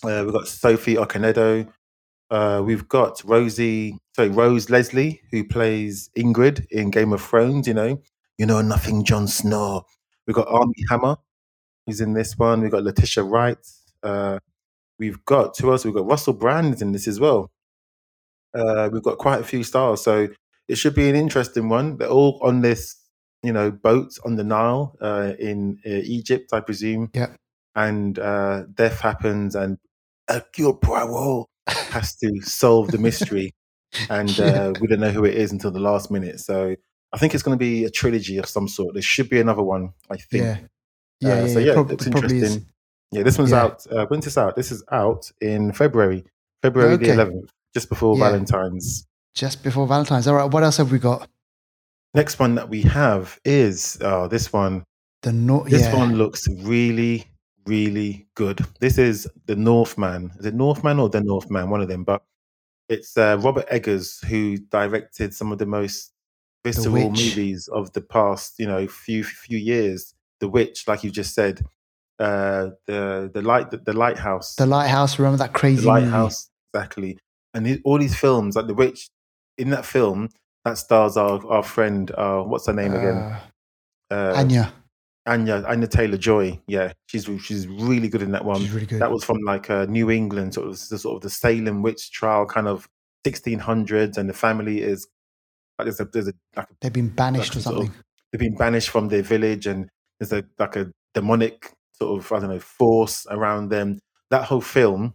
uh, 0.03 0.23
we've 0.23 0.33
got 0.33 0.47
Sophie 0.47 0.95
Okonedo, 0.95 1.67
uh, 2.29 2.61
we've 2.65 2.87
got 2.87 3.21
Rosie, 3.23 3.97
sorry, 4.15 4.29
Rose 4.29 4.69
Leslie, 4.69 5.21
who 5.31 5.43
plays 5.43 6.09
Ingrid 6.17 6.65
in 6.71 6.91
Game 6.91 7.13
of 7.13 7.21
Thrones. 7.21 7.67
You 7.67 7.73
know, 7.73 8.01
you 8.37 8.45
know 8.45 8.61
nothing, 8.61 9.03
Jon 9.03 9.27
Snow. 9.27 9.85
We've 10.25 10.35
got 10.35 10.47
Armie 10.47 10.73
Hammer, 10.89 11.17
who's 11.85 12.01
in 12.01 12.13
this 12.13 12.37
one. 12.37 12.61
We've 12.61 12.71
got 12.71 12.83
Letitia 12.83 13.23
Wright. 13.23 13.57
Uh, 14.03 14.39
we've 14.99 15.23
got 15.25 15.57
who 15.57 15.71
else? 15.71 15.85
We've 15.85 15.93
got 15.93 16.05
Russell 16.05 16.33
Brand 16.33 16.75
is 16.75 16.81
in 16.81 16.91
this 16.91 17.07
as 17.07 17.19
well. 17.19 17.51
Uh, 18.53 18.89
we've 18.91 19.03
got 19.03 19.17
quite 19.17 19.39
a 19.39 19.45
few 19.45 19.63
stars, 19.63 20.01
so 20.01 20.27
it 20.67 20.75
should 20.75 20.95
be 20.95 21.09
an 21.09 21.15
interesting 21.15 21.69
one. 21.69 21.97
They're 21.97 22.09
all 22.09 22.39
on 22.41 22.61
this, 22.61 22.95
you 23.43 23.53
know, 23.53 23.71
boat 23.71 24.17
on 24.25 24.35
the 24.35 24.43
Nile 24.43 24.97
uh, 25.01 25.33
in 25.39 25.79
uh, 25.85 26.01
Egypt, 26.03 26.51
I 26.51 26.59
presume. 26.59 27.09
Yeah. 27.13 27.27
And 27.75 28.17
uh, 28.19 28.63
death 28.73 28.99
happens, 28.99 29.55
and 29.55 29.77
Hercule 30.27 30.73
Poirot 30.73 31.47
has 31.67 32.15
to 32.17 32.41
solve 32.41 32.89
the 32.91 32.97
mystery, 32.97 33.53
and 34.09 34.39
uh, 34.39 34.73
we 34.81 34.87
don't 34.87 34.99
know 34.99 35.11
who 35.11 35.25
it 35.25 35.35
is 35.35 35.51
until 35.51 35.71
the 35.71 35.79
last 35.79 36.11
minute. 36.11 36.39
So 36.39 36.75
I 37.13 37.17
think 37.17 37.33
it's 37.33 37.43
going 37.43 37.57
to 37.57 37.59
be 37.59 37.85
a 37.85 37.89
trilogy 37.89 38.37
of 38.37 38.47
some 38.47 38.67
sort. 38.67 38.93
There 38.93 39.01
should 39.01 39.29
be 39.29 39.39
another 39.39 39.63
one, 39.63 39.93
I 40.09 40.17
think. 40.17 40.43
Yeah. 40.43 40.57
Yeah. 41.19 41.29
Uh, 41.29 41.45
yeah, 41.45 41.53
so 41.53 41.59
yeah, 41.59 41.73
prob- 41.73 41.91
it's 41.91 42.05
it 42.07 42.11
probably 42.11 42.37
is. 42.37 42.43
interesting. 42.43 42.73
Yeah, 43.11 43.23
this 43.23 43.37
one's 43.37 43.51
Yeah. 43.51 43.63
out. 43.63 43.87
Uh, 43.89 44.05
when's 44.07 44.25
this 44.25 44.37
out? 44.37 44.55
This 44.55 44.71
is 44.71 44.83
out 44.91 45.31
in 45.41 45.71
February, 45.71 46.25
February 46.61 46.93
Okay. 46.93 47.05
the 47.07 47.13
11th, 47.13 47.49
just 47.73 47.89
before 47.89 48.17
Yeah. 48.17 48.25
Valentine's. 48.31 49.07
Just 49.33 49.63
before 49.63 49.87
Valentine's. 49.87 50.27
All 50.27 50.35
right. 50.35 50.51
What 50.51 50.63
else 50.63 50.77
have 50.77 50.91
we 50.91 50.99
got? 50.99 51.29
Next 52.13 52.39
one 52.39 52.55
that 52.55 52.69
we 52.69 52.81
have 52.83 53.39
is 53.45 53.97
oh, 54.01 54.27
this 54.27 54.51
one. 54.51 54.83
The 55.23 55.31
no- 55.31 55.63
This 55.67 55.91
one 55.93 56.15
looks 56.15 56.47
really, 56.49 57.25
really 57.67 58.27
good. 58.35 58.65
This 58.79 58.97
is 58.97 59.27
the 59.45 59.55
Northman. 59.55 60.31
Is 60.39 60.45
it 60.45 60.53
Northman 60.55 60.99
or 60.99 61.09
the 61.09 61.21
Northman? 61.21 61.69
One 61.69 61.81
of 61.81 61.87
them. 61.87 62.03
But 62.03 62.23
it's 62.89 63.17
uh, 63.17 63.37
Robert 63.41 63.65
Eggers 63.69 64.19
who 64.27 64.57
directed 64.57 65.33
some 65.33 65.51
of 65.51 65.57
the 65.57 65.65
most 65.65 66.13
visceral 66.63 67.09
movies 67.11 67.67
of 67.67 67.91
the 67.93 68.01
past, 68.01 68.55
you 68.59 68.67
know, 68.67 68.87
few 68.87 69.23
few 69.23 69.57
years. 69.57 70.13
The 70.39 70.47
Witch, 70.47 70.87
like 70.87 71.03
you 71.03 71.09
just 71.11 71.33
said, 71.33 71.61
uh, 72.19 72.69
the 72.85 73.29
the 73.33 73.41
light 73.41 73.71
the, 73.71 73.77
the 73.77 73.93
lighthouse, 73.93 74.55
The 74.55 74.65
Lighthouse. 74.65 75.17
Remember 75.19 75.37
that 75.37 75.53
crazy 75.53 75.81
the 75.81 75.87
movie? 75.91 76.01
lighthouse 76.05 76.49
exactly, 76.73 77.17
and 77.53 77.81
all 77.83 77.97
these 77.97 78.15
films 78.15 78.55
like 78.55 78.67
the 78.67 78.73
Witch. 78.73 79.09
In 79.57 79.71
that 79.71 79.85
film, 79.85 80.29
that 80.65 80.77
stars 80.77 81.17
our 81.17 81.43
our 81.47 81.63
friend. 81.63 82.11
Uh, 82.15 82.41
what's 82.43 82.67
her 82.67 82.73
name 82.73 82.93
again? 82.93 83.17
Uh, 83.17 83.39
Uh, 84.09 84.33
Anya. 84.37 84.71
Anya 85.27 85.63
Anya 85.67 85.87
Taylor 85.87 86.17
Joy. 86.17 86.59
Yeah, 86.67 86.93
she's 87.07 87.29
she's 87.43 87.67
really 87.67 88.07
good 88.09 88.21
in 88.21 88.31
that 88.31 88.45
one. 88.45 88.59
She's 88.61 88.71
really 88.71 88.85
good. 88.87 89.01
That 89.01 89.11
was 89.11 89.23
from 89.23 89.37
like 89.45 89.69
uh, 89.69 89.85
New 89.85 90.09
England, 90.09 90.53
sort 90.53 90.67
of 90.67 90.73
the 90.89 90.97
sort 90.97 91.15
of 91.17 91.21
the 91.21 91.29
Salem 91.29 91.81
witch 91.81 92.11
trial, 92.11 92.45
kind 92.45 92.67
of 92.67 92.87
1600s, 93.25 94.17
and 94.17 94.29
the 94.29 94.33
family 94.33 94.81
is 94.81 95.07
like 95.77 95.85
there's 95.85 95.99
a 95.99 96.05
there's 96.05 96.27
a 96.27 96.33
like 96.55 96.67
They've 96.81 96.93
been 96.93 97.09
banished 97.09 97.55
or 97.55 97.59
like 97.59 97.59
a 97.59 97.61
sort 97.61 97.75
of- 97.77 97.83
something. 97.85 98.03
they've 98.31 98.39
been 98.39 98.55
banished 98.55 98.89
from 98.89 99.09
their 99.09 99.21
village, 99.21 99.67
and 99.67 99.89
there's 100.19 100.33
a 100.33 100.43
like 100.59 100.75
a 100.75 100.91
demonic 101.13 101.71
sort 101.93 102.19
of 102.19 102.31
I 102.31 102.39
don't 102.39 102.49
know 102.49 102.59
force 102.59 103.25
around 103.29 103.69
them. 103.69 103.99
That 104.29 104.43
whole 104.45 104.61
film 104.61 105.13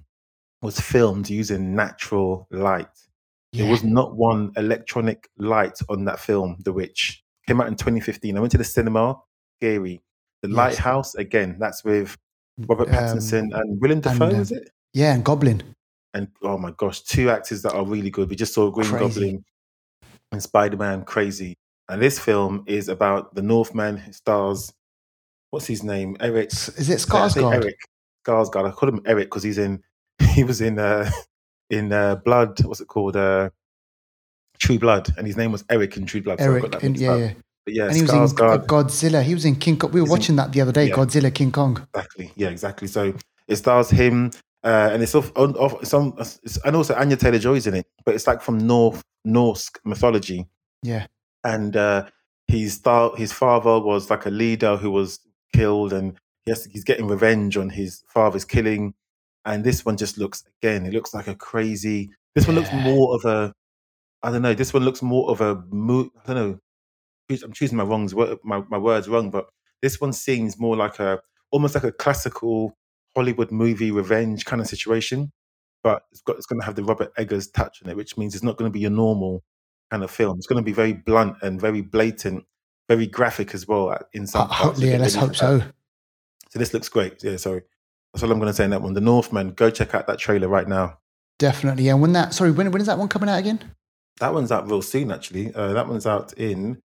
was 0.62 0.78
filmed 0.80 1.28
using 1.28 1.74
natural 1.74 2.46
light. 2.50 2.86
There 3.52 3.70
was 3.70 3.84
not 3.84 4.16
one 4.16 4.52
electronic 4.56 5.28
light 5.36 5.78
on 5.90 6.06
that 6.06 6.18
film, 6.18 6.56
The 6.64 6.72
Witch. 6.72 7.22
Came 7.46 7.60
out 7.60 7.66
in 7.66 7.74
2015. 7.76 8.34
I 8.34 8.40
went 8.40 8.52
to 8.52 8.56
the 8.58 8.64
cinema. 8.64 9.16
Scary. 9.62 10.02
The 10.42 10.48
Yes. 10.48 10.56
Lighthouse 10.56 11.14
again. 11.14 11.56
That's 11.60 11.84
with 11.84 12.16
Robert 12.66 12.88
Um, 12.88 12.94
Pattinson 12.94 13.54
and 13.54 13.80
Willem 13.80 13.98
and, 13.98 14.02
Dafoe. 14.02 14.26
uh, 14.26 14.40
is 14.40 14.50
it? 14.50 14.70
Yeah, 14.92 15.14
and 15.14 15.24
Goblin. 15.24 15.62
And 16.14 16.28
oh 16.42 16.58
my 16.58 16.72
gosh, 16.76 17.00
two 17.02 17.30
actors 17.30 17.62
that 17.62 17.72
are 17.72 17.86
really 17.86 18.10
good. 18.10 18.28
We 18.28 18.36
just 18.36 18.52
saw 18.52 18.70
Green 18.70 18.88
Crazy. 18.88 19.04
Goblin 19.08 19.44
and 20.32 20.42
Spider 20.42 20.76
Man. 20.76 21.04
Crazy. 21.04 21.56
And 21.88 22.02
this 22.02 22.18
film 22.18 22.64
is 22.66 22.88
about 22.88 23.34
the 23.34 23.42
Northman. 23.42 23.98
It 23.98 24.14
stars 24.16 24.72
what's 25.50 25.66
his 25.66 25.82
name? 25.82 26.16
Eric. 26.20 26.52
Is 26.52 26.90
it 26.90 26.98
Skarsgård? 26.98 27.54
Eric 27.54 27.76
Skarsgård. 28.26 28.68
I 28.68 28.72
call 28.72 28.88
him 28.88 29.00
Eric 29.06 29.26
because 29.26 29.42
he's 29.44 29.58
in. 29.58 29.82
He 30.34 30.44
was 30.44 30.60
in 30.60 30.78
uh, 30.78 31.10
in 31.70 31.92
uh, 31.92 32.16
Blood. 32.16 32.64
What's 32.64 32.80
it 32.80 32.88
called? 32.88 33.16
Uh, 33.16 33.50
True 34.58 34.78
Blood, 34.78 35.08
and 35.16 35.26
his 35.26 35.36
name 35.36 35.52
was 35.52 35.64
Eric 35.70 35.96
in 35.96 36.06
True 36.06 36.22
Blood. 36.22 36.38
so 36.38 36.44
Eric, 36.46 36.70
that 36.70 36.82
and, 36.82 36.92
mixed 36.92 37.02
yeah, 37.02 37.16
yeah. 37.16 37.32
But 37.64 37.74
yeah, 37.74 37.86
And 37.86 37.96
he 37.96 38.02
was 38.02 38.10
in 38.12 38.18
uh, 38.18 38.26
Skarsgård. 38.26 38.66
Godzilla. 38.66 39.22
He 39.22 39.34
was 39.34 39.44
in 39.44 39.56
King 39.56 39.78
Kong. 39.78 39.92
We 39.92 40.00
were 40.00 40.06
He's 40.06 40.12
in- 40.12 40.18
watching 40.18 40.36
that 40.36 40.52
the 40.52 40.60
other 40.60 40.72
day. 40.72 40.88
yeah. 40.88 40.94
Godzilla, 40.94 41.32
King 41.34 41.52
Kong. 41.52 41.86
Exactly. 41.94 42.32
Yeah, 42.36 42.48
exactly. 42.48 42.88
So 42.88 43.14
it 43.48 43.56
stars 43.56 43.90
him, 43.90 44.30
uh, 44.64 44.90
and 44.92 45.02
it's 45.02 45.14
off, 45.14 45.30
on, 45.36 45.54
off 45.56 45.84
some, 45.86 46.14
it's, 46.18 46.56
and 46.64 46.74
also 46.76 46.94
Anya 46.94 47.16
Taylor 47.16 47.38
Joy's 47.38 47.66
in 47.66 47.74
it, 47.74 47.86
but 48.04 48.14
it's 48.14 48.26
like 48.26 48.40
from 48.42 48.58
North 48.58 49.02
Norse 49.24 49.70
mythology, 49.84 50.48
Yeah. 50.82 51.06
and 51.44 51.76
uh, 51.76 52.06
his 52.48 52.74
star, 52.74 53.14
his 53.16 53.32
father 53.32 53.78
was 53.80 54.10
like 54.10 54.26
a 54.26 54.30
leader 54.30 54.76
who 54.76 54.90
was 54.90 55.20
killed, 55.54 55.92
and 55.92 56.16
he 56.44 56.52
he's 56.72 56.82
getting 56.84 57.06
revenge 57.06 57.56
on 57.56 57.70
his 57.70 58.02
father's 58.08 58.44
killing, 58.44 58.94
and 59.44 59.62
this 59.64 59.84
one 59.84 59.96
just 59.96 60.18
looks 60.18 60.42
again, 60.62 60.86
it 60.86 60.92
looks 60.92 61.14
like 61.14 61.28
a 61.28 61.34
crazy. 61.36 62.10
This 62.34 62.46
one 62.48 62.56
looks 62.56 62.72
more 62.72 63.14
of 63.14 63.24
a, 63.24 63.52
I 64.22 64.30
don't 64.32 64.42
know. 64.42 64.54
This 64.54 64.72
one 64.72 64.84
looks 64.84 65.02
more 65.02 65.30
of 65.30 65.40
a 65.40 65.62
mo- 65.70 66.10
I 66.26 66.32
don't 66.32 66.36
know. 66.36 66.58
I'm 67.42 67.52
choosing 67.52 67.76
my 67.78 67.84
wrongs, 67.84 68.14
my 68.14 68.62
my 68.68 68.78
words 68.78 69.08
wrong, 69.08 69.30
but 69.30 69.46
this 69.80 70.00
one 70.00 70.12
seems 70.12 70.58
more 70.58 70.76
like 70.76 70.98
a 70.98 71.20
almost 71.50 71.74
like 71.74 71.84
a 71.84 71.92
classical 71.92 72.76
Hollywood 73.14 73.50
movie 73.50 73.90
revenge 73.90 74.44
kind 74.44 74.60
of 74.60 74.66
situation. 74.68 75.32
But 75.82 76.02
it's 76.12 76.20
got 76.22 76.36
it's 76.36 76.46
going 76.46 76.60
to 76.60 76.66
have 76.66 76.76
the 76.76 76.84
Robert 76.84 77.12
Eggers 77.16 77.48
touch 77.50 77.82
on 77.82 77.90
it, 77.90 77.96
which 77.96 78.16
means 78.16 78.34
it's 78.34 78.44
not 78.44 78.56
going 78.56 78.70
to 78.70 78.72
be 78.72 78.80
your 78.80 78.90
normal 78.90 79.42
kind 79.90 80.04
of 80.04 80.10
film. 80.10 80.36
It's 80.38 80.46
going 80.46 80.62
to 80.62 80.64
be 80.64 80.72
very 80.72 80.92
blunt 80.92 81.36
and 81.42 81.60
very 81.60 81.80
blatant, 81.80 82.44
very 82.88 83.06
graphic 83.06 83.54
as 83.54 83.66
well 83.66 83.90
uh, 83.90 83.98
in 84.12 84.26
some 84.26 84.48
Ho- 84.48 84.64
parts. 84.64 84.80
yeah, 84.80 84.96
let's 84.98 85.14
hope 85.14 85.34
so. 85.34 85.60
So 86.50 86.58
this 86.58 86.72
looks 86.72 86.88
great. 86.88 87.22
Yeah, 87.24 87.36
sorry. 87.36 87.62
That's 88.12 88.22
all 88.22 88.30
I'm 88.30 88.38
going 88.38 88.50
to 88.50 88.54
say 88.54 88.64
in 88.64 88.70
that 88.70 88.82
one. 88.82 88.92
The 88.92 89.00
Northman. 89.00 89.50
Go 89.52 89.70
check 89.70 89.94
out 89.94 90.06
that 90.06 90.18
trailer 90.18 90.46
right 90.48 90.68
now. 90.68 90.98
Definitely. 91.38 91.88
And 91.88 92.00
when 92.00 92.12
that, 92.12 92.34
sorry, 92.34 92.52
when, 92.52 92.70
when 92.70 92.80
is 92.80 92.86
that 92.86 92.98
one 92.98 93.08
coming 93.08 93.28
out 93.28 93.38
again? 93.38 93.72
That 94.20 94.34
one's 94.34 94.52
out 94.52 94.68
real 94.68 94.82
soon, 94.82 95.10
actually. 95.10 95.52
Uh, 95.54 95.72
that 95.72 95.88
one's 95.88 96.06
out 96.06 96.32
in 96.34 96.80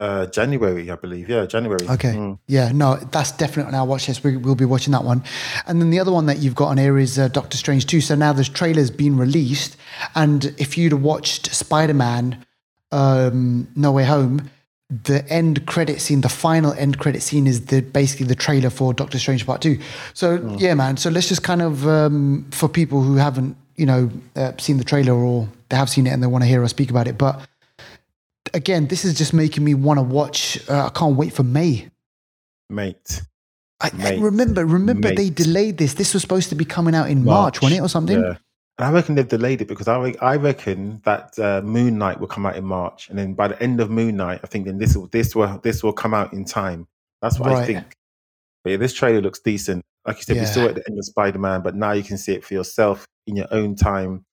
uh, 0.00 0.26
January, 0.26 0.90
I 0.90 0.96
believe. 0.96 1.28
Yeah, 1.28 1.46
January. 1.46 1.86
Okay. 1.88 2.14
Mm. 2.14 2.38
Yeah, 2.46 2.70
no, 2.72 2.96
that's 2.96 3.32
definitely 3.32 3.72
on 3.72 3.74
our 3.74 3.86
watch 3.86 4.08
list. 4.08 4.22
We, 4.22 4.36
we'll 4.36 4.54
be 4.54 4.64
watching 4.64 4.92
that 4.92 5.04
one. 5.04 5.24
And 5.66 5.80
then 5.80 5.90
the 5.90 5.98
other 5.98 6.12
one 6.12 6.26
that 6.26 6.38
you've 6.38 6.54
got 6.54 6.68
on 6.68 6.78
here 6.78 6.98
is 6.98 7.18
uh, 7.18 7.28
Doctor 7.28 7.56
Strange 7.56 7.86
2. 7.86 8.00
So 8.00 8.14
now 8.14 8.32
this 8.32 8.48
trailer's 8.48 8.90
been 8.90 9.16
released. 9.16 9.76
And 10.14 10.46
if 10.58 10.78
you'd 10.78 10.92
have 10.92 11.02
watched 11.02 11.52
Spider 11.54 11.94
Man 11.94 12.44
um, 12.92 13.68
No 13.74 13.92
Way 13.92 14.04
Home, 14.04 14.50
the 14.88 15.26
end 15.28 15.66
credit 15.66 16.00
scene, 16.00 16.22
the 16.22 16.28
final 16.28 16.72
end 16.74 16.98
credit 16.98 17.22
scene 17.22 17.46
is 17.46 17.66
the 17.66 17.82
basically 17.82 18.26
the 18.26 18.34
trailer 18.34 18.70
for 18.70 18.94
Doctor 18.94 19.18
Strange 19.18 19.44
Part 19.44 19.60
2. 19.60 19.78
So, 20.14 20.56
yeah, 20.58 20.74
man. 20.74 20.96
So 20.96 21.10
let's 21.10 21.28
just 21.28 21.42
kind 21.42 21.60
of, 21.60 21.86
um, 21.86 22.46
for 22.52 22.68
people 22.68 23.02
who 23.02 23.16
haven't, 23.16 23.56
you 23.76 23.84
know, 23.84 24.10
uh, 24.36 24.52
seen 24.58 24.78
the 24.78 24.84
trailer 24.84 25.12
or 25.12 25.48
they 25.68 25.76
have 25.76 25.90
seen 25.90 26.06
it 26.06 26.10
and 26.10 26.22
they 26.22 26.26
want 26.26 26.42
to 26.42 26.48
hear 26.48 26.62
us 26.64 26.70
speak 26.70 26.88
about 26.90 27.06
it. 27.06 27.18
But 27.18 27.46
again, 28.54 28.86
this 28.88 29.04
is 29.04 29.16
just 29.16 29.32
making 29.32 29.64
me 29.64 29.74
want 29.74 29.98
to 29.98 30.02
watch. 30.02 30.58
Uh, 30.68 30.86
I 30.86 30.90
can't 30.90 31.16
wait 31.16 31.32
for 31.32 31.42
May. 31.42 31.88
Mate. 32.70 33.22
I, 33.80 33.88
I 33.92 33.96
Mate. 33.96 34.20
remember, 34.20 34.66
remember 34.66 35.14
they 35.14 35.30
delayed 35.30 35.78
this. 35.78 35.94
This 35.94 36.12
was 36.14 36.22
supposed 36.22 36.48
to 36.50 36.54
be 36.54 36.64
coming 36.64 36.94
out 36.94 37.08
in 37.08 37.24
March, 37.24 37.62
wasn't 37.62 37.80
it, 37.80 37.82
or 37.82 37.88
something? 37.88 38.20
Yeah. 38.20 38.36
And 38.78 38.86
I 38.86 38.90
reckon 38.92 39.14
they've 39.16 39.26
delayed 39.26 39.60
it 39.60 39.68
because 39.68 39.88
I, 39.88 40.14
I 40.20 40.36
reckon 40.36 41.00
that 41.04 41.36
uh, 41.38 41.62
Moon 41.62 41.98
Knight 41.98 42.20
will 42.20 42.28
come 42.28 42.46
out 42.46 42.56
in 42.56 42.64
March, 42.64 43.08
and 43.08 43.18
then 43.18 43.34
by 43.34 43.48
the 43.48 43.60
end 43.62 43.80
of 43.80 43.90
Moon 43.90 44.16
Knight, 44.16 44.40
I 44.42 44.46
think 44.46 44.66
then 44.66 44.78
this 44.78 44.96
will 44.96 45.06
this 45.08 45.34
will 45.34 45.58
this 45.62 45.82
will 45.82 45.92
come 45.92 46.14
out 46.14 46.32
in 46.32 46.44
time. 46.44 46.86
That's 47.22 47.40
what 47.40 47.50
I 47.52 47.66
think. 47.66 47.84
But 48.62 48.70
yeah, 48.70 48.76
this 48.76 48.94
trailer 48.94 49.20
looks 49.20 49.40
decent. 49.40 49.84
Like 50.06 50.16
you 50.18 50.22
said, 50.22 50.36
we 50.36 50.44
saw 50.46 50.60
Yeah. 50.60 50.66
it 50.66 50.68
at 50.70 50.74
the 50.76 50.90
end 50.90 50.98
of 50.98 51.04
Spider 51.04 51.38
Man, 51.38 51.60
but 51.62 51.74
now 51.74 51.92
you 51.92 52.02
can 52.04 52.18
see 52.18 52.32
it 52.32 52.44
for 52.44 52.54
yourself 52.54 53.04
in 53.26 53.34
your 53.36 53.48
own 53.50 53.74
time, 53.74 54.24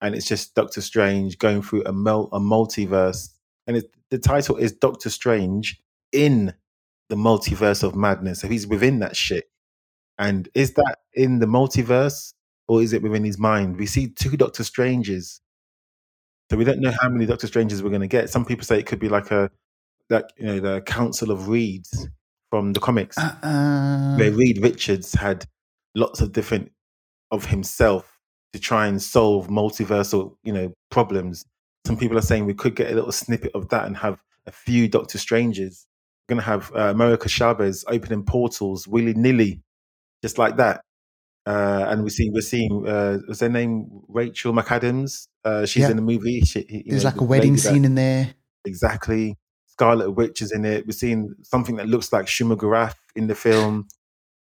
and 0.00 0.14
it's 0.14 0.26
just 0.26 0.54
Doctor 0.54 0.80
Strange 0.82 1.38
going 1.38 1.62
through 1.62 1.84
a 1.84 1.92
mul- 1.92 2.28
a 2.32 2.38
multiverse, 2.40 3.30
and 3.66 3.82
the 4.10 4.18
title 4.18 4.56
is 4.56 4.72
Doctor 4.72 5.10
Strange 5.10 5.80
in 6.12 6.54
the 7.08 7.16
multiverse 7.16 7.82
of 7.82 7.94
madness. 7.94 8.40
So 8.40 8.48
he's 8.48 8.66
within 8.66 9.00
that 9.00 9.16
shit. 9.16 9.44
And 10.18 10.48
is 10.54 10.74
that 10.74 10.98
in 11.12 11.40
the 11.40 11.46
multiverse 11.46 12.32
or 12.68 12.82
is 12.82 12.92
it 12.92 13.02
within 13.02 13.24
his 13.24 13.38
mind? 13.38 13.76
We 13.76 13.86
see 13.86 14.08
two 14.08 14.36
Doctor 14.36 14.64
Stranges. 14.64 15.40
So 16.50 16.56
we 16.56 16.64
don't 16.64 16.80
know 16.80 16.92
how 17.00 17.08
many 17.08 17.26
Doctor 17.26 17.46
Stranges 17.46 17.82
we're 17.82 17.90
going 17.90 18.00
to 18.00 18.06
get. 18.06 18.30
Some 18.30 18.44
people 18.44 18.64
say 18.64 18.78
it 18.78 18.86
could 18.86 19.00
be 19.00 19.08
like 19.08 19.30
a, 19.30 19.50
like, 20.10 20.26
you 20.36 20.46
know, 20.46 20.60
the 20.60 20.80
Council 20.82 21.30
of 21.30 21.48
Reeds 21.48 22.08
from 22.50 22.72
the 22.72 22.80
comics, 22.80 23.18
Uh, 23.18 24.16
where 24.16 24.30
Reed 24.30 24.62
Richards 24.62 25.14
had 25.14 25.46
lots 25.94 26.20
of 26.20 26.32
different 26.32 26.70
of 27.30 27.46
himself 27.46 28.20
to 28.52 28.60
try 28.60 28.86
and 28.86 29.02
solve 29.02 29.48
multiversal, 29.48 30.36
you 30.44 30.52
know, 30.52 30.72
problems. 30.90 31.44
Some 31.86 31.96
people 31.98 32.16
are 32.18 32.22
saying 32.22 32.46
we 32.46 32.54
could 32.54 32.74
get 32.74 32.90
a 32.90 32.94
little 32.94 33.12
snippet 33.12 33.52
of 33.54 33.68
that 33.68 33.84
and 33.86 33.96
have 33.98 34.22
a 34.46 34.52
few 34.52 34.88
Doctor 34.88 35.18
Strangers. 35.18 35.86
We're 36.28 36.34
going 36.36 36.42
to 36.44 36.46
have 36.50 36.72
uh, 36.74 36.90
America 36.90 37.28
Chavez 37.28 37.84
opening 37.88 38.24
portals 38.24 38.88
willy 38.88 39.12
nilly, 39.14 39.62
just 40.22 40.38
like 40.38 40.56
that. 40.56 40.80
Uh, 41.46 41.84
and 41.88 42.02
we 42.04 42.08
see 42.08 42.30
we're 42.30 42.40
seeing 42.40 42.88
uh, 42.88 43.18
was 43.28 43.40
her 43.40 43.50
name 43.50 43.86
Rachel 44.08 44.54
McAdams? 44.54 45.26
Uh, 45.44 45.66
she's 45.66 45.82
Yeah. 45.82 45.90
in 45.90 45.96
the 45.96 46.02
movie. 46.02 46.40
She, 46.40 46.64
you 46.68 46.82
there's 46.86 47.04
know, 47.04 47.10
like 47.10 47.20
a 47.20 47.24
wedding 47.24 47.50
lady 47.52 47.62
that- 47.62 47.68
scene 47.74 47.84
in 47.84 47.94
there. 47.96 48.34
exactly. 48.64 49.36
Scarlet 49.66 50.12
Witch 50.12 50.40
is 50.40 50.52
in 50.52 50.64
it. 50.64 50.86
We're 50.86 50.92
seeing 50.92 51.34
something 51.42 51.76
that 51.76 51.88
looks 51.88 52.12
like 52.12 52.26
Shuma-Gorath 52.26 52.94
in 53.16 53.26
the 53.26 53.34
film. 53.34 53.88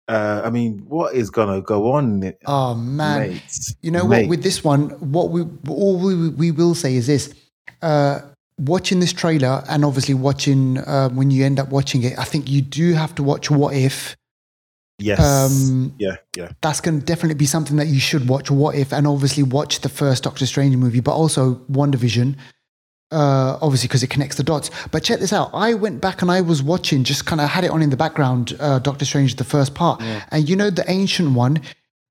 Uh, 0.09 0.43
I 0.45 0.51
mean, 0.51 0.85
what 0.87 1.15
is 1.15 1.31
gonna 1.31 1.61
go 1.61 1.93
on? 1.93 2.33
Oh 2.47 2.75
man, 2.75 3.31
mate? 3.31 3.75
you 3.83 3.91
know 3.91 4.05
what? 4.05 4.29
With 4.29 4.43
this 4.43 4.63
one, 4.63 4.91
what 4.91 5.31
we 5.31 5.43
all 5.69 5.99
we, 5.99 6.29
we 6.29 6.51
will 6.53 6.77
say 6.77 6.95
is 6.95 7.09
this: 7.09 7.35
uh, 7.83 8.21
watching 8.59 9.01
this 9.01 9.13
trailer 9.13 9.65
and 9.69 9.85
obviously 9.85 10.15
watching 10.15 10.79
uh, 10.79 11.09
when 11.11 11.31
you 11.31 11.45
end 11.45 11.59
up 11.59 11.71
watching 11.71 12.03
it, 12.05 12.19
I 12.19 12.25
think 12.25 12.49
you 12.49 12.63
do 12.63 12.95
have 12.95 13.15
to 13.17 13.23
watch 13.23 13.51
What 13.51 13.75
If. 13.75 14.17
yes, 14.99 15.21
Um, 15.21 15.95
yeah, 15.99 16.17
yeah, 16.37 16.53
that's 16.63 16.81
going 16.81 17.01
to 17.01 17.05
definitely 17.05 17.35
be 17.35 17.47
something 17.47 17.77
that 17.77 17.89
you 17.89 18.01
should 18.01 18.29
watch. 18.29 18.51
What 18.51 18.77
if, 18.77 18.93
and 18.93 19.07
obviously 19.07 19.43
watch 19.43 19.81
the 19.81 19.89
first 19.89 20.23
Doctor 20.23 20.47
Strange 20.47 20.77
movie, 20.77 21.01
but 21.01 21.15
also 21.15 21.57
WandaVision, 21.71 22.37
uh, 23.13 23.59
obviously 23.63 23.89
because 23.89 24.03
it 24.03 24.11
connects 24.11 24.37
the 24.37 24.43
dots. 24.43 24.71
But 24.91 25.03
check 25.05 25.21
this 25.21 25.33
out. 25.33 25.51
I 25.53 25.75
went 25.75 26.01
back 26.01 26.23
and 26.23 26.31
I 26.31 26.41
was 26.41 26.63
watching, 26.63 27.05
just 27.05 27.25
kind 27.27 27.41
of 27.41 27.49
had 27.49 27.65
it 27.65 27.71
on 27.71 27.83
in 27.83 27.91
the 27.91 27.97
background, 27.97 28.57
uh, 28.61 28.79
Doctor 28.81 29.05
Strange, 29.05 29.37
the 29.37 29.45
first 29.45 29.75
part, 29.75 30.03
and 30.31 30.49
you 30.49 30.57
know 30.57 30.71
the 30.71 30.85
ancient 30.91 31.33
one. 31.33 31.61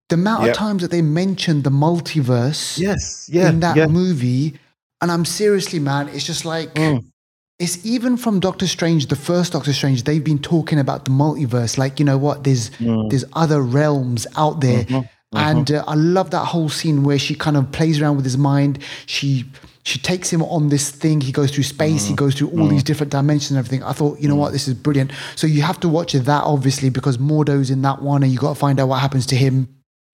The 0.09 0.15
amount 0.15 0.43
Yep. 0.43 0.51
of 0.51 0.57
times 0.57 0.81
that 0.83 0.91
they 0.91 1.01
mentioned 1.01 1.63
the 1.63 1.71
multiverse 1.71 2.77
yes, 2.77 3.27
yeah, 3.27 3.49
in 3.49 3.59
that 3.61 3.75
yeah. 3.75 3.87
movie, 3.87 4.53
and 5.01 5.11
I'm 5.11 5.25
seriously, 5.25 5.79
man, 5.79 6.09
it's 6.09 6.23
just 6.25 6.45
like 6.45 6.73
Mm. 6.75 7.03
it's 7.57 7.83
even 7.85 8.15
from 8.15 8.39
Doctor 8.39 8.67
Strange, 8.67 9.07
the 9.07 9.15
first 9.15 9.53
Doctor 9.53 9.73
Strange, 9.73 10.03
they've 10.03 10.23
been 10.23 10.37
talking 10.37 10.77
about 10.79 11.05
the 11.05 11.11
multiverse. 11.11 11.77
Like, 11.79 11.99
you 11.99 12.05
know 12.05 12.17
what? 12.19 12.43
There's 12.43 12.69
Mm. 12.79 13.09
there's 13.09 13.25
other 13.33 13.61
realms 13.63 14.27
out 14.37 14.61
there. 14.61 14.85
Mhm, 15.35 15.41
And 15.51 15.71
uh, 15.71 15.83
I 15.87 15.95
love 15.95 16.29
that 16.31 16.45
whole 16.45 16.69
scene 16.69 17.03
where 17.03 17.19
she 17.19 17.35
kind 17.35 17.57
of 17.57 17.71
plays 17.71 17.99
around 18.01 18.15
with 18.15 18.25
his 18.25 18.37
mind. 18.37 18.79
She 19.05 19.45
she 19.83 19.99
takes 19.99 20.31
him 20.33 20.41
on 20.41 20.69
this 20.69 20.89
thing. 20.89 21.21
He 21.21 21.31
goes 21.31 21.51
through 21.51 21.65
space. 21.65 22.05
He 22.07 22.13
Mm. 22.13 22.17
goes 22.17 22.33
through 22.33 22.49
all 22.59 22.67
these 22.67 22.81
different 22.81 23.11
dimensions 23.11 23.51
and 23.51 23.59
everything. 23.59 23.83
I 23.83 23.91
thought, 23.93 24.19
you 24.19 24.27
know 24.27 24.35
what, 24.35 24.51
this 24.51 24.67
is 24.67 24.73
brilliant. 24.73 25.11
So 25.35 25.45
you 25.45 25.61
have 25.61 25.79
to 25.81 25.87
watch 25.89 26.13
that 26.13 26.43
obviously 26.43 26.89
because 26.89 27.19
Mordo's 27.19 27.69
in 27.69 27.83
that 27.83 28.01
one, 28.01 28.23
and 28.23 28.31
you 28.31 28.39
got 28.39 28.53
to 28.53 28.59
find 28.59 28.79
out 28.79 28.87
what 28.87 28.99
happens 28.99 29.27
to 29.27 29.35
him 29.35 29.67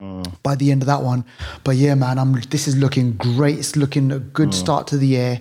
Mm. 0.03 0.25
by 0.43 0.55
the 0.55 0.71
end 0.71 0.81
of 0.81 0.87
that 0.87 1.03
one. 1.03 1.23
But 1.63 1.77
yeah, 1.77 1.95
man, 1.95 2.19
I'm 2.19 2.33
this 2.49 2.67
is 2.67 2.75
looking 2.75 3.13
great. 3.13 3.59
It's 3.59 3.75
looking 3.77 4.11
a 4.11 4.19
good 4.19 4.49
Mm. 4.49 4.53
start 4.53 4.87
to 4.87 4.97
the 4.97 5.07
year. 5.07 5.39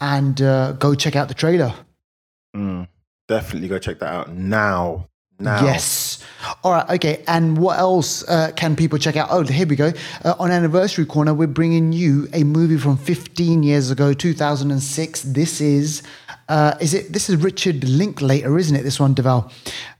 And 0.00 0.40
uh, 0.40 0.72
go 0.72 0.94
check 0.94 1.16
out 1.16 1.26
the 1.28 1.34
trailer. 1.34 1.72
Mm. 2.56 2.86
Definitely 3.28 3.68
go 3.68 3.78
check 3.78 3.98
that 3.98 4.12
out 4.12 4.32
now. 4.32 5.08
Now, 5.38 5.64
Yes. 5.64 6.22
All 6.62 6.72
right. 6.72 6.88
Okay. 6.90 7.24
And 7.26 7.58
what 7.58 7.78
else 7.78 8.26
uh, 8.28 8.52
can 8.56 8.76
people 8.76 8.98
check 8.98 9.16
out? 9.16 9.28
Oh, 9.30 9.42
here 9.42 9.66
we 9.66 9.76
go. 9.76 9.92
Uh, 10.24 10.34
on 10.38 10.50
Anniversary 10.50 11.04
Corner, 11.04 11.34
we're 11.34 11.46
bringing 11.46 11.92
you 11.92 12.28
a 12.32 12.44
movie 12.44 12.78
from 12.78 12.96
15 12.96 13.62
years 13.62 13.90
ago, 13.90 14.12
2006. 14.12 15.22
This 15.22 15.60
is, 15.60 16.02
uh, 16.48 16.74
is 16.80 16.94
it? 16.94 17.12
This 17.12 17.28
is 17.28 17.36
Richard 17.36 17.84
Linklater, 17.88 18.56
isn't 18.58 18.76
it? 18.76 18.82
This 18.82 18.98
one, 19.00 19.14
Deval. 19.14 19.50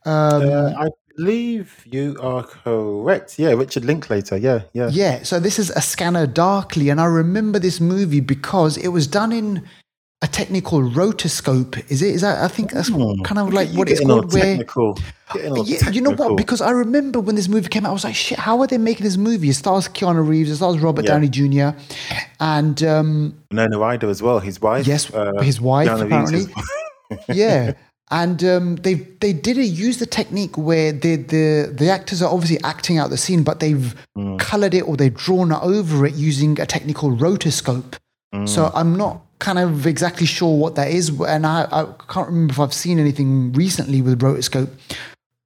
Um, 0.04 0.42
Uh, 0.48 0.72
I 0.78 0.88
believe 1.16 1.84
you 1.90 2.16
are 2.22 2.42
correct. 2.44 3.38
Yeah, 3.38 3.52
Richard 3.52 3.84
Linklater. 3.84 4.36
Yeah, 4.36 4.60
yeah. 4.72 4.88
yeah. 4.90 5.22
So 5.22 5.40
this 5.40 5.58
is 5.58 5.70
A 5.70 5.80
Scanner 5.82 6.26
Darkly, 6.26 6.88
and 6.90 7.00
I 7.00 7.06
remember 7.06 7.58
this 7.58 7.80
movie 7.80 8.20
because 8.20 8.76
it 8.76 8.88
was 8.88 9.06
done 9.06 9.32
in 9.32 9.66
a 10.22 10.26
technical 10.26 10.80
rotoscope. 10.80 11.82
Is 11.90 12.00
it? 12.02 12.14
Is 12.14 12.20
that? 12.22 12.42
I 12.42 12.48
think 12.48 12.72
that's 12.72 12.88
Hmm. 12.88 13.20
kind 13.22 13.38
of 13.38 13.52
like 13.52 13.68
what 13.70 13.88
it's 13.88 14.00
called. 14.00 14.32
Where 14.32 14.42
technical. 14.56 14.98
Yeah, 15.34 15.90
you 15.90 16.00
know 16.00 16.12
what? 16.12 16.36
Because 16.36 16.60
I 16.60 16.70
remember 16.70 17.20
when 17.20 17.34
this 17.36 17.48
movie 17.48 17.68
came 17.68 17.84
out, 17.84 17.90
I 17.90 17.92
was 17.92 18.04
like, 18.04 18.14
shit, 18.14 18.38
how 18.38 18.60
are 18.60 18.66
they 18.66 18.78
making 18.78 19.04
this 19.04 19.16
movie? 19.16 19.48
It 19.50 19.54
stars 19.54 19.88
Keanu 19.88 20.26
Reeves, 20.26 20.50
it 20.50 20.56
stars 20.56 20.78
Robert 20.78 21.04
Yeah. 21.04 21.18
Downey 21.18 21.28
Jr. 21.28 21.78
And 22.40 22.82
um, 22.84 23.34
Winona 23.50 23.78
Ryder 23.78 24.08
as 24.08 24.22
well. 24.22 24.38
His 24.38 24.60
wife. 24.62 24.86
yes, 24.86 25.12
uh, 25.12 25.32
his 25.42 25.60
wife, 25.60 25.88
Keanu 25.88 26.06
apparently. 26.06 26.46
yeah. 27.28 27.72
and 28.10 28.42
um, 28.44 28.76
they 28.76 28.94
they 28.94 29.32
did 29.32 29.58
a, 29.58 29.64
use 29.64 29.98
the 29.98 30.06
technique 30.06 30.56
where 30.56 30.92
the 30.92 31.16
the 31.16 31.72
the 31.76 31.90
actors 31.90 32.22
are 32.22 32.32
obviously 32.32 32.58
acting 32.62 32.96
out 32.98 33.10
the 33.10 33.16
scene, 33.18 33.42
but 33.42 33.60
they've 33.60 33.94
Mm. 34.16 34.38
colored 34.38 34.72
it 34.72 34.82
or 34.88 34.96
they've 34.96 35.12
drawn 35.14 35.52
over 35.52 36.06
it 36.06 36.14
using 36.14 36.58
a 36.58 36.64
technique 36.66 36.96
called 36.96 37.18
rotoscope. 37.20 37.98
Mm. 38.34 38.48
So 38.48 38.70
I'm 38.74 38.96
not 38.96 39.20
kind 39.38 39.58
of 39.58 39.86
exactly 39.86 40.26
sure 40.26 40.56
what 40.56 40.74
that 40.76 40.90
is, 40.90 41.08
and 41.20 41.46
I, 41.46 41.66
I 41.70 41.84
can't 42.08 42.28
remember 42.28 42.52
if 42.52 42.60
I've 42.60 42.74
seen 42.74 42.98
anything 42.98 43.52
recently 43.52 44.02
with 44.02 44.20
rotoscope. 44.20 44.70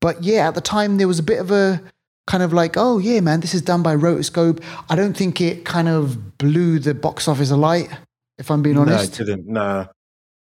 But 0.01 0.23
yeah, 0.23 0.49
at 0.49 0.55
the 0.55 0.61
time 0.61 0.97
there 0.97 1.09
was 1.09 1.19
a 1.19 1.23
bit 1.23 1.41
of 1.41 1.51
a 1.51 1.83
kind 2.27 2.43
of 2.43 2.53
like, 2.53 2.77
oh 2.77 2.99
yeah, 2.99 3.21
man, 3.21 3.41
this 3.41 3.55
is 3.55 3.63
done 3.63 3.83
by 3.83 3.95
rotoscope. 3.97 4.63
I 4.89 4.97
don't 4.97 5.17
think 5.17 5.41
it 5.41 5.65
kind 5.65 5.89
of 5.89 6.39
blew 6.39 6.79
the 6.79 6.95
box 6.95 7.29
office 7.29 7.51
alight, 7.51 7.91
if 8.39 8.51
I'm 8.51 8.63
being 8.63 8.79
honest. 8.79 9.19
No, 9.19 9.23
it 9.23 9.27
didn't. 9.27 9.47
No. 9.47 9.89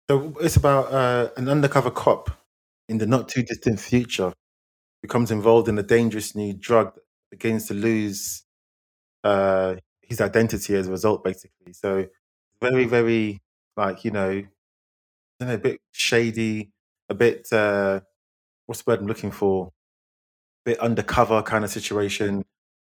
So 0.09 0.35
it's 0.41 0.57
about 0.57 0.93
uh, 0.93 1.31
an 1.37 1.49
undercover 1.49 1.91
cop 1.91 2.31
in 2.89 2.99
the 2.99 3.07
not 3.07 3.29
too 3.29 3.43
distant 3.43 3.81
future 3.81 4.33
becomes 5.03 5.31
involved 5.31 5.69
in 5.69 5.79
a 5.79 5.83
dangerous 5.83 6.35
new 6.35 6.53
drug 6.53 6.95
that 6.95 7.03
begins 7.31 7.67
to 7.67 7.75
lose 7.75 8.45
uh, 9.25 9.75
his 10.01 10.21
identity 10.21 10.75
as 10.75 10.89
a 10.89 10.91
result, 10.91 11.25
basically. 11.25 11.73
So 11.73 12.07
very, 12.61 12.85
very 12.85 13.41
like 13.77 14.05
you 14.05 14.11
know, 14.11 14.31
I 14.31 14.47
don't 15.39 15.49
know, 15.49 15.55
a 15.55 15.59
bit 15.59 15.81
shady, 15.93 16.71
a 17.09 17.15
bit 17.15 17.53
uh, 17.53 18.01
what's 18.67 18.83
the 18.83 18.91
word 18.91 19.01
I'm 19.01 19.07
looking 19.07 19.31
for? 19.31 19.73
A 20.67 20.71
bit 20.71 20.81
undercover 20.81 21.43
kind 21.43 21.65
of 21.65 21.71
situation, 21.71 22.45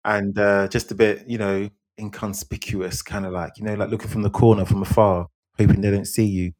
and 0.04 0.38
uh, 0.38 0.68
just 0.68 0.90
a 0.90 0.94
bit 0.94 1.24
you 1.28 1.38
know 1.38 1.68
inconspicuous, 1.98 3.02
kind 3.02 3.26
of 3.26 3.32
like 3.32 3.58
you 3.58 3.64
know, 3.64 3.74
like 3.74 3.90
looking 3.90 4.08
from 4.08 4.22
the 4.22 4.30
corner 4.30 4.64
from 4.64 4.82
afar, 4.82 5.28
hoping 5.58 5.80
they 5.80 5.90
don't 5.90 6.06
see 6.06 6.26
you, 6.26 6.52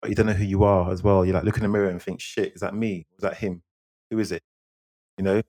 but 0.00 0.10
you 0.10 0.16
don't 0.16 0.26
know 0.26 0.32
who 0.32 0.44
you 0.44 0.64
are 0.64 0.90
as 0.90 1.02
well. 1.02 1.24
You're 1.24 1.34
like 1.34 1.44
look 1.44 1.56
in 1.56 1.62
the 1.62 1.68
mirror 1.68 1.88
and 1.88 2.02
think, 2.02 2.20
"Shit, 2.20 2.54
is 2.54 2.60
that 2.60 2.74
me? 2.74 3.06
Is 3.16 3.22
that 3.22 3.38
him? 3.38 3.62
Who 4.10 4.18
is 4.18 4.32
it?" 4.32 4.42
You 5.16 5.24
know. 5.24 5.42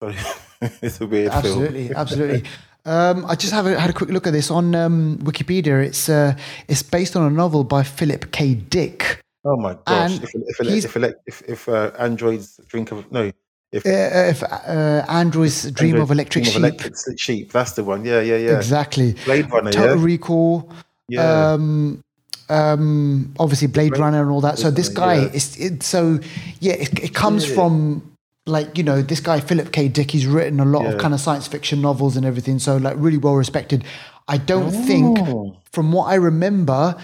So 0.00 0.12
it's 0.60 1.00
a 1.00 1.06
weird 1.06 1.32
film. 1.32 1.44
Absolutely, 1.44 1.94
absolutely. 1.94 2.44
Um, 2.88 3.26
I 3.26 3.34
just 3.34 3.52
have 3.52 3.66
a, 3.66 3.78
had 3.78 3.90
a 3.90 3.92
quick 3.92 4.08
look 4.08 4.26
at 4.26 4.32
this 4.32 4.50
on 4.50 4.74
um, 4.74 5.18
Wikipedia. 5.18 5.84
It's 5.84 6.08
uh, 6.08 6.34
it's 6.68 6.82
based 6.82 7.16
on 7.16 7.22
a 7.26 7.30
novel 7.30 7.62
by 7.64 7.82
Philip 7.82 8.32
K. 8.32 8.54
Dick. 8.54 9.20
Oh 9.44 9.56
my 9.56 9.74
gosh! 9.86 10.12
And 10.12 10.24
If 10.24 10.34
if 10.34 10.60
if, 10.60 10.96
if, 10.96 11.14
if, 11.26 11.42
if 11.48 11.68
uh, 11.68 11.90
androids 11.98 12.58
drink 12.68 12.90
of 12.92 13.10
no, 13.12 13.30
if 13.72 13.84
Uh, 13.84 13.90
if 14.32 14.42
uh, 14.42 15.04
Android's 15.08 15.70
Dream 15.72 15.90
androids 15.96 16.10
of 16.10 16.10
Electric 16.16 16.44
dream 16.44 16.52
Sheep. 16.54 16.56
of 16.56 16.80
electric 16.80 17.18
sheep, 17.20 17.52
that's 17.52 17.72
the 17.72 17.84
one. 17.84 18.04
Yeah, 18.04 18.20
yeah, 18.20 18.36
yeah. 18.36 18.56
Exactly. 18.56 19.14
Blade 19.26 19.50
Runner. 19.52 19.70
Total 19.70 19.98
yeah, 19.98 20.04
Recall. 20.04 20.72
yeah. 21.08 21.52
Um, 21.52 22.02
um, 22.48 23.34
obviously 23.38 23.68
Blade 23.68 23.90
Blade- 23.90 24.00
Runner 24.00 24.22
and 24.22 24.30
all 24.30 24.40
that. 24.40 24.58
So 24.58 24.70
this 24.70 24.88
guy 24.88 25.16
yeah. 25.16 25.32
is 25.34 25.56
it, 25.58 25.82
so 25.82 26.18
yeah. 26.60 26.72
It, 26.74 26.98
it 26.98 27.14
comes 27.14 27.46
Yeah. 27.48 27.54
from 27.56 28.02
like 28.48 28.76
you 28.78 28.84
know 28.84 29.02
this 29.02 29.20
guy 29.20 29.40
Philip 29.40 29.72
K. 29.72 29.88
Dick. 29.88 30.10
He's 30.10 30.26
written 30.26 30.58
a 30.60 30.64
lot 30.64 30.86
of 30.86 30.98
kind 30.98 31.14
of 31.14 31.20
science 31.20 31.46
fiction 31.46 31.80
novels 31.80 32.16
and 32.16 32.24
everything. 32.26 32.58
So 32.58 32.76
like 32.76 32.96
really 32.98 33.18
well 33.18 33.34
respected. 33.34 33.84
I 34.26 34.38
don't 34.38 34.70
think 34.72 35.18
Oh. 35.20 35.56
from 35.72 35.92
what 35.92 36.06
I 36.06 36.14
remember, 36.16 36.96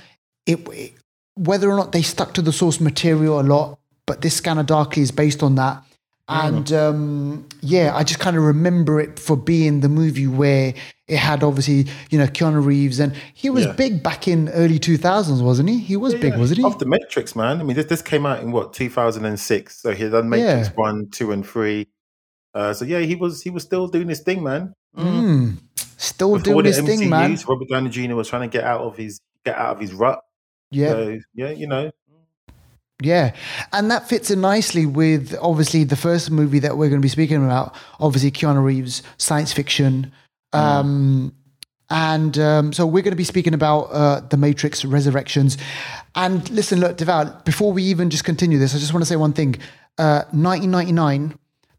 it, 0.46 0.66
it- 0.68 0.92
whether 1.36 1.68
or 1.70 1.76
not 1.76 1.92
they 1.92 2.02
stuck 2.02 2.32
to 2.34 2.42
the 2.42 2.52
source 2.52 2.80
material 2.80 3.40
a 3.40 3.42
lot, 3.42 3.78
but 4.06 4.20
this 4.20 4.34
Scanner 4.36 4.62
Darkly 4.62 5.02
is 5.02 5.10
based 5.10 5.42
on 5.42 5.56
that. 5.56 5.82
And 6.28 6.72
um, 6.72 7.48
yeah, 7.60 7.94
I 7.94 8.04
just 8.04 8.20
kind 8.20 8.36
of 8.36 8.44
remember 8.44 9.00
it 9.00 9.18
for 9.18 9.36
being 9.36 9.80
the 9.80 9.88
movie 9.88 10.26
where 10.26 10.72
it 11.06 11.18
had 11.18 11.42
obviously 11.42 11.86
you 12.10 12.18
know 12.18 12.26
Keanu 12.26 12.64
Reeves, 12.64 12.98
and 13.00 13.14
he 13.34 13.50
was 13.50 13.66
Yeah. 13.66 13.72
big 13.72 14.02
back 14.02 14.26
in 14.28 14.48
early 14.50 14.78
two 14.78 14.96
thousands, 14.96 15.42
wasn't 15.42 15.68
he? 15.68 15.78
He 15.78 15.96
was 15.96 16.14
big, 16.14 16.32
Yeah, 16.34 16.38
wasn't 16.38 16.58
he? 16.58 16.64
Of 16.64 16.78
the 16.78 16.86
Matrix, 16.86 17.36
man. 17.36 17.60
I 17.60 17.62
mean, 17.62 17.76
this, 17.76 17.86
this 17.86 18.02
came 18.02 18.24
out 18.26 18.42
in 18.42 18.52
what 18.52 18.72
2006. 18.72 19.80
So 19.82 19.92
he 19.92 20.04
had 20.04 20.12
done 20.12 20.28
Matrix 20.28 20.68
Yeah. 20.68 20.74
one, 20.74 21.08
two, 21.10 21.32
and 21.32 21.46
three. 21.46 21.88
Uh, 22.54 22.72
so 22.72 22.84
yeah, 22.84 23.00
he 23.00 23.14
was 23.16 23.42
he 23.42 23.50
was 23.50 23.62
still 23.64 23.88
doing 23.88 24.08
his 24.08 24.20
thing, 24.20 24.42
man. 24.42 24.74
Mm. 24.96 25.58
Still 25.96 26.38
Before 26.38 26.62
doing 26.62 26.66
his 26.66 26.80
thing, 26.80 27.08
man. 27.08 27.36
Robert 27.48 27.68
Downey 27.68 27.90
Jr. 27.90 28.14
was 28.14 28.28
trying 28.28 28.48
to 28.48 28.52
get 28.52 28.64
out 28.64 28.80
of 28.82 28.96
his 28.96 29.20
get 29.44 29.56
out 29.56 29.74
of 29.76 29.80
his 29.80 29.92
rut. 29.92 30.20
Yeah. 30.70 30.90
So 30.90 31.18
yeah, 31.34 31.50
you 31.50 31.66
know, 31.66 31.90
Yeah, 33.02 33.34
and 33.72 33.90
that 33.90 34.08
fits 34.08 34.30
in 34.30 34.40
nicely 34.40 34.86
with 34.86 35.36
obviously 35.42 35.84
the 35.84 35.96
first 35.96 36.30
movie 36.30 36.60
that 36.60 36.76
we're 36.78 36.88
going 36.88 37.00
to 37.00 37.04
be 37.04 37.08
speaking 37.08 37.44
about. 37.44 37.74
Obviously, 38.00 38.30
Keanu 38.30 38.62
Reeves, 38.64 39.02
science 39.18 39.52
fiction, 39.52 40.12
um, 40.54 41.32
and 41.90 42.38
um, 42.38 42.72
so 42.72 42.86
we're 42.86 43.02
going 43.02 43.12
to 43.12 43.16
be 43.16 43.24
speaking 43.24 43.54
about 43.54 43.82
uh, 43.92 44.20
the 44.20 44.36
Matrix 44.36 44.84
Resurrections. 44.84 45.58
And 46.14 46.48
listen, 46.50 46.80
look, 46.80 46.96
Deval, 46.96 47.44
before 47.44 47.72
we 47.72 47.82
even 47.84 48.10
just 48.10 48.24
continue 48.24 48.58
this, 48.58 48.74
I 48.74 48.78
just 48.78 48.92
want 48.92 49.02
to 49.02 49.06
say 49.08 49.16
one 49.16 49.32
thing. 49.32 49.56
Uh, 49.98 50.22
1999, 50.32 51.34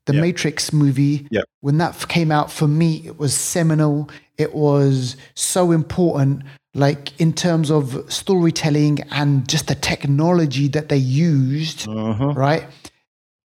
the 0.05 0.13
Yeah. 0.13 0.21
Matrix 0.21 0.71
movie, 0.71 1.27
Yeah. 1.31 1.41
when 1.61 1.77
that 1.79 2.07
came 2.07 2.31
out 2.31 2.51
for 2.51 2.67
me, 2.67 3.01
it 3.05 3.17
was 3.19 3.33
seminal. 3.33 4.09
It 4.37 4.53
was 4.53 5.17
so 5.33 5.71
important, 5.71 6.43
like 6.73 7.19
in 7.19 7.33
terms 7.33 7.71
of 7.71 8.03
storytelling 8.07 8.99
and 9.11 9.47
just 9.49 9.67
the 9.67 9.75
technology 9.75 10.67
that 10.69 10.89
they 10.89 10.97
used, 10.97 11.87
Mhm. 11.87 12.35
right? 12.35 12.65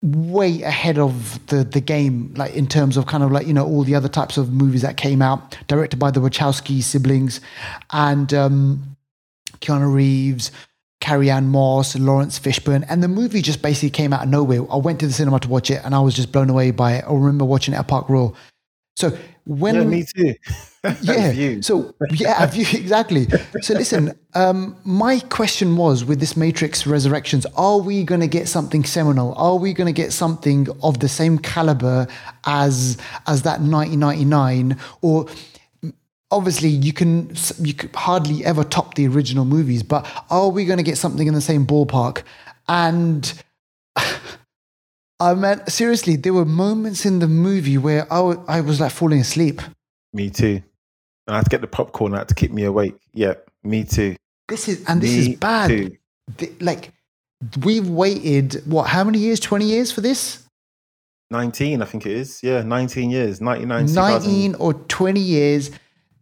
Way 0.05 0.61
ahead 0.61 0.99
of 0.99 1.45
the 1.47 1.63
the 1.63 1.81
game, 1.81 2.31
like 2.37 2.53
in 2.53 2.67
terms 2.67 2.95
of 2.95 3.07
kind 3.07 3.23
of 3.23 3.31
like 3.31 3.47
you 3.47 3.53
know 3.53 3.65
all 3.65 3.83
the 3.83 3.95
other 3.95 4.07
types 4.07 4.37
of 4.37 4.53
movies 4.53 4.83
that 4.83 4.97
came 4.97 5.19
out, 5.19 5.57
directed 5.67 5.97
by 5.97 6.11
the 6.11 6.19
Wachowski 6.19 6.83
siblings, 6.83 7.41
and 7.89 8.31
um, 8.31 8.97
Keanu 9.61 9.91
Reeves, 9.91 10.51
Carrie-Anne 11.01 11.47
Moss, 11.47 11.95
Laurence 11.95 12.37
Fishburne, 12.39 12.85
and 12.87 13.01
the 13.01 13.07
movie 13.07 13.41
just 13.41 13.63
basically 13.63 13.89
came 13.89 14.13
out 14.13 14.23
of 14.23 14.29
nowhere. 14.29 14.61
I 14.71 14.77
went 14.77 14.99
to 14.99 15.07
the 15.07 15.13
cinema 15.13 15.39
to 15.39 15.49
watch 15.49 15.71
it, 15.71 15.81
and 15.83 15.95
I 15.95 15.99
was 16.01 16.13
just 16.13 16.31
blown 16.31 16.51
away 16.51 16.69
by 16.69 16.97
it. 16.97 17.05
I 17.07 17.11
remember 17.11 17.45
watching 17.45 17.73
it 17.73 17.77
at 17.77 17.87
Park 17.87 18.07
Royal. 18.07 18.35
So 18.95 19.17
when 19.45 19.75
yeah, 19.75 19.83
me 19.83 20.03
too. 20.03 20.35
yeah. 21.01 21.61
So 21.61 21.93
yeah, 22.11 22.39
have 22.39 22.55
you 22.55 22.65
exactly. 22.79 23.27
So 23.61 23.73
listen, 23.73 24.17
um, 24.33 24.75
my 24.83 25.19
question 25.19 25.77
was 25.77 26.03
with 26.03 26.19
this 26.19 26.35
Matrix 26.35 26.85
Resurrections, 26.87 27.45
are 27.55 27.77
we 27.77 28.03
going 28.03 28.21
to 28.21 28.27
get 28.27 28.47
something 28.47 28.83
seminal? 28.83 29.33
Are 29.35 29.57
we 29.57 29.73
going 29.73 29.87
to 29.87 29.93
get 29.93 30.11
something 30.13 30.67
of 30.81 30.99
the 30.99 31.07
same 31.07 31.37
caliber 31.37 32.07
as 32.45 32.97
as 33.27 33.43
that 33.43 33.61
1999 33.61 34.77
or 35.01 35.27
obviously 36.31 36.69
you 36.69 36.91
can 36.91 37.33
you 37.59 37.73
could 37.73 37.93
hardly 37.95 38.43
ever 38.43 38.63
top 38.63 38.95
the 38.95 39.07
original 39.07 39.45
movies 39.45 39.83
but 39.83 40.05
are 40.29 40.49
we 40.49 40.65
going 40.65 40.77
to 40.77 40.83
get 40.83 40.97
something 40.97 41.27
in 41.27 41.33
the 41.33 41.41
same 41.41 41.65
ballpark 41.65 42.23
and 42.67 43.41
I 45.19 45.33
mean, 45.33 45.65
seriously, 45.67 46.15
there 46.17 46.33
were 46.33 46.45
moments 46.45 47.05
in 47.05 47.19
the 47.19 47.27
movie 47.27 47.77
where 47.77 48.11
I 48.11 48.61
was 48.61 48.79
like 48.79 48.91
falling 48.91 49.21
asleep. 49.21 49.61
Me 50.13 50.29
too. 50.29 50.61
And 51.27 51.35
I 51.35 51.37
had 51.37 51.45
to 51.45 51.49
get 51.49 51.61
the 51.61 51.67
popcorn 51.67 52.13
out 52.15 52.27
to 52.29 52.35
keep 52.35 52.51
me 52.51 52.63
awake. 52.63 52.95
Yeah, 53.13 53.35
me 53.63 53.83
too. 53.83 54.15
This 54.47 54.67
is 54.67 54.83
and 54.87 55.01
this 55.01 55.11
Me 55.11 55.19
is 55.33 55.39
bad. 55.39 55.67
too. 55.69 55.97
Like 56.59 56.91
we've 57.63 57.87
waited 57.89 58.61
what? 58.65 58.87
How 58.87 59.03
many 59.03 59.19
years? 59.19 59.39
Twenty 59.39 59.65
years 59.65 59.91
for 59.91 60.01
this? 60.01 60.41
19, 61.31 61.81
I 61.81 61.85
think 61.85 62.05
it 62.05 62.11
is. 62.11 62.43
Yeah, 62.43 62.61
19 62.61 63.09
years. 63.09 63.41
99, 63.41 63.87
Nineteen 63.93 64.53
or 64.55 64.73
twenty 64.73 65.19
years? 65.21 65.71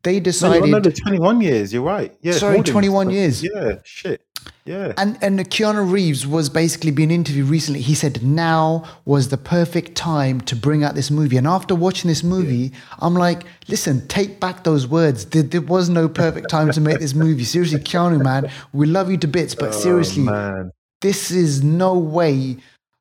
They 0.04 0.20
decided. 0.20 0.70
no, 0.70 0.80
no, 0.80 0.90
21 0.90 1.42
years. 1.42 1.74
You're 1.74 1.84
right. 1.84 2.14
Yeah, 2.22 2.34
Sorry, 2.34 2.62
21 2.62 3.10
years. 3.10 3.44
Yeah, 3.44 3.76
shit. 3.84 4.22
Yeah. 4.66 4.94
and 4.98 5.18
and 5.22 5.40
Keanu 5.50 5.92
Reeves 5.92 6.26
was 6.26 6.50
basically 6.50 6.92
being 6.92 7.12
interviewed 7.12 7.50
recently. 7.50 7.82
He 7.82 7.96
said 7.96 8.24
now 8.24 8.86
was 9.06 9.28
the 9.30 9.38
perfect 9.38 9.96
time 9.96 10.40
to 10.42 10.56
bring 10.56 10.84
out 10.84 10.96
this 10.96 11.12
movie. 11.12 11.36
And 11.38 11.46
after 11.48 11.76
watching 11.76 12.08
this 12.08 12.24
movie, 12.24 12.72
I'm 13.00 13.14
like, 13.14 13.44
listen, 13.68 14.08
take 14.08 14.40
back 14.40 14.64
those 14.64 14.88
words. 14.88 15.26
There, 15.26 15.44
there 15.44 15.62
was 15.62 15.90
no 15.90 16.08
perfect 16.08 16.50
time 16.50 16.72
to 16.72 16.80
make 16.82 17.00
this 17.00 17.14
movie. 17.14 17.44
Seriously, 17.44 17.80
Keanu, 17.80 18.24
man, 18.24 18.50
we 18.72 18.86
love 18.86 19.12
you 19.12 19.18
to 19.18 19.28
bits, 19.28 19.54
but 19.54 19.74
seriously, 19.74 20.24
Oh, 20.24 20.32
man. 20.32 20.72
this 21.02 21.30
is 21.32 21.62
no 21.64 21.98
way 21.98 22.56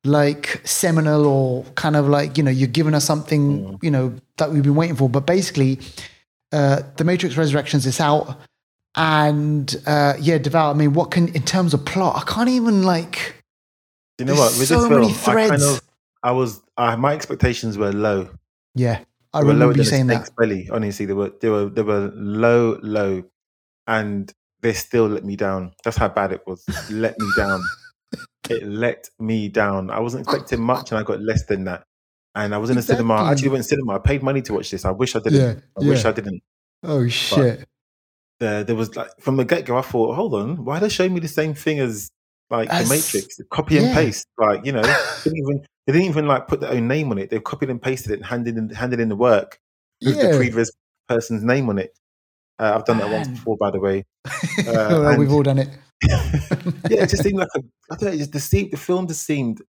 like 0.05 0.61
seminal 0.65 1.27
or 1.27 1.63
kind 1.77 1.95
of 1.95 2.09
like 2.09 2.37
you 2.37 2.43
know 2.43 2.51
you're 2.51 2.67
giving 2.67 2.93
us 2.93 3.05
something 3.05 3.79
you 3.83 3.91
know 3.91 4.13
that 4.37 4.51
we've 4.51 4.65
been 4.65 4.75
waiting 4.75 4.97
for 4.97 5.09
but 5.09 5.25
basically 5.27 5.79
uh 6.51 6.83
the 6.97 7.05
matrix 7.05 7.37
resurrections 7.37 7.87
is 7.87 8.01
out 8.01 8.37
and 8.95 9.77
uh 9.87 10.15
yeah 10.21 10.37
Deval 10.39 10.71
i 10.71 10.75
mean 10.75 10.93
what 10.93 11.11
can 11.11 11.29
in 11.29 11.43
terms 11.43 11.73
of 11.73 11.85
plot 11.85 12.17
i 12.17 12.31
can't 12.31 12.51
even 12.51 12.83
like 12.83 13.35
You 14.19 14.27
know 14.27 14.35
what? 14.35 14.57
With 14.59 14.69
so 14.69 14.83
this 14.83 14.91
many 14.91 15.13
film, 15.13 15.37
I 15.37 15.49
kind 15.49 15.61
threads. 15.61 15.65
of, 15.65 15.81
I 16.23 16.33
was, 16.33 16.61
I, 16.77 16.95
my 16.97 17.15
expectations 17.15 17.79
were 17.79 17.93
low. 17.93 18.29
yeah 18.75 19.01
i 19.33 19.41
They 19.41 19.49
remember 19.49 19.77
you 19.79 19.85
saying 19.85 20.09
that 20.09 20.29
belly. 20.37 20.69
Honestly, 20.71 21.07
they 21.07 21.15
were, 21.15 21.33
they 21.41 21.49
were, 21.49 21.67
they 21.71 21.83
were 21.83 22.13
low, 22.15 22.79
low, 22.83 23.25
and 23.87 24.31
they 24.61 24.75
still 24.75 25.09
let 25.09 25.25
me 25.25 25.37
down. 25.37 25.73
That's 25.85 25.97
how 25.97 26.09
bad 26.09 26.33
it 26.33 26.43
was. 26.47 26.63
let 26.91 27.19
me 27.19 27.27
down. 27.37 27.61
It 28.51 28.63
let 28.65 29.09
me 29.19 29.49
down. 29.49 29.91
I 29.91 30.01
wasn't 30.01 30.27
expecting 30.27 30.61
much, 30.73 30.91
and 30.93 30.99
I 30.99 31.03
got 31.03 31.21
less 31.21 31.45
than 31.47 31.65
that. 31.65 31.85
And 32.35 32.55
I 32.55 32.59
was 32.59 32.71
in 32.71 32.77
the 32.77 32.83
cinema. 32.83 33.15
I 33.15 33.33
actually 33.33 33.49
went 33.49 33.63
to 33.65 33.69
cinema. 33.69 33.95
I 33.95 33.99
paid 33.99 34.23
money 34.23 34.43
to 34.43 34.53
watch 34.55 34.71
this. 34.71 34.85
I 34.85 34.91
wish 34.91 35.17
I 35.17 35.21
didn't. 35.21 35.41
yeah 35.41 35.55
I 35.81 35.89
wish. 35.89 36.05
I 36.05 36.13
didn't. 36.13 36.43
oh 36.85 37.09
shit 37.09 37.67
There, 38.43 38.65
there 38.65 38.75
was 38.75 38.97
like 38.97 39.09
from 39.21 39.37
the 39.37 39.45
get 39.45 39.67
go. 39.67 39.79
I 39.79 39.83
thought, 39.83 40.17
hold 40.17 40.35
on, 40.35 40.65
why 40.65 40.79
are 40.79 40.81
they 40.81 40.89
showing 40.89 41.15
me 41.15 41.21
the 41.21 41.29
same 41.29 41.55
thing 41.55 41.79
as 41.79 42.11
like 42.51 42.69
As- 42.71 42.89
the 42.89 42.95
Matrix, 42.97 43.41
copy 43.51 43.79
and 43.79 43.87
yeah. 43.87 43.95
paste. 43.95 44.27
Like 44.37 44.67
you 44.67 44.73
know, 44.73 44.83
they 44.83 44.97
didn't 45.23 45.39
even 45.39 45.67
they 45.87 45.93
didn't 45.93 46.09
even 46.09 46.27
like 46.27 46.49
put 46.49 46.59
their 46.61 46.73
own 46.73 46.89
name 46.89 47.13
on 47.13 47.19
it. 47.19 47.31
They 47.31 47.39
copied 47.39 47.71
and 47.71 47.81
pasted 47.81 48.11
it 48.11 48.15
and 48.17 48.27
handed 48.27 48.57
in 48.57 48.69
handed 48.71 48.99
in 48.99 49.09
the 49.09 49.15
work 49.15 49.61
with 50.05 50.21
the 50.21 50.37
previous 50.37 50.73
person's 51.09 51.45
name 51.45 51.69
on 51.69 51.79
it. 51.79 51.97
Uh, 52.59 52.73
I've 52.75 52.85
done 52.85 52.99
that 52.99 53.11
once 53.11 53.29
before, 53.29 53.57
by 53.57 53.71
the 53.71 53.79
way. 53.79 54.05
And- 54.67 55.19
We've 55.21 55.33
all 55.33 55.45
done 55.45 55.61
it. 55.61 55.69
yeah, 56.09 57.05
it 57.05 57.11
just 57.11 57.23
seemed 57.23 57.39
like 57.39 57.49
a. 57.55 57.61
I 57.93 57.95
don't 57.97 58.03
know. 58.03 58.09
it 58.09 58.19
Just 58.19 58.33
the 58.33 58.41
seem, 58.41 58.71
the 58.71 58.77
film 58.77 59.07
just 59.07 59.25
seemed 59.25 59.63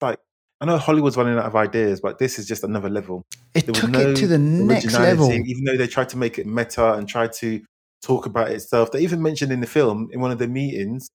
like 0.00 0.20
I 0.60 0.64
know 0.64 0.78
Hollywood's 0.78 1.16
running 1.16 1.36
out 1.36 1.44
of 1.46 1.56
ideas, 1.56 2.00
but 2.00 2.20
this 2.20 2.38
is 2.38 2.46
just 2.46 2.62
another 2.62 2.88
level. 2.88 3.24
It 3.52 3.66
There 3.66 3.74
took 3.74 3.90
no 3.90 4.10
it 4.10 4.16
to 4.18 4.28
the 4.28 4.38
next 4.38 4.92
level. 4.94 5.32
Even 5.32 5.64
though 5.64 5.76
they 5.76 5.88
tried 5.88 6.08
to 6.10 6.16
make 6.16 6.38
it 6.38 6.46
meta 6.46 6.92
and 6.94 7.08
tried 7.08 7.32
to 7.34 7.60
talk 8.02 8.26
about 8.26 8.50
itself, 8.50 8.92
they 8.92 9.00
even 9.00 9.22
mentioned 9.22 9.52
in 9.52 9.60
the 9.60 9.66
film 9.66 10.08
in 10.12 10.20
one 10.20 10.30
of 10.30 10.38
the 10.38 10.48
meetings 10.48 11.10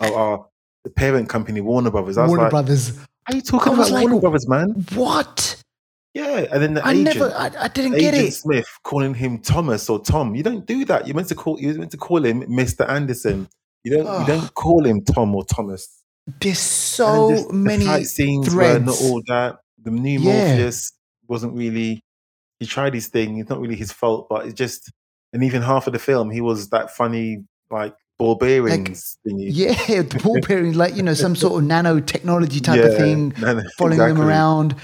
of 0.00 0.12
our 0.12 0.46
the 0.84 0.90
parent 0.90 1.28
company 1.28 1.60
Warner 1.60 1.90
Brothers. 1.90 2.16
Warner 2.16 2.44
like, 2.44 2.50
Brothers. 2.50 2.96
"Are 3.28 3.34
you 3.34 3.42
talking 3.42 3.72
about 3.74 3.90
like, 3.90 4.04
Warner 4.04 4.20
Brothers, 4.20 4.48
man?" 4.48 4.84
What? 4.94 5.60
Yeah, 6.14 6.46
and 6.50 6.62
then 6.62 6.74
the 6.74 6.86
I 6.86 6.92
agent. 6.92 7.04
never. 7.04 7.30
I, 7.34 7.50
I 7.58 7.68
didn't 7.68 7.98
get 7.98 8.14
it. 8.14 8.32
Smith 8.32 8.66
calling 8.84 9.12
him 9.14 9.38
Thomas 9.38 9.90
or 9.90 10.02
Tom. 10.02 10.34
You 10.34 10.42
don't 10.42 10.64
do 10.64 10.84
that. 10.86 11.06
You're 11.06 11.14
meant 11.16 11.28
to 11.28 11.34
call. 11.34 11.60
You're 11.60 11.74
meant 11.74 11.90
to 11.90 11.96
call 11.98 12.24
him 12.24 12.42
Mr. 12.42 12.88
Anderson. 12.88 13.48
You 13.84 13.96
don't. 13.96 14.20
You 14.20 14.26
don't 14.26 14.54
call 14.54 14.86
him 14.86 15.04
Tom 15.04 15.34
or 15.34 15.44
Thomas. 15.44 16.02
There's 16.40 16.58
so 16.58 17.30
just 17.30 17.52
many 17.52 17.84
the 17.84 18.04
scenes 18.04 18.48
threads. 18.48 18.80
were 18.80 18.86
not 18.86 19.00
all 19.02 19.22
that. 19.28 19.58
The 19.82 19.90
new 19.90 20.18
Yeah. 20.20 20.48
Morpheus 20.48 20.92
wasn't 21.28 21.54
really. 21.54 22.00
He 22.60 22.66
tried 22.66 22.94
his 22.94 23.08
thing. 23.08 23.38
It's 23.38 23.50
not 23.50 23.60
really 23.60 23.76
his 23.76 23.92
fault, 23.92 24.28
but 24.30 24.46
it's 24.46 24.54
just. 24.54 24.90
And 25.36 25.44
even 25.44 25.60
half 25.60 25.86
of 25.86 25.92
the 25.92 25.98
film, 25.98 26.30
he 26.30 26.40
was 26.40 26.70
that 26.70 26.96
funny 26.96 27.44
like 27.70 27.94
ball 28.18 28.36
bearings 28.36 29.18
thingy. 29.22 29.48
Yeah, 29.50 30.00
the 30.00 30.18
ball 30.24 30.40
bearing, 30.40 30.72
like 30.72 30.96
you 30.96 31.02
know, 31.02 31.12
some 31.12 31.36
sort 31.36 31.62
of 31.62 31.68
nanotechnology 31.68 32.64
type 32.64 32.82
of 32.82 32.96
thing, 32.96 33.32
following 33.76 33.98
them 33.98 34.18
around. 34.18 34.76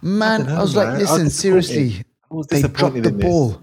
Man, 0.00 0.42
I, 0.42 0.46
know, 0.46 0.60
was 0.60 0.74
man. 0.74 0.88
Like, 0.88 0.98
listen, 0.98 1.30
seriously, 1.30 2.02
I 2.28 2.34
was 2.34 2.48
they 2.48 2.62
dropped 2.62 2.96
the 2.96 3.10
this. 3.10 3.12
ball. 3.12 3.62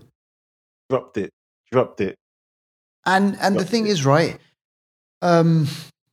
Dropped 0.90 1.18
it. 1.18 1.34
Dropped 1.74 2.00
it. 2.00 2.16
And 3.06 3.38
and 3.42 3.60
the 3.60 3.66
thing 3.66 3.86
it. 3.86 3.90
is, 3.90 4.06
right? 4.06 4.38
Um, 5.22 5.68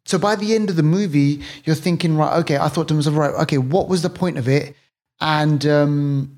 so 0.06 0.18
by 0.18 0.34
the 0.34 0.56
end 0.56 0.70
of 0.70 0.74
the 0.74 0.82
movie, 0.82 1.40
you're 1.62 1.76
thinking, 1.76 2.16
right? 2.16 2.40
Okay, 2.40 2.58
I 2.58 2.66
thought 2.66 2.88
to 2.88 2.94
myself, 2.94 3.14
right? 3.14 3.32
Okay, 3.42 3.58
what 3.58 3.86
was 3.86 4.02
the 4.02 4.10
point 4.10 4.38
of 4.38 4.48
it? 4.48 4.74
And 5.20 5.64
um, 5.66 6.35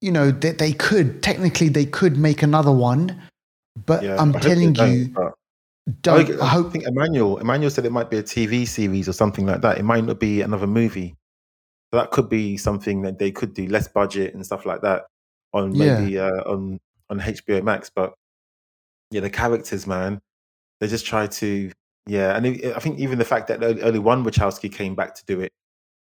you 0.00 0.12
know, 0.12 0.30
they, 0.30 0.52
they 0.52 0.72
could 0.72 1.22
technically 1.22 1.68
they 1.68 1.86
could 1.86 2.16
make 2.16 2.42
another 2.42 2.72
one, 2.72 3.20
but 3.86 4.02
Yeah, 4.02 4.16
I'm 4.20 4.30
I 4.30 4.32
hope 4.32 4.42
they 4.42 4.48
telling 4.48 4.72
don't, 4.72 4.90
you, 4.92 5.14
don't. 6.02 6.30
I, 6.40 6.44
I 6.44 6.48
hope 6.48 6.72
think 6.72 6.84
Emmanuel 6.86 7.38
Emmanuel 7.38 7.70
said 7.70 7.84
it 7.86 7.92
might 7.92 8.10
be 8.10 8.18
a 8.18 8.22
TV 8.22 8.66
series 8.66 9.08
or 9.08 9.12
something 9.12 9.46
like 9.46 9.60
that. 9.62 9.78
It 9.78 9.84
might 9.84 10.04
not 10.04 10.20
be 10.20 10.42
another 10.42 10.66
movie. 10.66 11.14
So 11.92 12.00
that 12.00 12.10
could 12.10 12.28
be 12.28 12.56
something 12.56 13.02
that 13.02 13.18
they 13.18 13.30
could 13.30 13.54
do 13.54 13.68
less 13.68 13.86
budget 13.88 14.34
and 14.34 14.44
stuff 14.44 14.66
like 14.66 14.82
that 14.82 15.04
on 15.52 15.72
Yeah. 15.72 15.98
maybe 15.98 16.18
uh, 16.18 16.42
on 16.44 16.78
on 17.08 17.20
HBO 17.20 17.62
Max. 17.62 17.90
But 17.94 18.12
yeah, 19.10 19.20
the 19.20 19.30
characters, 19.30 19.86
man, 19.86 20.20
they 20.80 20.88
just 20.88 21.06
try 21.06 21.26
to 21.26 21.70
yeah. 22.06 22.36
And 22.36 22.46
it, 22.46 22.76
I 22.76 22.80
think 22.80 22.98
even 22.98 23.18
the 23.18 23.24
fact 23.24 23.48
that 23.48 23.62
only 23.62 23.98
one 23.98 24.24
Wachowski 24.24 24.72
came 24.72 24.94
back 24.94 25.14
to 25.14 25.24
do 25.26 25.40
it. 25.40 25.52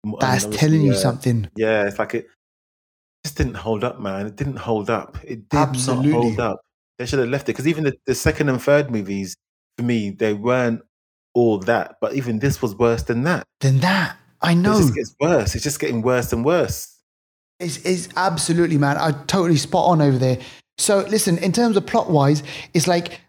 m- 0.07 0.14
I 0.20 0.38
mean, 0.38 0.50
that's 0.50 0.61
telling 0.61 0.83
you 0.83 0.92
uh, 0.92 0.96
something. 0.96 1.48
Yeah, 1.57 1.87
it's 1.87 1.98
like 1.98 2.14
it 2.14 2.26
just 3.24 3.37
didn't 3.37 3.54
hold 3.54 3.85
up, 3.85 4.00
man. 4.00 4.26
It 4.26 4.37
didn't 4.37 4.56
hold 4.56 4.90
up. 4.90 5.16
It 5.24 5.48
did 5.48 5.56
Absolutely. 5.58 6.11
not 6.12 6.22
hold 6.22 6.40
up. 6.40 6.61
They 6.98 7.06
should 7.06 7.18
have 7.20 7.28
left 7.28 7.44
it 7.44 7.52
because 7.52 7.66
even 7.68 7.85
the, 7.85 7.94
the 8.06 8.14
second 8.14 8.48
and 8.48 8.61
third 8.61 8.90
movies, 8.90 9.37
for 9.78 9.85
me, 9.85 10.11
they 10.11 10.35
weren't 10.35 10.82
all 11.35 11.58
that. 11.61 11.96
But 12.00 12.14
even 12.14 12.38
this 12.38 12.61
was 12.61 12.74
worse 12.74 13.02
than 13.04 13.22
that. 13.24 13.44
Than 13.61 13.80
that 13.80 14.16
I 14.40 14.52
It 14.52 14.56
know 14.56 14.78
just 14.78 14.94
gets 14.94 15.14
worse. 15.20 15.54
It's 15.54 15.64
just 15.64 15.80
getting 15.80 16.02
worse 16.02 16.32
and 16.32 16.44
worse. 16.44 16.98
is 17.61 17.78
is 17.85 18.08
absolutely 18.16 18.78
man. 18.78 18.96
I 18.98 19.12
totally 19.26 19.56
spot 19.56 19.87
on 19.88 20.02
over 20.02 20.18
there. 20.18 20.38
So 20.78 20.98
listen, 21.08 21.38
in 21.38 21.52
terms 21.52 21.76
of 21.76 21.87
plot 21.87 22.11
wise, 22.11 22.42
it's 22.74 22.87
like 22.88 23.20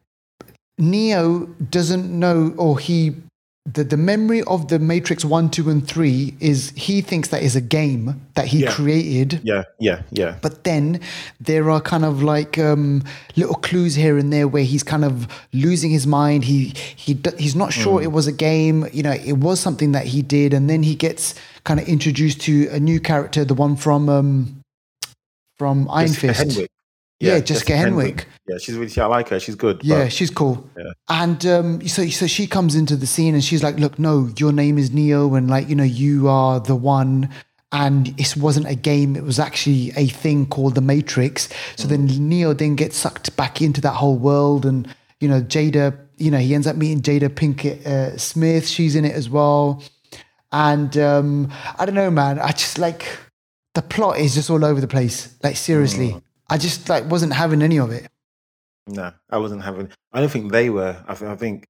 Neo 0.79 1.45
doesn't 1.69 2.10
know, 2.12 2.53
or 2.58 2.79
he 2.79 3.15
the, 3.65 3.84
the 3.86 3.95
memory 3.95 4.43
of 4.43 4.67
the 4.67 4.78
Matrix 4.78 5.23
one, 5.23 5.49
two, 5.49 5.69
and 5.69 5.88
three 5.88 6.36
is 6.41 6.71
he 6.76 6.99
thinks 6.99 7.30
that 7.30 7.41
is 7.43 7.56
a 7.56 7.62
game 7.62 8.19
that 8.36 8.47
he 8.47 8.63
Yeah. 8.63 8.71
created. 8.73 9.39
Yeah, 9.43 9.63
yeah, 9.80 10.02
yeah. 10.12 10.36
But 10.41 10.65
then 10.65 10.99
there 11.39 11.69
are 11.69 11.80
kind 11.80 12.04
of 12.04 12.21
like 12.21 12.58
um, 12.60 13.04
little 13.38 13.56
clues 13.56 13.95
here 13.95 14.17
and 14.17 14.34
there 14.34 14.49
where 14.49 14.63
he's 14.65 14.84
kind 14.84 15.06
of 15.06 15.28
losing 15.54 15.91
his 15.91 16.06
mind. 16.06 16.43
He 16.43 16.73
he 16.95 17.17
he's 17.38 17.56
not 17.56 17.71
sure 17.71 17.99
Hmm. 17.99 18.04
it 18.04 18.12
was 18.12 18.28
a 18.28 18.34
game. 18.34 18.86
You 18.91 19.04
know, 19.04 19.13
it 19.13 19.38
was 19.38 19.62
something 19.62 19.93
that 19.93 20.08
he 20.08 20.21
did, 20.21 20.54
and 20.54 20.69
then 20.69 20.84
he 20.84 20.93
gets 20.95 21.34
kind 21.63 21.80
of 21.80 21.88
introduced 21.88 22.41
to 22.41 22.67
a 22.69 22.80
new 22.82 22.99
character, 22.99 23.45
the 23.45 23.54
one 23.54 23.78
from 23.78 24.10
um, 24.10 24.60
from 25.58 25.88
Iron 25.89 26.10
Fist. 26.12 26.41
Henwick. 26.41 26.67
Yeah, 27.19 27.39
Jessica 27.39 27.73
Henwick. 27.73 28.26
Yeah, 28.47 28.58
she's 28.58 28.76
really. 28.76 28.91
I 28.99 29.06
like 29.06 29.30
her. 29.30 29.39
She's 29.39 29.56
good. 29.56 29.82
Yeah, 29.84 30.04
but- 30.04 30.13
she's 30.13 30.30
cool. 30.30 30.69
Yeah. 30.78 30.91
And 31.10 31.45
um, 31.45 31.88
so, 31.88 32.06
so 32.08 32.28
she 32.28 32.47
comes 32.47 32.76
into 32.76 32.95
the 32.97 33.08
scene 33.08 33.34
and 33.34 33.43
she's 33.43 33.63
like, 33.63 33.78
"Look, 33.80 33.97
no, 33.97 34.30
your 34.38 34.52
name 34.52 34.78
is 34.78 34.91
Neo, 34.91 35.34
and 35.36 35.49
like, 35.49 35.69
you 35.69 35.76
know, 35.76 35.84
you 35.84 36.28
are 36.28 36.60
the 36.60 36.76
one." 36.76 37.30
And 37.71 38.13
it 38.19 38.36
wasn't 38.38 38.67
a 38.67 38.76
game; 38.76 39.15
it 39.15 39.23
was 39.23 39.39
actually 39.39 39.91
a 39.95 40.08
thing 40.08 40.45
called 40.47 40.76
the 40.76 40.82
Matrix. 40.82 41.49
So 41.76 41.88
then 41.88 42.06
Neo 42.06 42.54
then 42.54 42.76
gets 42.76 42.97
sucked 42.97 43.36
back 43.38 43.62
into 43.62 43.80
that 43.82 43.93
whole 43.93 44.17
world, 44.17 44.65
and 44.65 44.88
you 45.21 45.28
know, 45.30 45.41
Jada, 45.41 45.97
you 46.17 46.30
know, 46.30 46.38
he 46.39 46.54
ends 46.54 46.67
up 46.67 46.76
meeting 46.76 47.02
Jada 47.02 47.30
Pinkett 47.30 47.86
uh, 47.88 48.17
Smith. 48.17 48.67
She's 48.67 48.95
in 48.95 49.06
it 49.06 49.13
as 49.15 49.30
well. 49.30 49.82
And 50.52 50.95
um, 50.97 51.52
I 51.80 51.86
don't 51.86 51.95
know, 51.95 52.12
man. 52.12 52.38
I 52.38 52.52
just 52.52 52.78
like 52.78 53.06
the 53.73 53.82
plot 53.82 54.19
is 54.19 54.36
just 54.36 54.49
all 54.49 54.63
over 54.63 54.80
the 54.82 54.88
place. 54.88 55.34
Like 55.41 55.56
seriously, 55.56 56.21
I 56.54 56.58
just 56.58 56.88
like 56.89 57.10
wasn't 57.10 57.34
having 57.34 57.62
any 57.63 57.78
of 57.80 57.92
it. 57.92 58.08
No, 58.88 59.12
I 59.30 59.38
wasn't 59.38 59.63
having. 59.63 59.89
I 60.12 60.20
don't 60.20 60.30
think 60.32 60.52
they 60.52 60.70
were. 60.70 61.04
I, 61.08 61.13
th- 61.16 61.30
I 61.32 61.36
think 61.36 61.66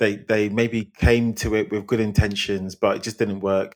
they 0.00 0.16
they 0.16 0.48
maybe 0.48 0.90
came 0.98 1.34
to 1.34 1.54
it 1.54 1.70
with 1.70 1.86
good 1.86 2.00
intentions, 2.00 2.74
but 2.74 2.96
it 2.96 3.02
just 3.02 3.18
didn't 3.18 3.40
work. 3.40 3.72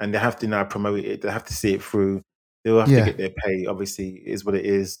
And 0.00 0.12
they 0.14 0.18
have 0.18 0.36
to 0.40 0.46
now 0.48 0.64
promote 0.64 1.04
it. 1.04 1.20
They 1.22 1.30
have 1.30 1.44
to 1.44 1.54
see 1.54 1.74
it 1.74 1.82
through. 1.82 2.22
They'll 2.64 2.80
have 2.80 2.88
Yeah. 2.88 3.00
to 3.04 3.04
get 3.12 3.18
their 3.18 3.30
pay. 3.44 3.66
Obviously, 3.66 4.08
is 4.26 4.44
what 4.44 4.54
it 4.54 4.64
is. 4.64 4.98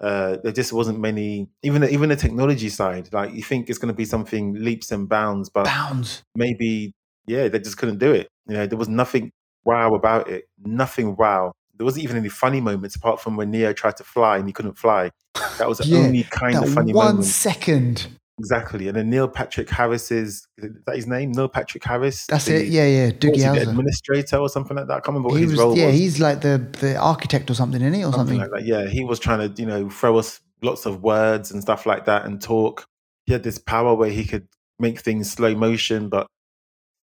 Uh, 0.00 0.36
there 0.44 0.52
just 0.52 0.72
wasn't 0.72 1.00
many. 1.00 1.48
Even 1.64 1.80
the, 1.82 1.90
even 1.90 2.08
the 2.10 2.16
technology 2.16 2.68
side, 2.68 3.08
like 3.12 3.32
you 3.34 3.42
think 3.42 3.68
it's 3.68 3.78
going 3.78 3.92
to 3.92 3.96
be 3.96 4.04
something 4.04 4.54
leaps 4.54 4.92
and 4.92 5.08
bounds, 5.08 5.48
but 5.48 5.64
Bounds. 5.64 6.22
maybe 6.36 6.92
yeah, 7.26 7.48
they 7.48 7.58
just 7.58 7.76
couldn't 7.78 7.98
do 7.98 8.12
it. 8.12 8.28
You 8.46 8.54
know, 8.54 8.66
there 8.66 8.78
was 8.78 8.88
nothing 8.88 9.32
wow 9.64 9.94
about 9.94 10.28
it. 10.30 10.44
Nothing 10.64 11.16
wow. 11.16 11.52
There 11.78 11.84
wasn't 11.84 12.04
even 12.04 12.16
any 12.16 12.28
funny 12.28 12.60
moments 12.60 12.96
apart 12.96 13.20
from 13.20 13.36
when 13.36 13.50
Neo 13.50 13.72
tried 13.72 13.96
to 13.98 14.04
fly 14.04 14.36
and 14.36 14.46
he 14.46 14.52
couldn't 14.52 14.76
fly. 14.78 15.10
That 15.58 15.68
was 15.68 15.78
the 15.78 15.86
Yeah, 15.86 15.98
only 16.00 16.24
kind 16.24 16.56
of 16.56 16.68
funny 16.72 16.92
one 16.92 17.06
moment. 17.06 17.24
second. 17.24 18.08
Exactly. 18.40 18.86
And 18.86 18.96
then 18.96 19.10
Neil 19.10 19.26
Patrick 19.26 19.68
Harris's 19.68 20.46
is 20.58 20.70
that 20.86 20.94
his 20.96 21.06
name? 21.08 21.32
Neil 21.32 21.48
Patrick 21.48 21.82
Harris. 21.84 22.26
That's 22.26 22.44
The- 22.44 22.62
it. 22.62 22.68
Yeah, 22.68 22.86
yeah. 22.86 23.10
Doogie 23.10 23.36
Howser. 23.38 23.68
administrator 23.68 24.36
or 24.36 24.48
something 24.48 24.76
like 24.76 24.86
that. 24.86 24.92
I 24.92 24.96
can't 25.00 25.08
remember 25.08 25.30
what 25.30 25.36
He 25.36 25.42
his 25.42 25.52
was, 25.52 25.60
role 25.60 25.76
yeah, 25.76 25.86
was. 25.86 25.94
he's 25.96 26.20
like 26.20 26.40
the 26.42 26.64
the 26.80 26.96
architect 26.96 27.50
or 27.50 27.54
something, 27.54 27.80
isn't 27.80 27.94
he, 27.94 28.04
or 28.04 28.12
something 28.12 28.38
something? 28.38 28.52
like 28.52 28.60
that. 28.60 28.64
Yeah, 28.66 28.86
he 28.88 29.02
was 29.04 29.18
trying 29.18 29.52
to, 29.52 29.60
you 29.60 29.66
know, 29.66 29.88
throw 29.90 30.18
us 30.18 30.40
lots 30.62 30.86
of 30.86 31.02
words 31.02 31.50
and 31.50 31.62
stuff 31.62 31.84
like 31.86 32.04
that 32.04 32.24
and 32.26 32.40
talk. 32.40 32.86
He 33.26 33.32
had 33.32 33.42
this 33.42 33.58
power 33.58 33.94
where 33.94 34.10
he 34.10 34.24
could 34.24 34.46
make 34.78 35.00
things 35.00 35.30
slow 35.32 35.54
motion, 35.56 36.08
but 36.08 36.28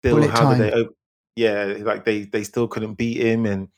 still, 0.03 0.17
Bullet 0.17 0.31
how 0.31 0.53
did 0.55 0.59
they? 0.63 0.73
op- 0.73 0.95
Yeah, 1.37 1.77
like 1.81 2.05
they 2.05 2.23
they 2.25 2.43
still 2.43 2.67
couldn't 2.67 2.95
beat 2.95 3.19
him, 3.19 3.47
and 3.47 3.69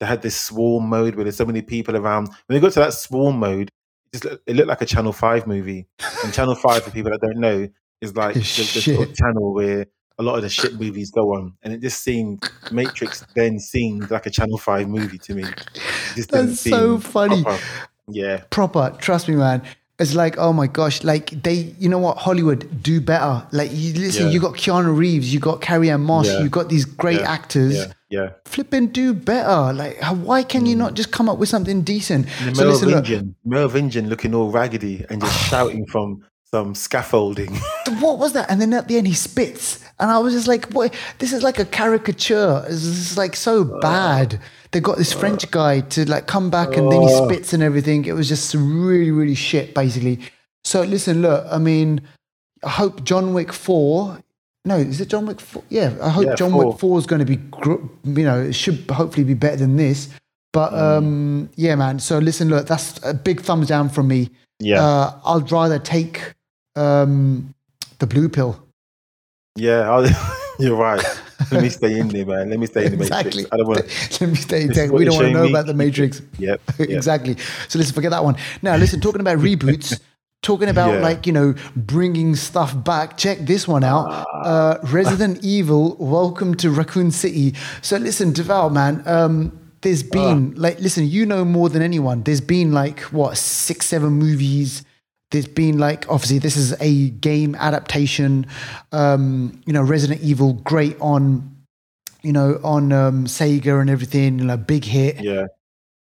they 0.00 0.06
had 0.06 0.22
this 0.22 0.34
swarm 0.40 0.88
mode 0.88 1.14
where 1.14 1.24
there's 1.24 1.36
so 1.36 1.44
many 1.44 1.62
people 1.62 1.96
around. 1.96 2.26
When 2.46 2.56
they 2.56 2.60
got 2.60 2.72
to 2.72 2.80
that 2.80 2.94
swarm 2.94 3.38
mode, 3.38 3.68
it 3.68 4.12
just 4.12 4.24
looked- 4.24 4.42
it 4.48 4.56
looked 4.56 4.68
like 4.68 4.82
a 4.82 4.86
Channel 4.86 5.12
Five 5.12 5.46
movie. 5.46 5.86
And 6.24 6.32
Channel 6.32 6.54
Five, 6.56 6.82
for 6.84 6.90
people 6.90 7.10
that 7.12 7.20
don't 7.20 7.38
know, 7.38 7.68
is 8.00 8.16
like 8.16 8.34
the, 8.34 8.40
the 8.40 8.80
sort 8.80 9.08
of 9.10 9.14
channel 9.14 9.52
where 9.54 9.86
a 10.18 10.22
lot 10.22 10.36
of 10.36 10.42
the 10.42 10.48
shit 10.48 10.74
movies 10.80 11.10
go 11.10 11.34
on, 11.34 11.54
and 11.62 11.72
it 11.72 11.80
just 11.80 12.02
seemed 12.02 12.42
Matrix 12.72 13.24
then 13.34 13.58
seemed 13.58 14.10
like 14.10 14.26
a 14.26 14.30
Channel 14.30 14.58
Five 14.58 14.88
movie 14.88 15.18
to 15.18 15.34
me. 15.34 15.44
Just 16.14 16.30
That's 16.30 16.60
so 16.60 16.98
funny. 16.98 17.42
proper. 17.42 17.62
Yeah, 18.08 18.42
Proper. 18.50 18.96
Trust 18.98 19.28
me, 19.28 19.36
man. 19.36 19.62
It's 20.00 20.14
like, 20.14 20.38
oh 20.38 20.54
my 20.54 20.66
gosh, 20.66 21.04
like 21.04 21.30
they, 21.42 21.74
you 21.78 21.88
know 21.90 21.98
what, 21.98 22.16
Hollywood 22.16 22.82
do 22.82 23.02
better. 23.02 23.46
Like 23.52 23.70
you 23.72 23.92
listen, 23.92 24.26
Yeah. 24.26 24.32
you 24.32 24.40
got 24.40 24.54
Keanu 24.54 24.96
Reeves, 24.96 25.32
you 25.32 25.40
got 25.40 25.60
Carrie-Anne 25.60 26.00
Moss, 26.00 26.26
Yeah. 26.26 26.40
you 26.42 26.48
got 26.48 26.70
these 26.70 26.86
great 26.86 27.20
Yeah. 27.20 27.30
actors. 27.30 27.86
yeah. 28.08 28.30
Flipping 28.46 28.88
do 28.88 29.12
better. 29.12 29.72
Like, 29.74 30.02
why 30.02 30.42
can 30.42 30.64
you 30.66 30.74
mm. 30.74 30.78
not 30.78 30.94
just 30.94 31.12
come 31.12 31.28
up 31.28 31.38
with 31.38 31.48
something 31.50 31.82
decent? 31.82 32.26
So 32.54 32.64
listen, 32.64 32.88
look, 32.88 33.06
Merovingian 33.44 34.08
looking 34.08 34.34
all 34.34 34.50
raggedy 34.50 35.04
and 35.10 35.20
just 35.20 35.38
shouting 35.50 35.86
from 35.86 36.24
some 36.52 36.74
scaffolding. 36.74 37.54
what 38.00 38.18
was 38.18 38.32
that? 38.32 38.50
And 38.50 38.60
then 38.60 38.72
at 38.72 38.88
the 38.88 38.96
end, 38.98 39.06
he 39.06 39.14
spits, 39.14 39.78
and 39.98 40.10
I 40.10 40.18
was 40.18 40.34
just 40.34 40.48
like, 40.48 40.66
"What? 40.72 40.94
This 41.18 41.32
is 41.32 41.42
like 41.42 41.58
a 41.58 41.64
caricature. 41.64 42.64
This 42.68 42.82
is 42.84 43.16
like 43.16 43.36
so 43.36 43.64
bad." 43.80 44.40
They 44.72 44.80
got 44.80 44.98
this 44.98 45.12
French 45.12 45.50
guy 45.50 45.80
to 45.80 46.08
like 46.08 46.26
come 46.26 46.50
back, 46.50 46.76
and 46.76 46.90
then 46.92 47.02
he 47.02 47.08
Oh. 47.10 47.26
spits 47.28 47.52
and 47.52 47.62
everything. 47.62 48.04
It 48.04 48.12
was 48.12 48.28
just 48.28 48.54
really, 48.54 49.10
really 49.10 49.34
shit, 49.34 49.74
basically. 49.74 50.20
So 50.64 50.82
listen, 50.82 51.22
look, 51.22 51.44
I 51.50 51.58
mean, 51.58 52.02
I 52.64 52.68
hope 52.70 53.04
John 53.04 53.32
Wick 53.34 53.52
Four 53.52 54.18
No, 54.66 54.76
is 54.76 55.00
it 55.00 55.08
John 55.08 55.24
Wick? 55.24 55.40
4? 55.40 55.62
Yeah, 55.70 55.94
I 56.02 56.10
hope 56.10 56.26
Yeah, 56.26 56.34
John 56.34 56.50
four. 56.50 56.66
Wick 56.66 56.78
Four 56.78 56.98
is 56.98 57.06
going 57.06 57.20
to 57.20 57.24
be, 57.24 57.38
you 58.04 58.24
know, 58.24 58.38
it 58.42 58.52
should 58.52 58.84
hopefully 58.90 59.24
be 59.24 59.32
better 59.32 59.56
than 59.56 59.76
this. 59.76 60.10
But 60.52 60.72
Mm. 60.72 60.98
um, 60.98 61.50
yeah, 61.56 61.76
man. 61.76 61.98
So 61.98 62.18
listen, 62.18 62.50
look, 62.50 62.66
that's 62.66 63.00
a 63.02 63.14
big 63.14 63.40
thumbs 63.40 63.68
down 63.68 63.88
from 63.88 64.08
me. 64.08 64.28
Yeah, 64.58 64.84
Uh, 64.84 65.12
I'd 65.24 65.50
rather 65.50 65.78
take 65.78 66.34
um, 66.76 67.54
the 67.98 68.06
blue 68.06 68.28
pill. 68.28 68.62
yeah. 69.56 70.06
You're 70.58 70.76
right. 70.76 71.02
Let 71.50 71.62
me 71.62 71.70
stay 71.70 71.98
in 71.98 72.08
there, 72.08 72.26
man. 72.26 72.50
Let 72.50 72.58
me 72.58 72.66
stay 72.66 72.84
in 72.84 72.92
the 72.92 72.98
Exactly. 72.98 73.44
matrix. 73.44 73.48
I 73.50 73.56
don't 73.56 73.66
want 73.66 73.78
to. 73.88 74.20
Let 74.24 74.30
me 74.30 74.36
stay. 74.36 74.62
Intact. 74.64 74.92
We 74.92 75.06
don't 75.06 75.14
want 75.14 75.28
to 75.28 75.32
know 75.32 75.44
me. 75.44 75.50
about 75.50 75.64
the 75.66 75.72
Matrix. 75.72 76.20
Yep. 76.38 76.60
yep. 76.78 76.88
exactly. 76.90 77.38
So 77.68 77.78
listen, 77.78 77.94
forget 77.94 78.10
that 78.10 78.22
one. 78.22 78.36
Now, 78.60 78.76
listen, 78.76 79.00
talking 79.00 79.22
about 79.22 79.38
reboots, 79.38 79.98
talking 80.42 80.68
about 80.68 80.92
Yeah. 80.92 81.00
like, 81.00 81.26
you 81.26 81.32
know, 81.32 81.54
bringing 81.76 82.34
stuff 82.36 82.74
back, 82.84 83.16
check 83.16 83.38
this 83.38 83.66
one 83.66 83.82
out. 83.84 84.06
Ah. 84.10 84.24
Uh, 84.44 84.78
Resident 84.92 85.42
Evil, 85.42 85.96
Welcome 85.98 86.54
to 86.56 86.70
Raccoon 86.70 87.10
City. 87.10 87.54
So 87.80 87.96
listen, 87.96 88.34
Deval, 88.34 88.70
man, 88.70 89.02
um, 89.06 89.58
there's 89.80 90.02
been, 90.02 90.54
like, 90.56 90.78
listen, 90.80 91.06
you 91.08 91.24
know 91.24 91.42
more 91.42 91.70
than 91.70 91.80
anyone. 91.80 92.22
There's 92.22 92.42
been 92.42 92.72
like, 92.72 93.00
what, 93.12 93.38
six, 93.38 93.86
seven 93.86 94.12
movies. 94.12 94.84
There's 95.30 95.46
been 95.46 95.78
like, 95.78 96.10
obviously, 96.10 96.38
this 96.38 96.56
is 96.56 96.74
a 96.80 97.10
game 97.10 97.54
adaptation. 97.54 98.46
Um, 98.90 99.62
you 99.64 99.72
know, 99.72 99.82
Resident 99.82 100.20
Evil, 100.22 100.54
great 100.54 100.96
on, 101.00 101.56
you 102.22 102.32
know, 102.32 102.60
on 102.64 102.92
um, 102.92 103.26
Sega 103.26 103.80
and 103.80 103.88
everything, 103.88 104.40
you 104.40 104.44
know, 104.46 104.56
big 104.56 104.84
hit. 104.84 105.20
Yeah. 105.20 105.46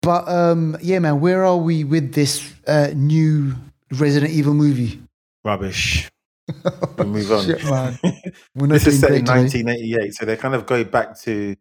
But 0.01 0.27
um, 0.27 0.77
yeah, 0.81 0.99
man, 0.99 1.19
where 1.19 1.45
are 1.45 1.57
we 1.57 1.83
with 1.83 2.13
this 2.13 2.53
uh, 2.67 2.91
new 2.93 3.55
Resident 3.91 4.31
Evil 4.31 4.53
movie? 4.53 5.01
Rubbish. 5.43 6.09
We'll 6.97 7.07
move 7.07 7.31
on. 7.31 7.45
Shit, 7.45 7.63
man. 7.65 7.99
We're 8.55 8.67
not 8.67 8.75
this 8.75 8.87
is 8.87 8.99
set 8.99 9.11
in 9.11 9.25
great 9.25 9.49
today. 9.49 9.63
1988, 9.63 10.13
so 10.13 10.25
they 10.25 10.37
kind 10.37 10.53
of 10.53 10.65
go 10.65 10.83
back 10.83 11.19
to 11.21 11.55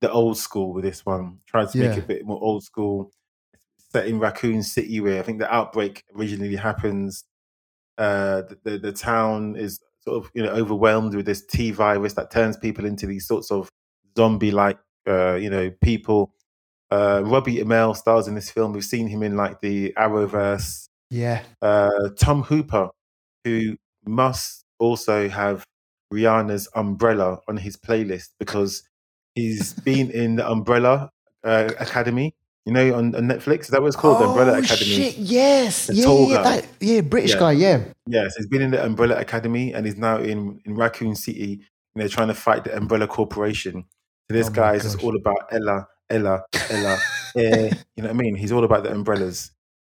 the 0.00 0.10
old 0.10 0.36
school 0.36 0.72
with 0.72 0.84
this 0.84 1.06
one. 1.06 1.38
Try 1.46 1.64
to 1.64 1.78
make 1.78 1.96
it 1.96 2.04
a 2.04 2.06
bit 2.06 2.26
more 2.26 2.38
old 2.42 2.64
school. 2.64 3.10
Set 3.96 4.06
in 4.08 4.18
Raccoon 4.18 4.62
City, 4.62 5.00
where 5.00 5.18
I 5.18 5.22
think 5.22 5.38
the 5.38 5.52
outbreak 5.54 6.04
originally 6.14 6.56
happens. 6.56 7.24
Uh, 7.96 8.42
the, 8.42 8.58
the 8.64 8.78
the 8.78 8.92
town 8.92 9.56
is 9.56 9.80
sort 10.00 10.22
of 10.22 10.30
you 10.34 10.42
know 10.42 10.50
overwhelmed 10.50 11.14
with 11.14 11.24
this 11.24 11.44
T 11.46 11.70
virus 11.70 12.12
that 12.12 12.30
turns 12.30 12.56
people 12.58 12.84
into 12.84 13.06
these 13.06 13.26
sorts 13.26 13.50
of 13.50 13.70
zombie-like 14.16 14.78
uh, 15.08 15.34
you 15.36 15.48
know 15.48 15.70
people. 15.82 16.32
Uh, 16.90 17.22
Robbie 17.24 17.56
Amell 17.56 17.96
stars 17.96 18.28
in 18.28 18.34
this 18.34 18.50
film. 18.50 18.72
We've 18.74 18.84
seen 18.84 19.08
him 19.08 19.22
in 19.22 19.34
like 19.34 19.60
the 19.60 19.92
Arrowverse 19.96 20.88
Yeah. 21.10 21.42
uh, 21.62 22.10
Tom 22.18 22.42
Hopper, 22.42 22.90
who 23.44 23.76
must 24.04 24.62
also 24.78 25.28
have 25.28 25.64
Rihanna's 26.12 26.68
Umbrella 26.76 27.38
on 27.48 27.56
his 27.56 27.76
playlist 27.76 28.28
because 28.38 28.82
he's 29.34 29.72
been 29.72 30.10
in 30.10 30.36
the 30.36 30.48
Umbrella 30.48 31.10
uh, 31.44 31.70
Academy. 31.80 32.34
You 32.66 32.72
know, 32.72 32.94
on, 32.94 33.14
on 33.14 33.22
Netflix. 33.28 33.60
Is 33.62 33.68
that 33.68 33.80
what 33.80 33.86
it's 33.88 33.96
called? 33.96 34.20
the 34.20 34.26
Umbrella 34.28 34.52
oh, 34.56 34.58
Academy. 34.58 34.84
shit. 34.86 35.16
Yes. 35.18 35.86
The 35.86 35.94
Yeah, 35.94 36.26
yeah, 36.26 36.42
that, 36.42 36.66
yeah, 36.80 37.00
British 37.00 37.32
Yeah. 37.34 37.38
guy. 37.38 37.52
Yeah. 37.52 37.84
Yes, 38.08 38.34
he's 38.36 38.48
been 38.48 38.60
in 38.62 38.72
the 38.72 38.84
Umbrella 38.84 39.16
Academy 39.20 39.72
and 39.72 39.86
he's 39.86 39.96
now 39.96 40.18
in, 40.18 40.60
in 40.64 40.74
Raccoon 40.74 41.14
City. 41.14 41.60
You 41.94 42.02
know, 42.02 42.08
trying 42.08 42.28
to 42.28 42.34
fight 42.34 42.64
the 42.64 42.76
Umbrella 42.76 43.06
Corporation. 43.06 43.84
So 44.28 44.36
this 44.36 44.48
Oh 44.48 44.50
guy 44.50 44.74
is 44.74 44.82
just 44.82 45.02
all 45.02 45.16
about 45.16 45.46
Ella, 45.52 45.86
Ella, 46.10 46.42
Ella. 46.68 46.98
eh, 47.36 47.70
you 47.96 48.02
know 48.02 48.08
what 48.08 48.10
I 48.10 48.12
mean? 48.12 48.34
He's 48.34 48.50
all 48.52 48.64
about 48.64 48.82
the 48.82 48.90
umbrellas. 48.90 49.52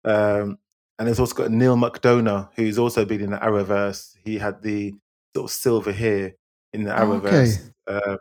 Um, 0.04 0.58
and 0.98 1.06
there's 1.06 1.20
also 1.20 1.34
got 1.34 1.50
Neal 1.52 1.76
McDonough, 1.76 2.48
who's 2.56 2.78
also 2.78 3.04
been 3.04 3.20
in 3.20 3.30
the 3.30 3.36
Arrowverse. 3.38 4.16
He 4.24 4.38
had 4.38 4.62
the 4.62 4.94
sort 5.36 5.44
of 5.44 5.50
silver 5.52 5.92
hair 5.92 6.34
in 6.72 6.82
the 6.84 7.00
Oh, 7.00 7.12
okay. 7.12 7.28
Arrowverse. 7.28 7.70
Uh, 7.86 8.16
so 8.16 8.18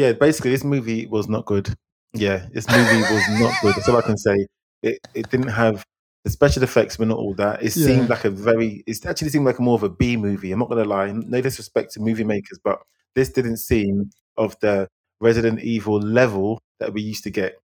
yeah, 0.00 0.12
basically, 0.12 0.50
this 0.50 0.64
movie 0.64 1.06
was 1.06 1.28
not 1.28 1.44
good. 1.46 1.72
Yeah, 2.14 2.46
this 2.52 2.68
movie 2.68 3.00
was 3.00 3.40
not 3.40 3.54
good. 3.60 3.74
That's 3.74 3.88
all 3.88 3.96
I 3.96 4.02
can 4.02 4.16
say. 4.16 4.46
It 4.82 4.98
it 5.14 5.30
didn't 5.30 5.48
have 5.48 5.84
the 6.24 6.30
special 6.30 6.62
effects 6.62 6.98
were 6.98 7.06
not 7.06 7.18
all 7.18 7.34
that. 7.34 7.62
It 7.62 7.76
Yeah. 7.76 7.86
seemed 7.86 8.08
like 8.08 8.24
a 8.24 8.30
very. 8.30 8.82
It 8.86 9.04
actually 9.04 9.28
seemed 9.28 9.44
like 9.44 9.60
more 9.60 9.74
of 9.74 9.82
a 9.82 9.90
B 9.90 10.16
movie. 10.16 10.52
I'm 10.52 10.58
not 10.58 10.68
gonna 10.68 10.84
lie. 10.84 11.12
No 11.12 11.40
disrespect 11.40 11.92
to 11.92 12.00
movie 12.00 12.24
makers, 12.24 12.58
but 12.62 12.80
this 13.14 13.30
didn't 13.30 13.58
seem 13.58 14.10
of 14.36 14.58
the 14.60 14.88
Resident 15.20 15.60
Evil 15.60 16.00
level 16.00 16.60
that 16.80 16.92
we 16.92 17.02
used 17.02 17.24
to 17.24 17.30
get 17.30 17.58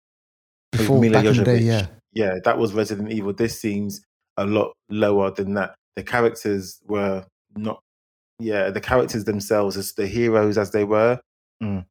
Before 0.72 1.00
back 1.00 1.24
in 1.24 1.36
the 1.36 1.44
day. 1.44 1.58
Yeah. 1.58 1.86
yeah, 2.12 2.34
that 2.44 2.58
was 2.58 2.72
Resident 2.72 3.12
Evil. 3.12 3.32
This 3.32 3.60
seems 3.60 4.02
a 4.36 4.44
lot 4.44 4.72
lower 4.90 5.30
than 5.30 5.54
that. 5.54 5.74
The 5.96 6.02
characters 6.02 6.80
were 6.86 7.24
not. 7.56 7.80
Yeah, 8.38 8.70
the 8.70 8.80
characters 8.80 9.24
themselves, 9.24 9.76
as 9.76 9.92
the 9.94 10.06
heroes 10.06 10.58
as 10.58 10.70
they 10.70 10.84
were, 10.84 11.20
mm. 11.62 11.84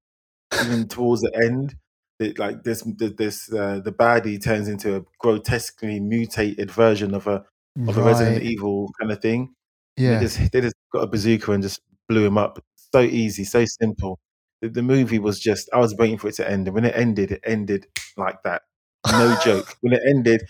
even 0.63 0.87
towards 0.87 1.21
the 1.21 1.31
end, 1.43 1.75
it, 2.19 2.39
like 2.39 2.63
this, 2.63 2.81
this 2.97 3.51
uh, 3.53 3.79
the 3.83 3.91
baddie 3.91 4.41
turns 4.43 4.67
into 4.67 4.95
a 4.97 5.03
grotesquely 5.19 5.99
mutated 5.99 6.71
version 6.71 7.13
of 7.13 7.27
a 7.27 7.43
of 7.87 7.97
a 7.97 8.01
Resident 8.03 8.43
Evil 8.43 8.91
kind 8.99 9.11
of 9.11 9.21
thing. 9.21 9.53
They 9.97 10.03
Yeah. 10.03 10.19
just 10.19 10.51
they 10.51 10.61
just 10.61 10.75
got 10.93 11.03
a 11.03 11.07
bazooka 11.07 11.51
and 11.51 11.63
just 11.63 11.81
blew 12.09 12.25
him 12.25 12.37
up. 12.37 12.63
So 12.93 13.01
easy, 13.01 13.43
so 13.43 13.65
simple. 13.65 14.19
The, 14.61 14.69
the 14.69 14.81
movie 14.83 15.19
was 15.19 15.39
just 15.39 15.69
I 15.73 15.77
was 15.79 15.95
waiting 15.95 16.17
for 16.17 16.27
it 16.29 16.35
to 16.35 16.49
end, 16.49 16.67
and 16.67 16.75
when 16.75 16.85
it 16.85 16.95
ended, 16.95 17.31
it 17.31 17.41
ended 17.43 17.87
like 18.17 18.41
that. 18.43 18.63
No 19.11 19.37
joke. 19.43 19.75
When 19.81 19.93
it 19.93 20.01
ended, 20.07 20.41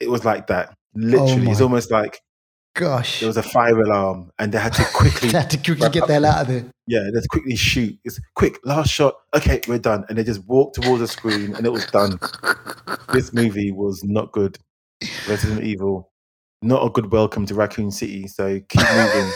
it 0.00 0.10
was 0.10 0.24
like 0.24 0.46
that. 0.48 0.74
Literally, 0.94 1.50
it's 1.50 1.60
almost 1.60 1.90
like 1.90 2.20
Gosh. 2.78 3.18
there 3.18 3.26
was 3.26 3.36
a 3.36 3.42
fire 3.42 3.80
alarm, 3.80 4.30
and 4.38 4.52
they 4.52 4.58
had 4.58 4.72
to 4.74 4.84
quickly, 4.94 5.28
They 5.32 5.38
had 5.38 5.50
to 5.50 5.56
quickly 5.58 5.88
get 5.90 6.06
the 6.06 6.12
hell 6.12 6.26
out 6.26 6.42
of 6.42 6.46
there. 6.48 6.64
yeah, 6.86 7.10
let's 7.12 7.26
quickly 7.26 7.56
shoot. 7.56 7.98
It's 8.04 8.20
quick, 8.36 8.58
last 8.64 8.90
shot. 8.90 9.14
Okay, 9.34 9.60
we're 9.66 9.78
done, 9.80 10.04
and 10.08 10.16
they 10.16 10.22
just 10.22 10.46
walked 10.46 10.80
towards 10.80 11.00
the 11.00 11.08
screen, 11.08 11.56
and 11.56 11.66
it 11.66 11.70
was 11.70 11.86
done. 11.86 12.20
This 13.12 13.32
movie 13.32 13.72
was 13.72 14.00
not 14.04 14.30
good. 14.30 14.58
Resident 15.28 15.64
Evil, 15.64 16.12
not 16.62 16.86
a 16.86 16.90
good 16.90 17.10
welcome 17.10 17.46
to 17.46 17.54
Raccoon 17.54 17.90
City. 17.90 18.28
So 18.28 18.60
keep 18.68 18.82
moving. 18.94 19.32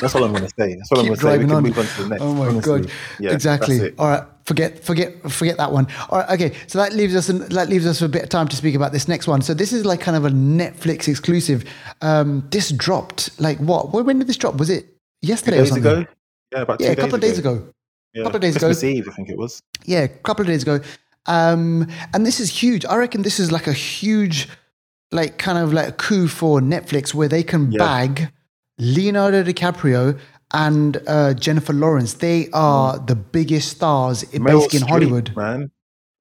That's 0.00 0.14
all 0.14 0.22
I'm 0.24 0.32
going 0.32 0.46
to 0.46 0.52
say. 0.58 0.74
That's 0.76 0.92
all 0.92 1.00
I'm 1.00 1.06
going 1.06 1.16
to 1.18 1.22
say. 1.22 1.38
We 1.38 1.44
can 1.44 1.52
on. 1.52 1.62
move 1.64 1.78
on 1.78 1.84
to 1.86 2.02
the 2.02 2.08
next. 2.08 2.22
Oh 2.22 2.34
my 2.34 2.46
honestly. 2.46 2.82
god! 2.82 2.90
Yeah, 3.18 3.32
exactly. 3.32 3.92
All 3.98 4.08
right, 4.08 4.24
forget, 4.48 4.82
forget, 4.82 5.10
forget 5.30 5.56
that 5.58 5.70
one. 5.72 5.86
All 6.10 6.18
right, 6.20 6.30
okay. 6.30 6.56
So 6.66 6.78
that 6.78 6.92
leaves 6.94 7.14
us, 7.14 7.26
that 7.28 7.68
leaves 7.68 7.86
us 7.86 8.00
a 8.02 8.08
bit 8.08 8.22
of 8.22 8.28
time 8.30 8.48
to 8.48 8.56
speak 8.56 8.74
about 8.74 8.92
this 8.92 9.06
next 9.06 9.26
one. 9.28 9.42
So 9.42 9.52
this 9.54 9.72
is 9.72 9.84
like 9.84 10.00
kind 10.00 10.16
of 10.16 10.24
a 10.24 10.30
Netflix 10.30 11.06
exclusive. 11.06 11.64
Um, 12.00 12.46
this 12.50 12.70
dropped 12.70 13.38
like 13.38 13.58
what? 13.58 13.92
When 13.92 14.18
did 14.18 14.26
this 14.26 14.36
drop? 14.38 14.56
Was 14.56 14.70
it 14.70 14.86
yesterday 15.22 15.58
or 15.58 15.62
Days 15.62 15.68
something? 15.74 15.92
ago. 16.02 16.06
Yeah, 16.52 16.62
about 16.62 16.78
two 16.78 16.86
Yeah, 16.86 16.92
a 16.92 16.96
couple 16.96 17.14
of 17.16 17.20
days 17.20 17.38
ago. 17.38 17.68
Yeah. 18.14 18.22
a 18.22 18.24
couple 18.24 18.36
of 18.36 18.42
days 18.42 18.56
ago. 18.56 18.68
Christmas 18.68 18.84
Eve, 18.84 19.08
I 19.08 19.12
think 19.14 19.28
it 19.28 19.36
was. 19.36 19.62
Yeah, 19.84 20.00
a 20.00 20.08
couple 20.08 20.42
of 20.42 20.46
days 20.48 20.62
ago. 20.62 20.80
Um, 21.26 21.86
and 22.14 22.24
this 22.24 22.40
is 22.40 22.48
huge. 22.50 22.86
I 22.86 22.96
reckon 22.96 23.20
this 23.22 23.38
is 23.38 23.52
like 23.52 23.66
a 23.66 23.72
huge, 23.74 24.48
like 25.12 25.36
kind 25.36 25.58
of 25.58 25.74
like 25.74 25.88
a 25.88 25.92
coup 25.92 26.26
for 26.26 26.60
Netflix 26.60 27.12
where 27.12 27.28
they 27.28 27.42
can 27.42 27.70
Yeah. 27.70 27.78
bag 27.78 28.30
Leonardo 28.78 29.42
DiCaprio 29.42 30.18
and 30.52 31.00
uh, 31.06 31.34
Jennifer 31.34 31.72
Lawrence. 31.72 32.14
They 32.14 32.48
are 32.52 32.98
the 32.98 33.14
biggest 33.16 33.68
stars 33.70 34.22
in, 34.24 34.44
basically 34.44 34.80
in 34.80 34.86
Hollywood. 34.86 35.36
man. 35.36 35.70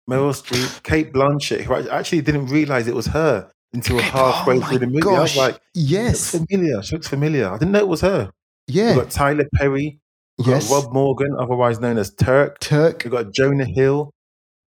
Meryl 0.10 0.32
Streep, 0.34 0.84
Cate 0.84 1.12
Blanchett, 1.12 1.62
who 1.62 1.74
I 1.74 2.00
actually 2.00 2.22
didn't 2.22 2.48
realize 2.48 2.88
it 2.88 2.96
was 2.96 3.08
her 3.08 3.52
until 3.74 4.00
halfway 4.00 4.58
Oh 4.58 4.62
through 4.62 4.80
the 4.80 4.88
movie. 4.88 5.06
I 5.06 5.20
was 5.20 5.36
like, 5.36 5.60
Yes. 5.74 6.34
looks 6.34 6.46
familiar. 6.48 6.82
She 6.82 6.96
looks 6.96 7.08
familiar. 7.10 7.50
I 7.50 7.58
didn't 7.58 7.72
know 7.74 7.80
it 7.80 7.88
was 7.90 8.02
her. 8.02 8.32
Yeah. 8.68 8.96
We've 8.96 9.04
got 9.04 9.12
Tyler 9.12 9.46
Perry. 9.56 10.00
We've 10.38 10.48
Yes. 10.48 10.70
got 10.70 10.84
Rob 10.86 10.94
Morgan, 10.94 11.36
otherwise 11.38 11.82
known 11.82 11.98
as 11.98 12.14
Turk. 12.14 12.60
Turk. 12.60 13.02
We've 13.04 13.12
got 13.12 13.34
Jonah 13.34 13.66
Hill. 13.66 14.14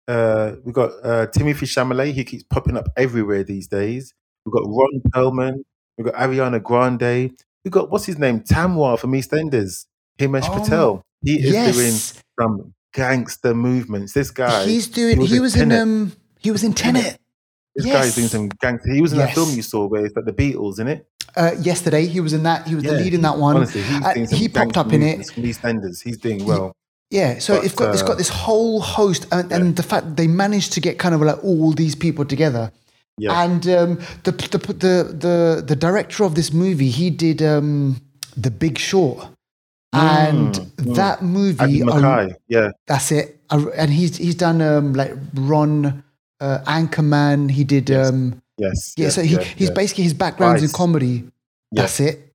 Uh, 0.09 0.55
we've 0.65 0.75
got 0.75 0.91
uh, 1.05 1.27
Timothée 1.27 1.67
Chalamet. 1.69 2.15
He 2.15 2.25
keeps 2.25 2.43
popping 2.43 2.77
up 2.77 2.89
everywhere 2.97 3.45
these 3.45 3.69
days. 3.69 4.13
We've 4.45 4.53
got 4.53 4.65
Ron 4.67 5.03
Perlman. 5.11 5.63
We've 5.97 6.07
got 6.07 6.15
Ariana 6.15 6.61
Grande. 6.63 7.33
We've 7.65 7.73
got 7.73 7.91
what's 7.91 8.07
his 8.07 8.19
name? 8.19 8.41
Tamwar 8.41 8.99
from 8.99 9.13
EastEnders. 9.13 9.87
Himesh 10.19 10.49
Oh, 10.49 10.61
Patel. 10.61 11.03
He 11.23 11.35
is 11.41 11.77
doing 11.77 12.19
some 12.39 12.75
gangster 12.93 13.55
movements. 13.55 14.13
This 14.13 14.31
guy, 14.31 14.65
He's 14.67 14.87
doing. 14.87 15.19
was 15.19 15.31
He 15.31 15.37
in 15.37 15.43
was 15.43 15.57
in. 15.57 15.73
Um. 15.73 16.13
He 16.41 16.51
was 16.51 16.63
in 16.63 16.73
Tenet. 16.73 17.19
this 17.75 17.85
guy 17.87 18.05
is 18.05 18.15
doing 18.15 18.29
some 18.29 18.49
gangster. 18.49 18.93
He 18.93 19.03
was 19.03 19.13
in 19.13 19.19
that 19.19 19.35
film 19.35 19.51
you 19.51 19.63
saw 19.63 19.87
where 19.87 20.05
it's 20.07 20.15
like 20.15 20.25
the 20.25 20.33
Beatles 20.33 20.79
in 20.79 20.87
it. 20.89 21.07
Uh, 21.37 21.53
yesterday, 21.61 22.07
he 22.07 22.21
was 22.21 22.33
in 22.33 22.45
that. 22.45 22.67
He 22.67 22.75
was 22.75 22.85
the 22.85 22.93
lead 22.93 23.13
in 23.15 23.23
that 23.23 23.39
one. 23.39 23.57
Honestly, 23.57 23.83
he's 23.83 24.05
Uh, 24.05 24.15
doing 24.15 24.27
some 24.27 24.39
he 24.39 24.49
popped 24.49 24.77
up 24.77 24.93
in 24.93 25.03
it. 25.03 25.19
EastEnders. 25.21 26.03
He's 26.03 26.17
doing 26.17 26.45
well. 26.45 26.73
Yeah, 27.11 27.39
so 27.39 27.57
But, 27.57 27.65
it's 27.65 27.75
got 27.75 27.93
it's 27.95 28.03
uh, 28.03 28.07
got 28.07 28.19
this 28.19 28.29
whole 28.29 28.81
host, 28.81 29.27
and, 29.33 29.51
and 29.53 29.77
the 29.77 29.83
fact 29.83 30.17
they 30.17 30.27
managed 30.27 30.75
to 30.75 30.81
get 30.81 30.99
kind 30.99 31.15
of 31.15 31.21
like 31.23 31.43
all 31.43 31.73
these 31.73 31.95
people 31.95 32.25
together. 32.25 32.71
Yeah. 33.19 33.43
And 33.43 33.67
um, 33.69 33.95
the, 34.25 34.33
the 34.33 34.59
the 34.59 34.95
the 35.25 35.65
the 35.67 35.77
director 35.77 36.25
of 36.25 36.35
this 36.35 36.53
movie, 36.53 36.91
he 36.91 37.11
did 37.11 37.43
um, 37.43 38.01
the 38.37 38.51
Big 38.51 38.79
Short, 38.79 39.29
and 39.93 40.55
Mm, 40.55 40.71
mm. 40.77 40.95
that 40.97 41.23
movie, 41.23 41.59
Andy 41.61 41.83
uh, 41.83 41.87
McKay. 41.87 42.35
Yeah. 42.49 42.71
that's 42.87 43.11
it. 43.13 43.41
Uh, 43.51 43.67
And 43.77 43.91
he's 43.93 44.17
he's 44.17 44.35
done 44.35 44.61
um, 44.63 44.93
like 44.93 45.13
Ron 45.35 46.03
uh, 46.41 46.59
Anchorman. 46.67 47.51
He 47.51 47.65
did 47.65 47.89
Yes. 47.91 48.09
um, 48.09 48.43
Yes. 48.59 48.95
yeah. 48.97 49.05
yes, 49.05 49.15
so 49.15 49.23
he 49.23 49.35
yes, 49.35 49.47
he's 49.57 49.71
basically 49.71 50.05
his 50.05 50.15
background's 50.15 50.63
in 50.63 50.71
comedy. 50.71 51.25
That's 51.73 52.01
it. 52.01 52.33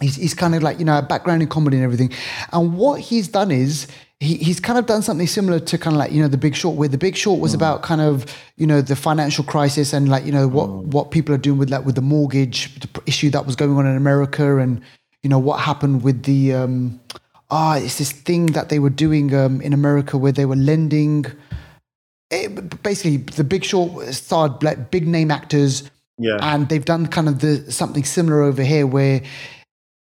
He's, 0.00 0.16
he's 0.16 0.34
kind 0.34 0.54
of 0.54 0.62
like 0.62 0.78
you 0.78 0.84
know 0.84 0.98
a 0.98 1.02
background 1.02 1.42
in 1.42 1.48
comedy 1.48 1.76
and 1.76 1.84
everything. 1.84 2.10
And 2.52 2.74
what 2.76 3.00
he's 3.00 3.28
done 3.28 3.50
is 3.50 3.86
he, 4.22 4.36
he's 4.36 4.60
kind 4.60 4.78
of 4.78 4.86
done 4.86 5.02
something 5.02 5.26
similar 5.26 5.58
to 5.58 5.76
kind 5.76 5.96
of 5.96 5.98
like 5.98 6.12
you 6.12 6.22
know 6.22 6.28
the 6.28 6.38
Big 6.38 6.54
Short, 6.54 6.76
where 6.76 6.88
the 6.88 6.98
Big 6.98 7.16
Short 7.16 7.40
was 7.40 7.54
about 7.54 7.82
kind 7.82 8.00
of 8.00 8.24
you 8.56 8.66
know 8.66 8.80
the 8.80 8.94
financial 8.94 9.44
crisis 9.44 9.92
and 9.92 10.08
like 10.08 10.24
you 10.24 10.30
know 10.32 10.46
what 10.46 10.68
what 10.94 11.10
people 11.10 11.34
are 11.34 11.38
doing 11.38 11.58
with 11.58 11.70
like 11.70 11.84
with 11.84 11.96
the 11.96 12.02
mortgage 12.02 12.72
the 12.80 12.88
issue 13.06 13.30
that 13.30 13.44
was 13.46 13.56
going 13.56 13.76
on 13.76 13.86
in 13.86 13.96
America 13.96 14.58
and 14.58 14.80
you 15.22 15.28
know 15.28 15.40
what 15.40 15.58
happened 15.60 16.02
with 16.04 16.22
the 16.22 16.54
um 16.54 17.00
ah 17.50 17.76
it's 17.76 17.98
this 17.98 18.12
thing 18.12 18.46
that 18.46 18.68
they 18.68 18.78
were 18.78 18.90
doing 18.90 19.34
um 19.34 19.60
in 19.60 19.72
America 19.72 20.16
where 20.16 20.32
they 20.32 20.46
were 20.46 20.56
lending. 20.56 21.26
It, 22.30 22.82
basically, 22.82 23.18
the 23.18 23.44
Big 23.44 23.62
Short 23.64 24.06
starred 24.14 24.62
like 24.62 24.90
big 24.90 25.06
name 25.06 25.30
actors 25.30 25.90
Yeah. 26.16 26.38
and 26.40 26.68
they've 26.68 26.84
done 26.84 27.08
kind 27.08 27.28
of 27.28 27.40
the 27.40 27.70
something 27.70 28.04
similar 28.04 28.40
over 28.42 28.62
here 28.62 28.86
where 28.86 29.20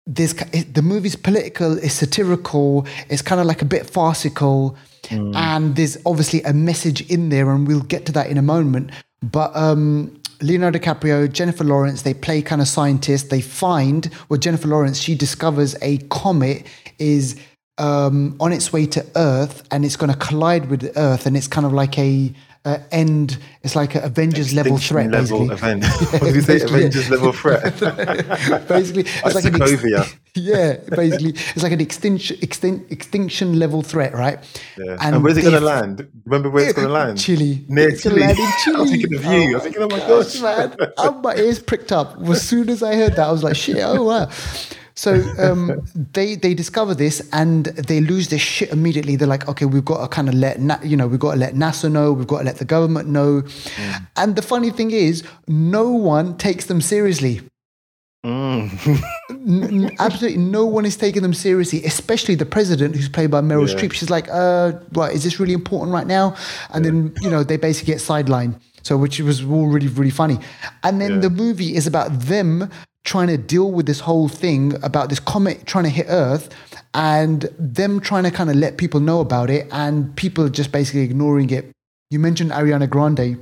there's 0.07 0.33
it- 0.53 0.75
the 0.75 0.83
movie's 0.83 1.17
political 1.17 1.79
it's 1.79 1.95
satirical 1.95 2.87
it's 3.09 3.23
kind 3.23 3.41
of 3.41 3.47
like 3.47 3.63
a 3.63 3.65
bit 3.65 3.89
farcical 3.89 4.77
and 5.35 5.77
there's 5.77 5.97
obviously 6.07 6.43
a 6.43 6.53
message 6.53 7.01
in 7.11 7.29
there 7.29 7.51
and 7.51 7.67
we'll 7.67 7.81
get 7.81 8.05
to 8.07 8.13
that 8.13 8.29
in 8.29 8.37
a 8.39 8.43
moment 8.43 8.91
but 9.23 9.55
um 9.57 10.21
Leonardo 10.43 10.79
DiCaprio, 10.79 11.33
Jennifer 11.33 11.65
Lawrence, 11.65 12.03
they 12.03 12.13
play 12.13 12.43
kind 12.43 12.61
of 12.61 12.69
scientists. 12.69 13.29
They 13.31 13.41
find, 13.41 14.11
well, 14.29 14.39
Jennifer 14.39 14.69
Lawrence, 14.69 14.99
she 14.99 15.15
discovers 15.15 15.75
a 15.81 15.99
comet 16.11 16.67
is 16.99 17.37
um, 17.79 18.37
on 18.41 18.53
its 18.53 18.73
way 18.73 18.85
to 18.87 19.07
Earth 19.17 19.63
and 19.71 19.85
it's 19.85 19.97
going 19.97 20.13
to 20.13 20.19
collide 20.19 20.69
with 20.69 20.93
Earth, 20.97 21.25
and 21.27 21.37
it's 21.37 21.49
kind 21.49 21.65
of 21.65 21.73
like 21.73 21.99
a 21.99 22.33
uh, 22.65 22.79
end. 22.91 23.39
It's 23.62 23.77
like 23.77 23.95
an 23.95 24.05
Avengers 24.05 24.55
level 24.55 24.79
threat, 24.79 25.11
level 25.11 25.47
basically. 25.47 25.55
event. 25.55 25.85
what 26.12 26.23
did 26.23 26.35
you 26.35 26.41
say? 26.41 26.61
Avengers 26.62 27.11
level 27.11 27.33
threat. 27.33 27.62
basically, 28.69 29.03
it's 29.03 29.35
like 29.35 29.45
an 29.45 29.62
ex- 29.62 30.17
yeah, 30.35 30.77
basically, 30.91 31.31
it's 31.31 31.62
like 31.62 31.73
an 31.73 31.81
extinction 31.81 32.37
extin- 32.39 32.91
extinction 32.91 33.59
level 33.59 33.83
threat, 33.83 34.15
right? 34.15 34.39
Yeah. 34.79 34.97
And, 35.01 35.23
where's 35.23 35.37
it 35.37 35.43
going 35.43 35.55
to 35.55 35.61
land? 35.61 36.09
Remember 36.25 36.51
where 36.51 36.65
it's 36.65 36.73
going 36.75 36.89
to 36.89 36.93
land? 36.93 37.19
Chile. 37.19 37.65
Near 37.69 37.91
It's 37.91 38.03
Chile. 38.03 38.21
land 38.21 38.39
in 38.39 38.45
I'm 38.67 38.81
was 38.81 38.91
thinking 38.91 39.15
of 39.15 39.25
you. 39.25 39.55
I'm 39.55 39.61
thinking, 39.61 39.83
oh 39.83 39.89
my 39.89 39.99
gosh. 39.99 40.41
man. 40.41 40.77
Oh, 40.97 41.21
my 41.21 41.37
ears 41.37 41.59
pricked 41.61 41.93
up. 41.93 42.21
As 42.29 42.43
soon 42.43 42.71
as 42.71 42.83
I 42.83 42.95
heard 42.97 43.17
that, 43.17 43.29
I 43.29 43.33
was 43.33 43.43
like, 43.43 43.57
shit, 43.57 43.77
oh 43.81 44.05
wow. 44.05 44.31
So 44.97 45.21
um, 45.39 45.83
they 46.13 46.37
they 46.37 46.55
discover 46.55 46.95
this 46.95 47.29
and 47.33 47.67
they 47.67 48.01
lose 48.01 48.29
their 48.29 48.39
shit 48.39 48.71
immediately. 48.71 49.17
They're 49.17 49.29
like, 49.29 49.49
okay, 49.49 49.65
we've 49.67 49.85
got 49.85 50.01
to 50.03 50.09
kind 50.09 50.29
of 50.29 50.35
let 50.35 50.61
Na- 50.61 50.79
you 50.83 50.97
know, 50.97 51.07
we've 51.09 51.21
got 51.21 51.33
to 51.33 51.39
let 51.39 51.55
NASA 51.55 51.91
know, 51.91 52.13
we've 52.13 52.27
got 52.27 52.39
to 52.39 52.45
let 52.45 52.57
the 52.59 52.65
government 52.65 53.09
know. 53.09 53.43
Mm. 53.43 54.07
And 54.17 54.37
the 54.37 54.43
funny 54.43 54.71
thing 54.71 54.91
is, 54.93 55.23
no 55.49 55.91
one 55.91 56.37
takes 56.37 56.67
them 56.67 56.81
seriously. 56.81 57.41
Mm. 58.25 59.03
N- 59.31 59.85
n- 59.85 59.97
absolutely 59.99 60.39
no 60.39 60.65
one 60.65 60.87
is 60.87 60.97
taking 60.97 61.23
them 61.23 61.35
seriously, 61.35 61.85
especially 61.85 62.37
the 62.37 62.47
president, 62.47 62.95
who's 62.97 63.09
played 63.09 63.31
by 63.31 63.41
Meryl 63.41 63.69
Yeah. 63.69 63.75
Streep. 63.75 63.93
She's 63.93 64.11
like, 64.11 64.29
uh, 64.31 64.73
right, 64.93 65.13
is 65.15 65.25
this 65.25 65.39
really 65.41 65.53
important 65.53 65.93
right 65.93 66.07
now? 66.07 66.35
And 66.71 66.85
then, 66.85 67.15
you 67.21 67.31
know, 67.31 67.43
they 67.45 67.57
basically 67.59 67.93
get 67.93 68.01
sidelined. 68.01 68.59
So, 68.83 68.97
which 68.97 69.19
was 69.21 69.43
all 69.43 69.67
really, 69.69 69.89
really 69.89 70.11
funny. 70.11 70.39
And 70.83 71.01
then 71.01 71.15
Yeah. 71.15 71.19
the 71.21 71.31
movie 71.31 71.75
is 71.75 71.87
about 71.87 72.19
them 72.21 72.71
trying 73.05 73.29
to 73.29 73.37
deal 73.37 73.71
with 73.71 73.87
this 73.87 74.01
whole 74.01 74.29
thing 74.29 74.75
about 74.83 75.09
this 75.09 75.21
comet 75.21 75.67
trying 75.67 75.85
to 75.85 75.91
hit 75.91 76.07
Earth 76.09 76.49
and 76.95 77.49
them 77.59 78.01
trying 78.01 78.25
to 78.25 78.31
kind 78.31 78.51
of 78.51 78.57
let 78.57 78.77
people 78.77 79.01
know 79.01 79.21
about 79.21 79.51
it 79.51 79.67
and 79.73 80.17
people 80.17 80.49
just 80.49 80.73
basically 80.73 81.03
ignoring 81.03 81.51
it. 81.51 81.71
You 82.11 82.19
mentioned 82.19 82.51
Ariana 82.51 82.89
Grande 82.89 83.39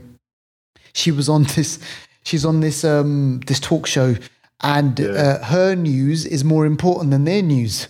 she 0.95 1.11
was 1.11 1.29
on 1.29 1.45
this 1.55 1.79
she's 2.25 2.45
on 2.45 2.61
this 2.61 2.85
um 2.85 3.41
this 3.47 3.61
talk 3.61 3.87
show 3.87 4.15
and 4.63 5.01
uh, 5.01 5.43
her 5.45 5.75
news 5.75 6.25
is 6.25 6.45
more 6.45 6.67
important 6.67 7.11
than 7.11 7.25
their 7.25 7.43
news 7.43 7.89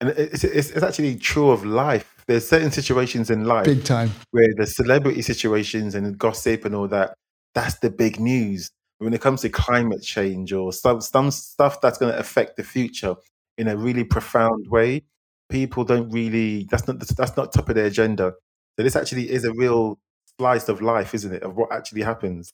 And 0.00 0.10
it's, 0.10 0.44
it's, 0.44 0.70
it's 0.70 0.82
actually 0.82 1.16
true 1.16 1.50
of 1.50 1.62
life. 1.64 2.24
There's 2.26 2.48
certain 2.48 2.70
situations 2.70 3.28
in 3.28 3.44
life 3.44 3.66
big 3.66 3.84
time 3.84 4.12
where 4.30 4.48
the 4.56 4.66
celebrity 4.66 5.20
situations 5.20 5.94
and 5.94 6.16
gossip 6.16 6.64
and 6.64 6.74
all 6.74 6.88
that, 6.88 7.14
that's 7.54 7.78
the 7.80 7.90
big 7.90 8.18
news. 8.18 8.70
When 9.00 9.14
it 9.14 9.20
comes 9.20 9.40
to 9.42 9.48
climate 9.48 10.02
change 10.02 10.52
or 10.52 10.72
some, 10.72 11.00
some 11.00 11.30
stuff 11.30 11.80
that's 11.80 11.98
going 11.98 12.12
to 12.12 12.18
affect 12.18 12.56
the 12.56 12.64
future 12.64 13.16
in 13.58 13.66
a 13.68 13.76
really 13.76 14.04
profound 14.04 14.68
way, 14.68 15.02
people 15.48 15.84
don't 15.84 16.10
really, 16.10 16.68
that's 16.70 16.86
not, 16.86 17.00
that's 17.00 17.36
not 17.36 17.52
top 17.52 17.68
of 17.68 17.74
their 17.74 17.86
agenda. 17.86 18.34
So 18.76 18.82
this 18.84 18.96
actually 18.96 19.30
is 19.30 19.44
a 19.44 19.52
real 19.52 19.98
slice 20.38 20.68
of 20.68 20.80
life, 20.80 21.14
isn't 21.14 21.34
it? 21.34 21.42
Of 21.42 21.56
what 21.56 21.72
actually 21.72 22.02
happens. 22.02 22.52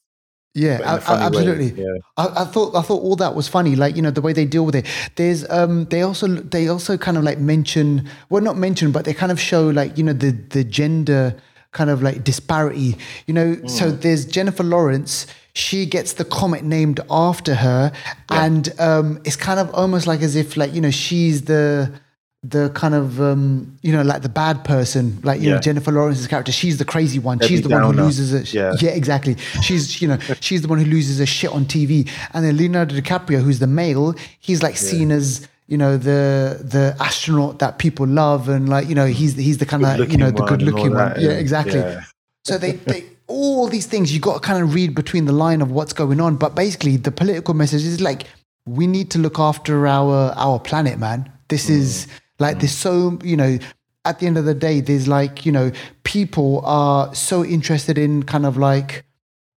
yeah 0.55 0.79
absolutely 0.83 1.71
Yeah. 1.71 1.99
I, 2.17 2.43
I 2.43 2.45
thought 2.47 2.75
I 2.75 2.83
thought 2.83 3.03
all 3.03 3.17
that 3.17 3.35
was 3.35 3.47
funny, 3.47 3.77
like 3.77 3.95
you 3.95 4.03
know 4.03 4.11
the 4.11 4.23
way 4.23 4.33
they 4.33 4.47
deal 4.47 4.65
with 4.65 4.75
it. 4.75 4.87
There's 5.17 5.49
um 5.51 5.85
they 5.87 6.03
also 6.03 6.27
they 6.27 6.69
also 6.69 6.97
kind 6.97 7.17
of 7.19 7.25
like 7.25 7.39
mention 7.39 8.09
well 8.31 8.43
not 8.43 8.57
mention 8.57 8.91
but 8.91 9.05
they 9.05 9.15
kind 9.15 9.31
of 9.31 9.39
show 9.39 9.69
like 9.69 9.99
you 9.99 10.05
know 10.05 10.15
the 10.15 10.31
the 10.31 10.65
gender 10.65 11.37
kind 11.79 11.91
of 11.95 11.99
like 12.09 12.19
disparity. 12.31 12.91
You 13.27 13.35
know, 13.39 13.49
so 13.79 13.85
Mm. 13.93 14.01
there's 14.03 14.23
Jennifer 14.37 14.65
Lawrence. 14.75 15.27
She 15.67 15.79
gets 15.97 16.11
the 16.21 16.25
comet 16.39 16.63
named 16.77 16.99
after 17.11 17.55
her, 17.67 17.83
and 18.45 18.65
um 18.91 19.07
it's 19.29 19.37
kind 19.49 19.59
of 19.63 19.67
almost 19.81 20.07
like 20.11 20.21
as 20.29 20.35
if 20.43 20.49
like 20.57 20.73
you 20.77 20.81
know 20.85 20.91
she's 21.05 21.37
the 21.53 21.91
the 22.55 22.65
kind 22.81 22.95
of 22.95 23.21
um 23.21 23.43
you 23.87 23.93
know 23.95 24.03
like 24.11 24.23
the 24.23 24.29
bad 24.43 24.57
person 24.73 25.05
like 25.29 25.41
you 25.43 25.51
know 25.51 25.59
Jennifer 25.67 25.91
Lawrence's 25.97 26.29
character 26.33 26.53
she's 26.53 26.77
the 26.83 26.85
crazy 26.85 27.19
one 27.19 27.37
she's 27.41 27.63
the 27.63 27.69
Debbie 27.71 27.85
one 27.87 27.97
who 27.99 28.05
loses 28.05 28.29
it 28.39 28.47
Yeah. 28.55 28.73
yeah, 28.85 28.91
exactly. 29.03 29.35
She's 29.67 30.01
you 30.03 30.09
know 30.11 30.19
she's 30.47 30.61
the 30.63 30.69
one 30.69 30.79
who 30.83 30.89
loses 30.97 31.19
her 31.23 31.27
shit 31.39 31.51
on 31.59 31.65
TV, 31.75 31.91
and 32.33 32.41
then 32.45 32.57
Leonardo 32.61 32.95
DiCaprio, 33.01 33.39
who's 33.43 33.59
the 33.67 33.73
male, 33.83 34.15
he's 34.47 34.63
like 34.67 34.77
seen 34.77 35.11
as 35.21 35.49
you 35.69 35.77
know 35.77 35.97
the 35.97 36.61
the 36.63 36.97
astronaut 37.01 37.59
that 37.59 37.79
people 37.79 38.07
love, 38.07 38.49
and 38.49 38.69
like 38.69 38.89
you 38.89 38.95
know 38.95 39.07
he's 39.07 39.35
he's 39.35 39.59
the 39.59 39.67
kind 39.67 39.85
of 39.85 40.11
you 40.11 40.17
know 40.17 40.31
the 40.31 40.45
good 40.45 40.63
looking 40.63 40.95
one. 40.95 41.15
Yeah, 41.19 41.31
exactly. 41.31 41.79
yeah. 41.79 42.05
So 42.45 42.59
they 42.59 42.73
they 42.73 43.05
all 43.27 43.67
these 43.69 43.87
things 43.87 44.15
you 44.15 44.21
got 44.21 44.35
to 44.35 44.41
kind 44.41 44.63
of 44.63 44.75
read 44.75 44.95
between 44.95 45.25
the 45.25 45.33
line 45.33 45.61
of 45.61 45.71
what's 45.73 45.93
going 45.93 46.21
on, 46.21 46.37
but 46.37 46.55
basically 46.55 46.97
the 46.97 47.11
political 47.11 47.55
message 47.55 47.83
is 47.85 48.01
like 48.01 48.25
we 48.67 48.87
need 48.87 49.11
to 49.11 49.19
look 49.19 49.39
after 49.39 49.87
our 49.87 50.33
our 50.37 50.61
planet, 50.61 50.99
man. 50.99 51.31
This 51.49 51.69
is 51.69 52.07
like 52.39 52.59
there's 52.61 52.73
so 52.73 53.19
you 53.25 53.37
know 53.37 53.59
at 54.05 54.21
the 54.21 54.27
end 54.27 54.39
of 54.39 54.45
the 54.45 54.55
day, 54.55 54.81
there's 54.81 55.09
like, 55.09 55.45
you 55.45 55.51
know, 55.51 55.73
people 56.05 56.63
are 56.65 57.13
so 57.13 57.45
interested 57.45 57.99
in 57.99 58.23
kind 58.23 58.47
of 58.47 58.57
like 58.57 59.05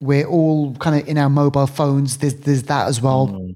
we're 0.02 0.26
all 0.26 0.74
kind 0.78 1.00
of 1.00 1.08
in 1.08 1.20
our 1.20 1.30
mobile 1.30 1.68
phones. 1.68 2.18
There's 2.18 2.34
there's 2.34 2.64
that 2.64 2.88
as 2.88 3.00
well 3.02 3.28
Mm. 3.28 3.56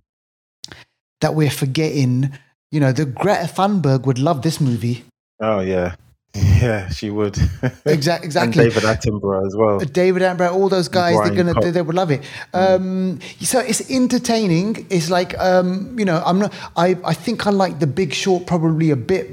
that 1.21 1.33
we're 1.35 1.49
forgetting. 1.49 2.31
You 2.73 2.79
know, 2.79 2.91
the 2.91 3.05
Greta 3.05 3.45
Thunberg 3.45 4.07
would 4.07 4.17
love 4.17 4.41
this 4.41 4.59
movie. 4.59 5.05
Oh, 5.39 5.59
yeah. 5.59 5.95
Yeah, 6.35 6.87
she 6.89 7.09
would. 7.09 7.37
Exact, 7.85 8.23
and 8.23 8.25
exactly. 8.25 8.63
David 8.63 8.83
Attenborough 8.83 9.45
as 9.45 9.55
well. 9.55 9.79
David 9.79 10.21
Attenborough, 10.21 10.53
all 10.53 10.69
those 10.69 10.87
guys, 10.87 11.15
they're 11.21 11.35
gonna, 11.35 11.53
Cox. 11.53 11.65
they, 11.65 11.71
they 11.71 11.81
would 11.81 11.95
love 11.95 12.09
it. 12.09 12.23
Um, 12.53 13.19
so 13.41 13.59
it's 13.59 13.91
entertaining. 13.91 14.87
It's 14.89 15.09
like, 15.09 15.37
um, 15.39 15.99
you 15.99 16.05
know, 16.05 16.23
I'm 16.25 16.39
not. 16.39 16.53
I, 16.77 16.97
I 17.03 17.13
think 17.13 17.45
I 17.45 17.49
like 17.49 17.79
The 17.79 17.85
Big 17.85 18.13
Short 18.13 18.47
probably 18.47 18.91
a 18.91 18.95
bit, 18.95 19.29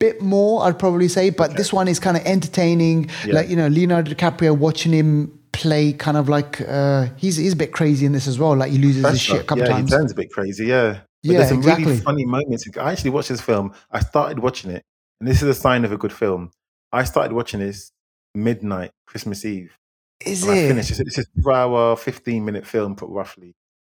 bit 0.00 0.22
more. 0.22 0.64
I'd 0.64 0.78
probably 0.78 1.06
say, 1.06 1.28
but 1.28 1.54
this 1.56 1.70
one 1.70 1.86
is 1.86 2.00
kind 2.00 2.16
of 2.16 2.24
entertaining. 2.24 3.10
Yeah. 3.26 3.34
Like 3.34 3.50
you 3.50 3.56
know, 3.56 3.68
Leonardo 3.68 4.10
DiCaprio 4.12 4.56
watching 4.56 4.92
him 4.92 5.38
play, 5.52 5.92
kind 5.92 6.16
of 6.16 6.28
like 6.28 6.62
uh, 6.62 7.08
he's 7.16 7.36
he's 7.36 7.52
a 7.52 7.56
bit 7.56 7.72
crazy 7.72 8.06
in 8.06 8.12
this 8.12 8.26
as 8.26 8.38
well. 8.38 8.56
Like 8.56 8.72
he 8.72 8.78
loses 8.78 8.96
his 8.96 9.02
That's 9.02 9.18
shit 9.18 9.40
a 9.42 9.44
couple 9.44 9.64
yeah, 9.64 9.70
times. 9.70 9.90
he 9.90 9.96
turns 9.96 10.12
a 10.12 10.14
bit 10.14 10.32
crazy. 10.32 10.66
Yeah, 10.66 11.00
But 11.22 11.30
Yeah, 11.32 11.38
there's 11.38 11.48
some 11.48 11.58
exactly. 11.58 11.84
really 11.86 11.98
funny 12.00 12.24
moments. 12.24 12.68
I 12.78 12.92
actually 12.92 13.10
watched 13.10 13.28
this 13.30 13.40
film. 13.40 13.72
I 13.90 14.00
started 14.00 14.38
watching 14.38 14.70
it, 14.70 14.84
and 15.20 15.28
this 15.28 15.42
is 15.42 15.48
a 15.48 15.54
sign 15.54 15.84
of 15.84 15.92
a 15.92 15.96
good 15.98 16.12
film. 16.12 16.50
I 16.92 17.04
started 17.04 17.32
watching 17.34 17.60
this 17.60 17.90
midnight 18.34 18.92
Christmas 19.06 19.44
Eve. 19.44 19.76
Is 20.24 20.42
And 20.42 20.52
I 20.52 20.68
finished. 20.68 20.90
It's 20.98 21.18
a 21.18 21.24
two-hour, 21.42 21.96
fifteen-minute 21.96 22.66
film, 22.66 22.94
pro- 22.96 23.08
roughly. 23.08 23.54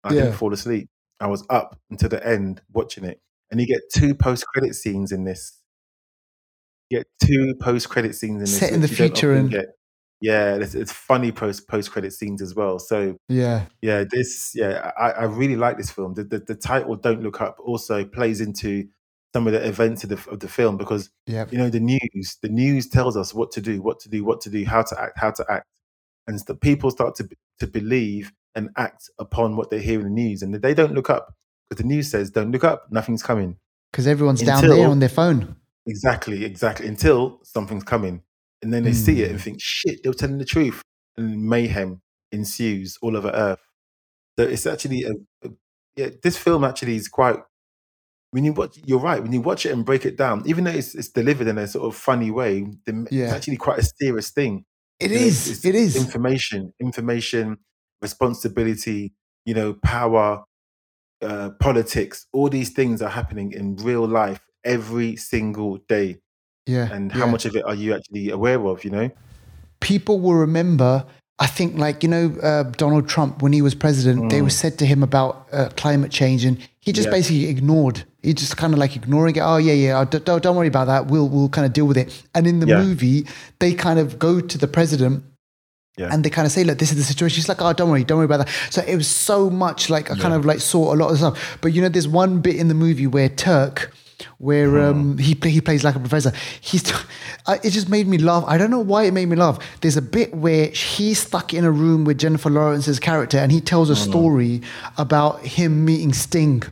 I 0.05 0.13
Yeah. 0.15 0.23
didn't 0.23 0.37
fall 0.37 0.53
asleep. 0.53 0.89
I 1.21 1.27
was 1.27 1.45
up 1.51 1.77
until 1.91 2.09
the 2.09 2.25
end 2.27 2.61
watching 2.73 3.05
it, 3.05 3.21
and 3.51 3.61
you 3.61 3.67
get 3.67 3.81
two 3.93 4.15
post-credit 4.15 4.75
scenes 4.75 5.11
in 5.13 5.25
this. 5.25 5.61
You 6.91 6.99
get 6.99 7.07
two 7.23 7.55
post-credit 7.61 8.15
scenes 8.15 8.35
in 8.35 8.39
this 8.41 8.59
Set 8.59 8.73
in 8.73 8.81
the 8.81 8.85
which 8.89 8.93
you 8.93 8.97
don't 8.99 9.09
future 9.09 9.35
and- 9.35 9.51
get. 9.51 9.67
Yeah, 10.21 10.57
it's, 10.57 10.75
it's 10.75 10.93
funny 10.93 11.31
post 11.31 11.69
post-credit 11.69 12.13
scenes 12.13 12.43
as 12.43 12.55
well. 12.55 12.79
So 12.79 13.17
Yeah. 13.29 13.67
yeah, 13.83 14.05
this 14.11 14.53
yeah, 14.55 14.91
I, 14.99 15.11
I 15.11 15.25
really 15.25 15.57
like 15.57 15.77
this 15.77 15.91
film. 15.91 16.15
The, 16.15 16.25
the 16.25 16.39
the 16.41 16.55
title 16.55 16.97
"Don't 16.97 17.23
Look 17.23 17.41
Up" 17.41 17.59
also 17.61 18.05
plays 18.05 18.41
into 18.41 18.89
some 19.35 19.47
of 19.47 19.53
the 19.53 19.65
events 19.67 20.03
of 20.05 20.11
the 20.11 20.31
of 20.31 20.41
the 20.41 20.49
film 20.49 20.77
because 20.77 21.11
Yeah. 21.27 21.47
you 21.51 21.59
know 21.59 21.71
the 21.71 21.81
news. 21.81 22.39
The 22.43 22.49
news 22.49 22.89
tells 22.89 23.17
us 23.17 23.33
what 23.33 23.53
to 23.53 23.61
do, 23.61 23.81
what 23.81 24.01
to 24.01 24.09
do, 24.09 24.25
what 24.25 24.41
to 24.43 24.51
do, 24.51 24.65
how 24.65 24.83
to 24.83 25.01
act, 25.01 25.19
how 25.19 25.31
to 25.31 25.45
act, 25.49 25.67
and 26.27 26.39
the 26.47 26.55
people 26.57 26.91
start 26.91 27.15
to 27.17 27.29
to 27.61 27.67
believe 27.67 28.33
and 28.55 28.71
act 28.77 29.09
upon 29.21 29.57
what 29.57 29.71
they 29.71 29.81
hear 29.81 30.01
in 30.01 30.07
the 30.07 30.11
news, 30.11 30.43
and 30.43 30.53
they 30.55 30.75
don't 30.75 30.95
look 30.95 31.11
up 31.11 31.33
because 31.69 31.81
the 31.83 31.89
news 31.89 32.11
says, 32.11 32.31
"Don't 32.31 32.51
look 32.51 32.65
up, 32.65 32.87
nothing's 32.91 33.23
coming." 33.23 33.57
Because 33.93 34.07
everyone's 34.09 34.43
down 34.43 34.67
there 34.67 34.89
on 34.89 34.99
their 34.99 35.09
phone. 35.09 35.57
Exactly, 35.87 36.45
exactly. 36.45 36.87
Until 36.87 37.41
something's 37.45 37.85
coming, 37.85 38.23
and 38.63 38.73
then 38.73 38.83
they 38.85 38.93
see 38.93 39.23
it 39.23 39.31
and 39.31 39.39
Hmm. 39.41 39.45
think, 39.45 39.59
"Shit, 39.61 40.03
they 40.03 40.09
were 40.11 40.15
telling 40.15 40.39
the 40.39 40.45
truth," 40.45 40.83
and 41.17 41.45
mayhem 41.49 42.03
ensues 42.33 42.99
all 43.03 43.17
over 43.17 43.31
Earth. 43.31 43.61
So 44.39 44.45
it's 44.47 44.67
actually 44.67 45.05
a, 45.05 45.13
a 45.47 45.51
yeah, 45.97 46.11
this 46.23 46.37
film 46.39 46.65
actually 46.65 46.97
is 46.97 47.09
quite. 47.09 47.37
When 48.31 48.45
you 48.45 48.53
watch, 48.53 48.79
you're 48.85 48.99
right. 49.01 49.23
When 49.23 49.33
you 49.33 49.41
watch 49.41 49.65
it 49.65 49.73
and 49.73 49.87
break 49.87 50.05
it 50.05 50.19
down, 50.19 50.43
even 50.47 50.65
though 50.65 50.71
it's, 50.73 50.95
it's 50.95 51.09
delivered 51.09 51.47
in 51.47 51.57
a 51.57 51.67
sort 51.67 51.87
of 51.87 51.99
funny 51.99 52.31
way, 52.31 52.61
the, 52.85 53.07
Yeah. 53.11 53.25
it's 53.27 53.33
actually 53.35 53.57
quite 53.57 53.79
a 53.79 53.89
serious 54.03 54.31
thing. 54.31 54.67
It 55.01 55.11
You 55.13 55.19
know, 55.19 55.25
is. 55.27 55.49
it's 55.51 55.65
It 55.65 55.75
is. 55.75 55.97
information, 55.97 56.75
information, 56.81 57.59
responsibility. 58.03 59.15
You 59.47 59.55
know, 59.55 59.75
power, 59.83 60.45
uh, 61.23 61.51
politics. 61.61 62.27
All 62.33 62.51
these 62.51 62.71
things 62.71 63.01
are 63.03 63.09
happening 63.11 63.53
in 63.53 63.77
real 63.77 64.07
life 64.07 64.41
every 64.65 65.17
single 65.17 65.79
day. 65.89 66.19
Yeah. 66.69 66.89
And 66.93 67.11
how 67.11 67.25
yeah. 67.25 67.31
much 67.33 67.45
of 67.47 67.57
it 67.57 67.65
are 67.65 67.75
you 67.75 67.95
actually 67.95 68.31
aware 68.31 68.61
of? 68.67 68.85
You 68.85 68.91
know, 68.91 69.11
people 69.81 70.21
will 70.21 70.35
remember. 70.35 71.05
I 71.41 71.47
think, 71.47 71.79
like 71.79 72.03
you 72.03 72.09
know, 72.09 72.35
uh, 72.43 72.65
Donald 72.65 73.09
Trump 73.09 73.43
when 73.43 73.53
he 73.53 73.63
was 73.63 73.73
president, 73.75 74.29
they 74.31 74.43
were 74.43 74.51
said 74.51 74.77
to 74.81 74.87
him 74.87 75.05
about 75.05 75.47
uh, 75.53 75.69
climate 75.77 76.11
change, 76.11 76.45
and 76.45 76.59
he 76.81 76.93
just 76.93 77.09
Mm. 77.09 77.13
Yeah. 77.13 77.17
basically 77.19 77.47
ignored. 77.47 78.05
He 78.25 78.35
just 78.35 78.57
kind 78.57 78.73
of 78.73 78.81
like 78.81 78.97
ignoring 78.97 79.37
it. 79.37 79.41
Oh 79.41 79.57
yeah, 79.57 79.73
yeah. 79.73 80.05
Don't, 80.05 80.43
don't 80.43 80.57
worry 80.57 80.67
about 80.67 80.89
that. 80.89 81.07
We'll 81.07 81.29
we'll 81.29 81.49
kind 81.49 81.65
of 81.65 81.73
deal 81.73 81.87
with 81.87 81.97
it. 81.97 82.23
And 82.35 82.47
in 82.47 82.59
the 82.59 82.67
Yeah. 82.67 82.83
movie, 82.83 83.25
they 83.61 83.73
kind 83.73 84.01
of 84.01 84.19
go 84.19 84.41
to 84.41 84.59
the 84.59 84.67
president 84.67 85.23
Yeah. 85.97 86.09
and 86.13 86.25
they 86.25 86.31
kind 86.31 86.45
of 86.45 86.51
say, 86.51 86.65
look, 86.65 86.79
this 86.79 86.91
is 86.91 86.97
the 86.97 87.05
situation. 87.05 87.37
She's 87.37 87.49
like, 87.49 87.63
oh, 87.63 87.73
don't 87.73 87.89
worry, 87.91 88.03
don't 88.03 88.19
worry 88.19 88.25
about 88.33 88.39
that. 88.47 88.49
So 88.71 88.83
it 88.83 88.97
was 88.97 89.07
so 89.07 89.49
much 89.49 89.89
like 89.91 90.11
I 90.11 90.17
kind 90.17 90.35
of 90.35 90.45
like 90.45 90.59
saw 90.61 90.93
a 90.93 90.97
lot 90.97 91.11
of 91.13 91.19
stuff. 91.19 91.59
But 91.61 91.73
you 91.73 91.81
know, 91.83 91.89
there's 91.89 92.09
one 92.09 92.41
bit 92.41 92.57
in 92.57 92.67
the 92.67 92.75
movie 92.75 93.07
where 93.07 93.29
Turk, 93.29 93.93
where 94.39 94.81
um, 94.89 95.19
he 95.19 95.35
play, 95.35 95.51
he 95.51 95.61
plays 95.61 95.83
like 95.85 95.97
a 95.97 95.99
professor. 96.01 96.33
He's 96.61 96.91
I, 97.47 97.57
it 97.65 97.71
just 97.71 97.89
made 97.89 98.07
me 98.07 98.19
laugh. 98.19 98.45
I 98.47 98.57
don't 98.59 98.71
know 98.71 98.79
why 98.79 99.05
it 99.05 99.13
made 99.13 99.27
me 99.29 99.37
laugh. 99.37 99.59
There's 99.81 99.97
a 99.97 100.03
bit 100.03 100.35
where 100.35 100.67
he's 100.69 101.19
stuck 101.21 101.53
in 101.53 101.65
a 101.65 101.71
room 101.71 102.05
with 102.05 102.19
Jennifer 102.19 102.51
Lawrence's 102.51 103.01
character, 103.01 103.39
and 103.39 103.51
he 103.53 103.61
tells 103.61 103.91
a 103.91 103.95
Hmm. 103.95 104.11
story 104.11 104.63
about 104.97 105.41
him 105.45 105.85
meeting 105.85 106.13
Sting. 106.13 106.63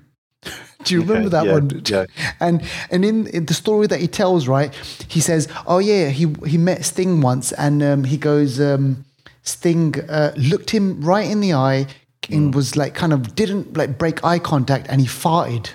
Do 0.84 0.94
you 0.94 1.00
remember 1.02 1.28
that 1.30 1.46
yeah, 1.46 1.52
one? 1.52 1.82
yeah. 1.86 2.04
And 2.40 2.62
and 2.92 3.04
in, 3.04 3.26
in 3.28 3.46
the 3.46 3.54
story 3.54 3.86
that 3.88 4.00
he 4.00 4.06
tells, 4.06 4.46
right, 4.46 4.72
he 5.08 5.20
says, 5.20 5.48
"Oh 5.66 5.78
yeah, 5.78 6.10
he 6.10 6.26
he 6.46 6.58
met 6.58 6.84
Sting 6.84 7.20
once, 7.20 7.50
and 7.52 7.82
um, 7.82 8.04
he 8.04 8.16
goes, 8.16 8.60
um, 8.60 9.04
Sting 9.42 9.94
uh, 10.08 10.32
looked 10.36 10.70
him 10.70 11.00
right 11.00 11.28
in 11.28 11.40
the 11.40 11.52
eye 11.54 11.86
Mm. 12.28 12.34
and 12.36 12.54
was 12.56 12.74
like, 12.76 12.92
kind 12.94 13.12
of 13.12 13.36
didn't 13.36 13.76
like 13.76 13.98
break 13.98 14.24
eye 14.24 14.38
contact, 14.40 14.86
and 14.88 15.00
he 15.00 15.06
farted." 15.08 15.70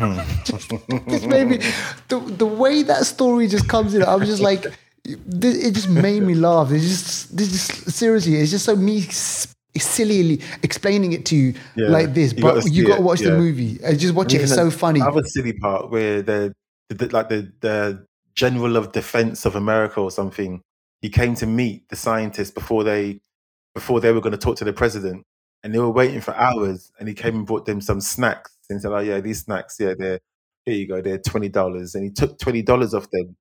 this 1.06 1.24
made 1.26 1.46
me 1.48 1.58
the 2.08 2.18
the 2.38 2.46
way 2.46 2.82
that 2.82 3.04
story 3.06 3.46
just 3.48 3.68
comes 3.68 3.94
in. 3.94 4.02
I 4.02 4.14
was 4.14 4.28
just 4.28 4.42
like, 4.42 4.64
it 5.04 5.72
just 5.74 5.88
made 5.90 6.22
me 6.22 6.34
laugh. 6.34 6.70
It's 6.70 6.84
just 6.84 7.36
this 7.36 7.50
just 7.50 7.90
seriously, 7.90 8.36
it's 8.36 8.50
just 8.50 8.64
so 8.64 8.76
me 8.76 9.02
sillily 9.78 10.40
explaining 10.62 11.12
it 11.12 11.24
to 11.26 11.36
you 11.36 11.54
Yeah. 11.76 11.88
like 11.88 12.14
this, 12.14 12.32
You 12.32 12.42
but 12.42 12.54
gotta 12.56 12.70
you 12.70 12.86
got 12.86 12.94
to 12.96 13.00
it, 13.00 13.04
watch 13.04 13.20
the 13.20 13.30
yeah. 13.30 13.36
movie. 13.36 13.78
Uh, 13.84 13.94
just 13.94 14.14
watch 14.14 14.32
it. 14.32 14.36
Even 14.36 14.44
It's 14.44 14.52
the 14.56 14.70
so 14.70 14.70
funny. 14.70 15.00
Other 15.00 15.22
silly 15.22 15.52
part 15.52 15.90
where 15.90 16.22
the, 16.22 16.52
the 16.88 17.08
like 17.08 17.28
the 17.28 17.52
the 17.60 18.04
general 18.34 18.76
of 18.76 18.92
defense 18.92 19.44
of 19.44 19.54
America 19.56 20.00
or 20.00 20.10
something, 20.10 20.62
he 21.02 21.08
came 21.08 21.34
to 21.36 21.46
meet 21.46 21.88
the 21.88 21.96
scientists 21.96 22.50
before 22.50 22.84
they 22.84 23.20
before 23.74 24.00
they 24.00 24.12
were 24.12 24.20
going 24.20 24.32
to 24.32 24.38
talk 24.38 24.56
to 24.56 24.64
the 24.64 24.72
president, 24.72 25.24
and 25.62 25.72
they 25.74 25.78
were 25.78 25.90
waiting 25.90 26.20
for 26.20 26.34
hours, 26.34 26.90
and 26.98 27.08
he 27.08 27.14
came 27.14 27.36
and 27.36 27.46
brought 27.46 27.66
them 27.66 27.80
some 27.80 28.00
snacks 28.00 28.50
and 28.70 28.80
said, 28.80 28.92
"Oh 28.92 28.98
yeah, 29.00 29.20
these 29.20 29.40
snacks, 29.42 29.76
yeah, 29.80 29.94
they're 29.98 30.20
here 30.66 30.74
you 30.74 30.86
go, 30.88 31.00
they're 31.00 31.18
twenty 31.18 31.48
dollars," 31.48 31.94
and 31.94 32.04
he 32.04 32.10
took 32.10 32.38
twenty 32.38 32.62
dollars 32.62 32.94
off 32.94 33.08
them, 33.10 33.36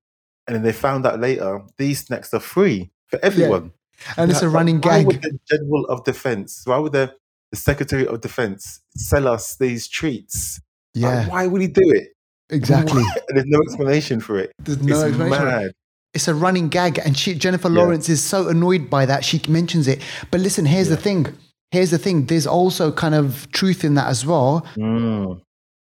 and 0.48 0.56
then 0.56 0.64
they 0.64 0.72
found 0.74 1.06
out 1.06 1.20
later 1.20 1.62
these 1.78 2.06
snacks 2.06 2.34
are 2.34 2.40
free 2.40 2.92
for 3.08 3.20
everyone. 3.24 3.72
and 4.18 4.32
it's 4.32 4.42
a 4.42 4.46
Like, 4.46 4.54
running 4.56 4.82
why 4.82 5.00
gag. 5.00 5.08
would 5.08 5.22
the 5.22 5.38
general 5.50 5.86
of 5.86 6.04
defense? 6.06 6.62
Why 6.66 6.78
would 6.78 6.94
the 6.94 7.14
the 7.52 7.58
secretary 7.58 8.06
of 8.08 8.22
defense 8.22 8.80
sell 8.96 9.28
us 9.28 9.56
these 9.58 9.88
treats? 9.88 10.62
Like, 10.96 11.02
Yeah, 11.04 11.28
why 11.30 11.48
would 11.48 11.62
he 11.62 11.68
do 11.68 11.82
it? 11.92 12.10
exactly. 12.50 13.04
And 13.28 13.38
there's 13.38 13.46
no 13.48 13.60
explanation 13.62 14.20
for 14.20 14.38
it. 14.40 14.52
There's 14.60 14.82
no 14.82 14.96
it's 15.02 15.04
explanation. 15.10 15.46
mad. 15.46 15.72
It's 16.14 16.28
a 16.28 16.34
running 16.34 16.70
gag, 16.70 17.00
and 17.00 17.16
she, 17.18 17.36
Jennifer 17.36 17.70
Yeah. 17.70 17.76
Lawrence 17.82 18.10
is 18.10 18.24
so 18.24 18.48
annoyed 18.48 18.90
by 18.90 19.06
that 19.06 19.24
she 19.26 19.40
mentions 19.48 19.88
it. 19.88 20.02
But 20.32 20.40
listen, 20.42 20.66
here's 20.66 20.90
the 20.90 20.98
thing. 20.98 21.36
Here's 21.72 21.92
the 21.92 21.98
thing. 22.00 22.26
There's 22.26 22.48
also 22.48 22.92
kind 22.92 23.14
of 23.16 23.48
truth 23.52 23.84
in 23.84 23.94
that 23.96 24.08
as 24.08 24.26
well. 24.26 24.66
Mm, 24.76 25.42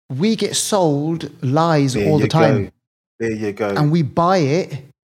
We 0.09 0.35
get 0.35 0.55
sold 0.55 1.29
lies 1.43 1.93
there 1.93 2.09
all 2.09 2.19
the 2.19 2.27
time, 2.27 2.65
go. 2.65 2.71
There 3.19 3.31
you 3.31 3.51
go. 3.53 3.69
and 3.69 3.91
we 3.91 4.01
buy 4.03 4.37
it. 4.37 4.69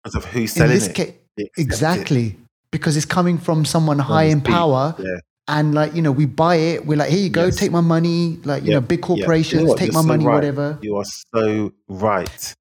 because 0.02 0.14
of 0.16 0.24
who's 0.26 0.56
In 0.56 0.68
selling 0.68 0.90
it. 1.08 1.22
it. 1.36 1.50
exactly 1.58 2.36
because 2.70 2.96
it's 2.96 3.06
coming 3.06 3.36
from 3.38 3.64
someone 3.64 3.98
high 3.98 4.24
in 4.24 4.40
power. 4.40 4.94
Yeah. 4.98 5.16
And 5.48 5.74
like 5.74 5.94
you 5.96 6.02
know, 6.02 6.12
we 6.12 6.26
buy 6.26 6.54
it. 6.56 6.86
We're 6.86 6.96
like, 6.96 7.10
here 7.10 7.18
you 7.18 7.28
go, 7.30 7.46
Yes. 7.46 7.56
take 7.56 7.72
my 7.72 7.80
money. 7.80 8.38
Like 8.44 8.62
you 8.64 8.70
know, 8.72 8.80
big 8.80 9.00
yeah. 9.00 9.06
You 9.08 9.16
know 9.16 9.22
corporations 9.22 9.74
take 9.74 9.88
You're 9.88 9.94
my 9.94 10.02
so 10.02 10.06
money, 10.06 10.24
right. 10.24 10.34
whatever. 10.34 10.78
You 10.82 10.96
are 10.96 11.04
so 11.34 11.72
right. 11.88 12.54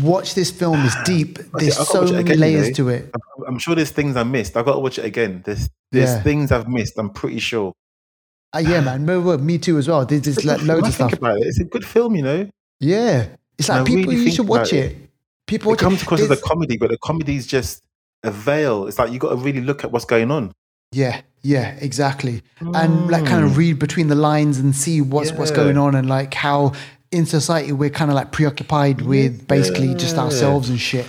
Watch 0.00 0.34
this 0.34 0.50
film. 0.50 0.84
It's 0.86 1.02
deep. 1.04 1.38
There's 1.54 1.76
to 1.76 1.84
so 1.84 2.02
many 2.04 2.16
again, 2.18 2.34
you 2.34 2.40
layers 2.40 2.68
know. 2.68 2.74
to 2.74 2.88
it. 2.88 3.10
I'm, 3.14 3.44
I'm 3.48 3.58
sure 3.58 3.74
there's 3.74 3.90
things 3.90 4.16
I 4.16 4.22
missed. 4.22 4.56
I've 4.56 4.64
got 4.64 4.74
to 4.74 4.78
watch 4.78 4.98
it 4.98 5.04
again. 5.04 5.42
There's 5.44 5.68
there's 5.90 6.10
Yeah. 6.10 6.22
things 6.22 6.50
I've 6.50 6.66
missed. 6.66 6.94
I'm 6.98 7.10
pretty 7.10 7.40
sure. 7.40 7.74
Uh, 8.54 8.58
yeah, 8.58 8.80
man. 8.80 9.04
Me, 9.46 9.58
too 9.58 9.76
as 9.78 9.88
well. 9.88 10.06
There's, 10.06 10.22
there's 10.22 10.44
like, 10.44 10.62
loads 10.62 10.88
of 10.88 10.94
stuff. 10.94 11.12
about 11.12 11.38
it, 11.38 11.46
it's 11.46 11.60
a 11.60 11.64
good 11.64 11.84
film, 11.84 12.14
you 12.14 12.22
know. 12.22 12.48
Yeah, 12.80 13.28
it's 13.58 13.68
like 13.68 13.84
people. 13.84 14.12
really 14.12 14.24
you 14.24 14.30
should 14.32 14.48
watch 14.48 14.72
it. 14.72 14.92
it. 14.92 15.10
People 15.46 15.70
It 15.70 15.74
watch 15.74 15.80
comes 15.80 16.02
across 16.02 16.20
as 16.20 16.30
a 16.30 16.36
comedy, 16.38 16.76
but 16.78 16.90
the 16.90 16.98
comedy's 16.98 17.46
just 17.46 17.82
a 18.22 18.30
veil. 18.30 18.86
It's 18.86 18.98
like 18.98 19.12
you 19.12 19.18
got 19.18 19.30
to 19.30 19.36
really 19.36 19.60
look 19.60 19.84
at 19.84 19.92
what's 19.92 20.04
going 20.06 20.30
on. 20.30 20.52
Yeah, 20.92 21.20
yeah, 21.42 21.76
exactly. 21.80 22.42
And 22.60 23.10
like 23.10 23.26
kind 23.26 23.44
of 23.44 23.56
read 23.56 23.78
between 23.78 24.08
the 24.08 24.14
lines 24.14 24.58
and 24.58 24.74
see 24.74 25.00
what's 25.00 25.32
what's 25.32 25.50
going 25.50 25.76
on 25.78 25.94
and 25.94 26.08
like 26.08 26.32
how 26.34 26.72
in 27.12 27.26
society 27.26 27.72
we're 27.72 27.90
kind 27.90 28.10
of 28.10 28.14
like 28.14 28.32
preoccupied 28.32 29.02
with 29.02 29.46
basically 29.46 29.94
just 29.94 30.16
ourselves 30.16 30.68
and 30.68 30.80
shit. 30.80 31.06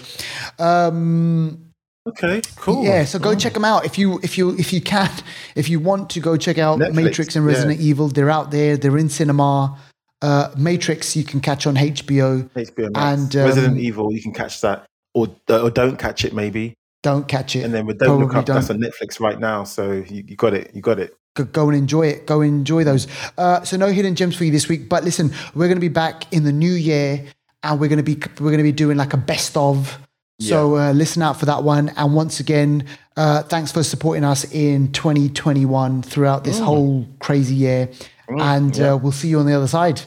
Um 0.59 1.59
Okay, 2.05 2.41
cool. 2.57 2.83
yeah, 2.83 3.05
so 3.05 3.17
go 3.17 3.33
check 3.33 3.53
them 3.53 3.63
out 3.63 3.85
if 3.85 3.97
you 3.97 4.19
if 4.23 4.37
you 4.37 4.49
if 4.57 4.73
you 4.73 4.81
can 4.81 5.09
if 5.55 5.69
you 5.69 5.79
want 5.79 6.09
to 6.09 6.19
go 6.19 6.35
check 6.35 6.57
out 6.57 6.77
Netflix, 6.77 6.93
Matrix 6.93 7.35
and 7.37 7.45
Resident 7.45 7.79
Evil. 7.79 8.09
They're 8.09 8.29
out 8.29 8.51
there. 8.51 8.75
They're 8.75 8.97
in 8.97 9.07
cinema. 9.07 9.79
Uh, 10.21 10.49
Matrix 10.57 11.15
you 11.15 11.23
can 11.23 11.39
catch 11.39 11.65
on 11.65 11.75
HBO. 11.75 12.49
HBO. 12.49 12.91
And, 12.95 13.33
um, 13.35 13.45
Resident 13.45 13.77
Evil, 13.77 14.11
you 14.11 14.21
can 14.21 14.33
catch 14.33 14.59
that, 14.61 14.85
or 15.13 15.33
or 15.49 15.69
don't 15.69 15.97
catch 15.97 16.25
it 16.25 16.33
maybe. 16.33 16.73
Don't 17.03 17.27
catch 17.27 17.55
it. 17.55 17.63
And 17.63 17.73
then 17.73 17.85
with 17.85 17.99
Don't 17.99 18.19
Look 18.19 18.31
Probably 18.31 18.53
Up, 18.53 18.59
that's 18.59 18.69
on 18.69 18.79
Netflix 18.79 19.19
right 19.21 19.39
now. 19.39 19.63
So 19.63 19.91
you, 19.91 20.23
you 20.27 20.35
got 20.35 20.53
it. 20.53 20.71
You 20.73 20.81
got 20.81 20.99
it. 20.99 21.15
Go, 21.35 21.43
go 21.45 21.69
and 21.69 21.77
enjoy 21.77 22.07
it. 22.07 22.25
Go 22.25 22.41
and 22.41 22.49
enjoy 22.51 22.83
those. 22.83 23.07
Uh, 23.37 23.63
so 23.63 23.77
no 23.77 23.87
hidden 23.87 24.15
gems 24.15 24.35
for 24.35 24.43
you 24.43 24.51
this 24.51 24.67
week. 24.67 24.89
But 24.89 25.03
listen, 25.03 25.33
we're 25.53 25.67
going 25.67 25.77
to 25.77 25.81
be 25.81 25.89
back 25.89 26.31
in 26.33 26.43
the 26.43 26.51
new 26.51 26.73
year, 26.73 27.25
and 27.63 27.79
we're 27.79 27.89
going 27.89 28.03
to 28.03 28.03
be 28.03 28.15
we're 28.39 28.51
going 28.51 28.57
to 28.57 28.63
be 28.63 28.71
doing 28.71 28.97
like 28.97 29.13
a 29.13 29.17
best 29.17 29.57
of. 29.57 29.99
So 30.39 30.75
uh, 30.75 30.91
listen 30.91 31.21
out 31.21 31.39
for 31.39 31.45
that 31.45 31.63
one. 31.63 31.89
And 31.95 32.13
once 32.13 32.41
again, 32.41 32.85
uh, 33.15 33.43
thanks 33.43 33.71
for 33.71 33.81
supporting 33.81 34.25
us 34.25 34.43
in 34.51 34.91
2021 34.91 36.01
throughout 36.01 36.43
this 36.43 36.59
whole 36.59 37.07
crazy 37.19 37.55
year. 37.55 37.89
and 38.27 38.75
yeah. 38.75 38.93
uh, 38.93 38.97
we'll 38.97 39.13
see 39.13 39.29
you 39.29 39.39
on 39.39 39.45
the 39.45 39.53
other 39.53 39.67
side. 39.67 40.01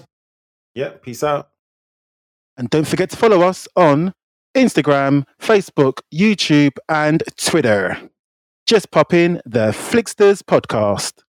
Yeah. 0.74 0.91
Peace 1.01 1.22
out. 1.22 1.49
And 2.59 2.68
don't 2.70 2.87
forget 2.87 3.11
to 3.11 3.16
follow 3.16 3.43
us 3.43 3.66
on 3.77 4.12
Instagram, 4.55 5.24
Facebook, 5.41 6.01
YouTube, 6.12 6.77
and 6.89 7.22
Twitter. 7.37 7.99
Just 8.66 8.90
pop 8.90 9.14
in 9.14 9.40
the 9.46 9.70
Flixters 9.70 10.42
podcast. 10.42 11.22